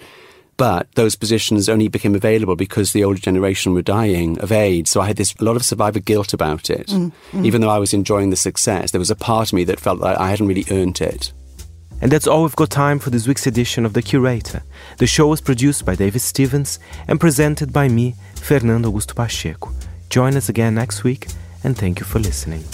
But 0.56 0.86
those 0.94 1.16
positions 1.16 1.68
only 1.68 1.88
became 1.88 2.14
available 2.14 2.54
because 2.54 2.92
the 2.92 3.02
older 3.02 3.18
generation 3.18 3.74
were 3.74 3.82
dying 3.82 4.38
of 4.38 4.52
AIDS. 4.52 4.90
So 4.90 5.00
I 5.00 5.06
had 5.08 5.16
this 5.16 5.34
a 5.40 5.44
lot 5.44 5.56
of 5.56 5.64
survivor 5.64 5.98
guilt 5.98 6.32
about 6.32 6.70
it. 6.70 6.86
Mm, 6.88 7.12
mm. 7.32 7.44
Even 7.44 7.60
though 7.60 7.70
I 7.70 7.78
was 7.78 7.92
enjoying 7.92 8.30
the 8.30 8.36
success, 8.36 8.92
there 8.92 9.00
was 9.00 9.10
a 9.10 9.16
part 9.16 9.48
of 9.48 9.54
me 9.54 9.64
that 9.64 9.80
felt 9.80 9.98
like 9.98 10.16
I 10.16 10.30
hadn't 10.30 10.46
really 10.46 10.64
earned 10.70 11.00
it. 11.00 11.32
And 12.00 12.10
that's 12.12 12.26
all 12.26 12.42
we've 12.42 12.56
got 12.56 12.70
time 12.70 12.98
for 12.98 13.10
this 13.10 13.26
week's 13.26 13.46
edition 13.46 13.86
of 13.86 13.92
The 13.92 14.02
Curator. 14.02 14.62
The 14.98 15.06
show 15.06 15.28
was 15.28 15.40
produced 15.40 15.84
by 15.86 15.94
David 15.94 16.20
Stevens 16.20 16.78
and 17.08 17.20
presented 17.20 17.72
by 17.72 17.88
me, 17.88 18.14
Fernando 18.36 18.90
Augusto 18.90 19.14
Pacheco. 19.14 19.70
Join 20.10 20.36
us 20.36 20.48
again 20.48 20.74
next 20.74 21.02
week, 21.02 21.28
and 21.62 21.76
thank 21.76 22.00
you 22.00 22.06
for 22.06 22.18
listening. 22.18 22.64